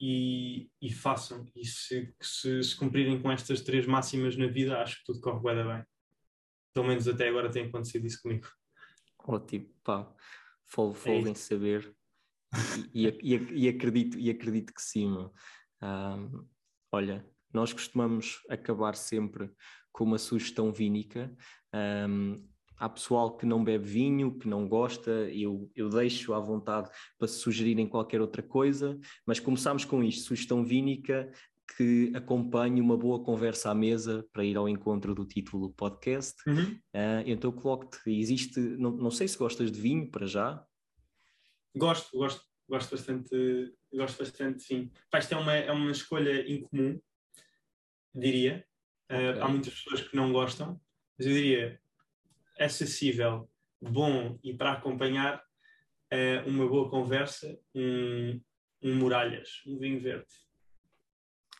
e, 0.00 0.70
e 0.80 0.90
façam. 0.90 1.46
E 1.54 1.64
se, 1.64 2.14
se, 2.20 2.62
se, 2.62 2.76
cumprirem 2.76 3.20
com 3.20 3.30
estas 3.30 3.60
três 3.60 3.86
máximas 3.86 4.36
na 4.36 4.46
vida, 4.46 4.80
acho 4.80 4.98
que 4.98 5.04
tudo 5.06 5.20
corre 5.20 5.64
bem. 5.64 5.84
Pelo 6.76 6.88
menos 6.88 7.08
até 7.08 7.26
agora 7.26 7.50
tem 7.50 7.64
acontecido 7.64 8.06
isso 8.06 8.20
comigo. 8.20 8.46
Ótimo, 9.26 9.66
pá, 9.82 10.14
folgo 10.66 10.94
é 11.06 11.30
em 11.30 11.34
saber 11.34 11.96
e, 12.92 13.06
e, 13.22 13.64
e, 13.64 13.68
acredito, 13.70 14.18
e 14.18 14.28
acredito 14.28 14.74
que 14.74 14.82
sim. 14.82 15.08
Um, 15.82 16.46
olha, 16.92 17.26
nós 17.50 17.72
costumamos 17.72 18.42
acabar 18.50 18.94
sempre 18.94 19.50
com 19.90 20.04
uma 20.04 20.18
sugestão 20.18 20.70
vínica. 20.70 21.34
Um, 21.74 22.46
há 22.76 22.90
pessoal 22.90 23.38
que 23.38 23.46
não 23.46 23.64
bebe 23.64 23.86
vinho, 23.86 24.38
que 24.38 24.46
não 24.46 24.68
gosta, 24.68 25.10
eu, 25.30 25.70
eu 25.74 25.88
deixo 25.88 26.34
à 26.34 26.38
vontade 26.38 26.90
para 27.18 27.26
se 27.26 27.38
sugerirem 27.38 27.88
qualquer 27.88 28.20
outra 28.20 28.42
coisa, 28.42 28.98
mas 29.24 29.40
começamos 29.40 29.82
com 29.82 30.04
isto, 30.04 30.26
sugestão 30.26 30.62
vínica, 30.62 31.32
que 31.76 32.12
acompanhe 32.14 32.80
uma 32.80 32.96
boa 32.96 33.22
conversa 33.22 33.70
à 33.70 33.74
mesa 33.74 34.26
para 34.32 34.44
ir 34.44 34.56
ao 34.56 34.68
encontro 34.68 35.14
do 35.14 35.26
título 35.26 35.68
do 35.68 35.74
podcast. 35.74 36.36
Uhum. 36.48 36.72
Uh, 36.94 37.22
então 37.26 37.52
coloco-te, 37.52 37.98
existe, 38.10 38.60
não, 38.60 38.92
não 38.92 39.10
sei 39.10 39.26
se 39.26 39.36
gostas 39.36 39.70
de 39.72 39.80
vinho 39.80 40.10
para 40.10 40.26
já. 40.26 40.64
Gosto, 41.74 42.16
gosto, 42.16 42.42
gosto 42.68 42.90
bastante, 42.90 43.74
gosto 43.92 44.18
bastante 44.18 44.66
vinho. 44.68 44.90
Pá, 45.10 45.18
isto 45.18 45.34
é 45.34 45.36
uma, 45.36 45.54
é 45.54 45.72
uma 45.72 45.90
escolha 45.90 46.50
incomum, 46.50 47.00
diria. 48.14 48.64
Uh, 49.10 49.30
okay. 49.30 49.40
há 49.42 49.48
muitas 49.48 49.74
pessoas 49.74 50.00
que 50.08 50.16
não 50.16 50.32
gostam, 50.32 50.80
mas 51.18 51.26
eu 51.26 51.32
diria 51.34 51.80
acessível, 52.58 53.48
bom 53.80 54.38
e 54.42 54.54
para 54.54 54.72
acompanhar 54.72 55.38
uh, 56.12 56.48
uma 56.48 56.66
boa 56.66 56.88
conversa, 56.90 57.58
um, 57.74 58.40
um 58.82 58.94
Muralhas, 58.96 59.62
um 59.66 59.78
vinho 59.78 60.00
verde. 60.00 60.45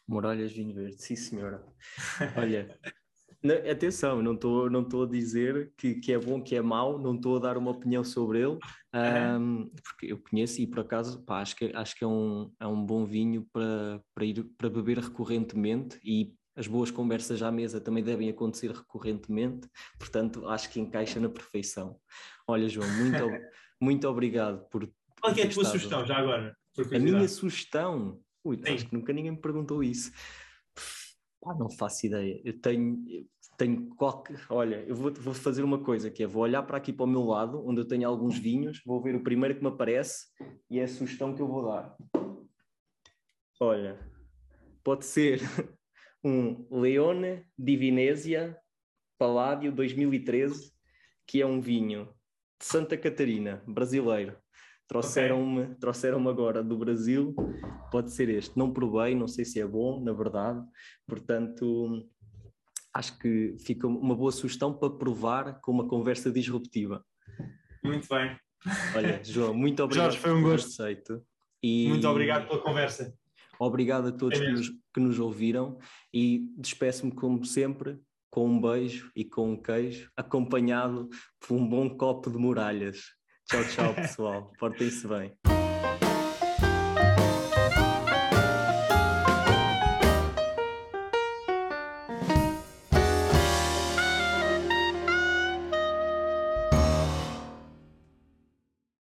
Muralhas 0.07 0.53
Vinho 0.53 0.75
Verde, 0.75 1.03
sim 1.03 1.17
senhora. 1.17 1.65
Olha, 2.37 2.79
atenção, 3.71 4.23
não 4.23 4.35
estou 4.35 4.71
não 4.71 4.87
a 5.03 5.07
dizer 5.07 5.73
que, 5.77 5.95
que 5.97 6.13
é 6.13 6.19
bom, 6.19 6.43
que 6.43 6.57
é 6.57 6.63
mau, 6.63 6.99
não 6.99 7.15
estou 7.15 7.37
a 7.37 7.41
dar 7.41 7.57
uma 7.57 7.71
opinião 7.71 8.03
sobre 8.03 8.41
ele, 8.41 8.59
um, 9.39 9.71
porque 9.83 10.13
eu 10.13 10.19
conheço 10.19 10.61
e 10.61 10.67
por 10.67 10.81
acaso 10.81 11.23
pá, 11.25 11.41
acho, 11.41 11.57
que, 11.57 11.71
acho 11.75 11.97
que 11.97 12.05
é 12.05 12.07
um, 12.07 12.53
é 12.59 12.67
um 12.67 12.85
bom 12.85 13.05
vinho 13.05 13.47
para, 13.53 14.01
para 14.15 14.25
ir 14.25 14.45
para 14.57 14.71
beber 14.71 14.99
recorrentemente 14.99 15.99
e 16.05 16.35
as 16.57 16.67
boas 16.67 16.91
conversas 16.91 17.43
à 17.43 17.53
mesa 17.53 17.81
também 17.81 18.03
devem 18.03 18.31
acontecer 18.31 18.71
recorrentemente, 18.71 19.69
portanto 19.99 20.49
acho 20.49 20.71
que 20.71 20.81
encaixa 20.81 21.21
na 21.21 21.29
perfeição. 21.29 21.99
Olha, 22.49 22.69
João, 22.69 22.89
muito, 22.89 23.19
muito 23.81 24.09
obrigado 24.09 24.67
por. 24.71 24.91
Qual 25.21 25.35
é 25.35 25.43
a 25.43 25.49
tua 25.51 25.65
sugestão 25.65 26.07
já 26.07 26.17
agora? 26.17 26.57
A 26.79 26.99
minha 26.99 27.29
sugestão, 27.29 28.21
ui, 28.47 28.61
acho 28.67 28.89
que 28.89 28.95
nunca 28.95 29.13
ninguém 29.13 29.33
me 29.33 29.41
perguntou 29.41 29.83
isso. 29.83 30.13
Ah, 31.45 31.55
não 31.55 31.71
faço 31.71 32.07
ideia. 32.07 32.41
Eu 32.45 32.61
tenho, 32.61 33.05
tenho 33.57 33.89
qualquer. 33.95 34.41
Olha, 34.51 34.85
eu 34.87 34.95
vou, 34.95 35.13
vou, 35.13 35.35
fazer 35.35 35.63
uma 35.63 35.83
coisa 35.83 36.11
que 36.11 36.23
é: 36.23 36.27
vou 36.27 36.43
olhar 36.43 36.63
para 36.63 36.77
aqui 36.77 36.93
para 36.93 37.05
o 37.05 37.09
meu 37.09 37.25
lado, 37.25 37.67
onde 37.67 37.81
eu 37.81 37.87
tenho 37.87 38.09
alguns 38.09 38.39
vinhos, 38.39 38.83
vou 38.85 39.03
ver 39.03 39.15
o 39.15 39.23
primeiro 39.23 39.55
que 39.55 39.63
me 39.63 39.69
aparece 39.69 40.27
e 40.71 40.79
é 40.79 40.85
a 40.85 40.89
sugestão 40.89 41.35
que 41.35 41.41
eu 41.41 41.49
vou 41.49 41.67
dar. 41.67 41.97
Olha, 43.61 43.99
pode 44.83 45.05
ser 45.05 45.41
um 46.23 46.67
Leone 46.71 47.47
di 47.59 47.77
Venezia 47.77 48.57
Palladio 49.19 49.73
2013, 49.73 50.73
que 51.27 51.41
é 51.41 51.47
um 51.47 51.61
vinho 51.61 52.13
de 52.59 52.67
Santa 52.67 52.97
Catarina, 52.97 53.63
brasileiro. 53.67 54.37
Trouxeram-me 54.89 55.63
okay. 55.63 55.75
trouxeram 55.77 56.29
agora 56.29 56.63
do 56.63 56.79
Brasil, 56.79 57.35
pode 57.91 58.13
ser 58.13 58.29
este. 58.29 58.57
Não 58.57 58.73
provei, 58.73 59.15
não 59.15 59.27
sei 59.27 59.45
se 59.45 59.61
é 59.61 59.67
bom, 59.67 60.03
na 60.03 60.13
verdade. 60.13 60.65
Portanto, 61.07 62.07
acho 62.95 63.19
que 63.19 63.57
fica 63.59 63.87
uma 63.87 64.15
boa 64.15 64.31
sugestão 64.31 64.73
para 64.73 64.91
provar 64.91 65.61
com 65.61 65.73
uma 65.73 65.89
conversa 65.89 66.31
disruptiva. 66.31 67.05
Muito 67.85 68.09
bem. 68.09 68.39
Olha, 68.95 69.23
João, 69.25 69.53
muito 69.55 69.83
obrigado 69.83 70.13
Jorge, 70.13 70.19
foi 70.19 70.33
um 70.33 70.43
gosto. 70.43 70.83
Aceito. 70.83 71.23
E... 71.63 71.89
Muito 71.89 72.09
obrigado 72.09 72.49
pela 72.49 72.63
conversa. 72.63 73.13
Obrigado 73.59 74.09
a 74.09 74.13
todos 74.13 74.39
é 74.39 74.45
que, 74.45 74.53
nos, 74.53 74.69
que 74.69 75.01
nos 75.01 75.19
ouviram 75.19 75.79
e 76.13 76.47
despeço-me, 76.59 77.11
como 77.11 77.45
sempre, 77.45 77.99
com 78.31 78.47
um 78.47 78.61
beijo 78.61 79.11
e 79.17 79.25
com 79.25 79.53
um 79.53 79.57
queijo, 79.57 80.11
acompanhado 80.17 81.09
por 81.41 81.57
um 81.57 81.67
bom 81.67 81.89
copo 81.89 82.31
de 82.31 82.37
muralhas. 82.37 83.16
Tchau, 83.47 83.63
tchau, 83.65 83.95
pessoal. 83.95 84.51
Portem-se 84.59 85.07
bem. 85.07 85.46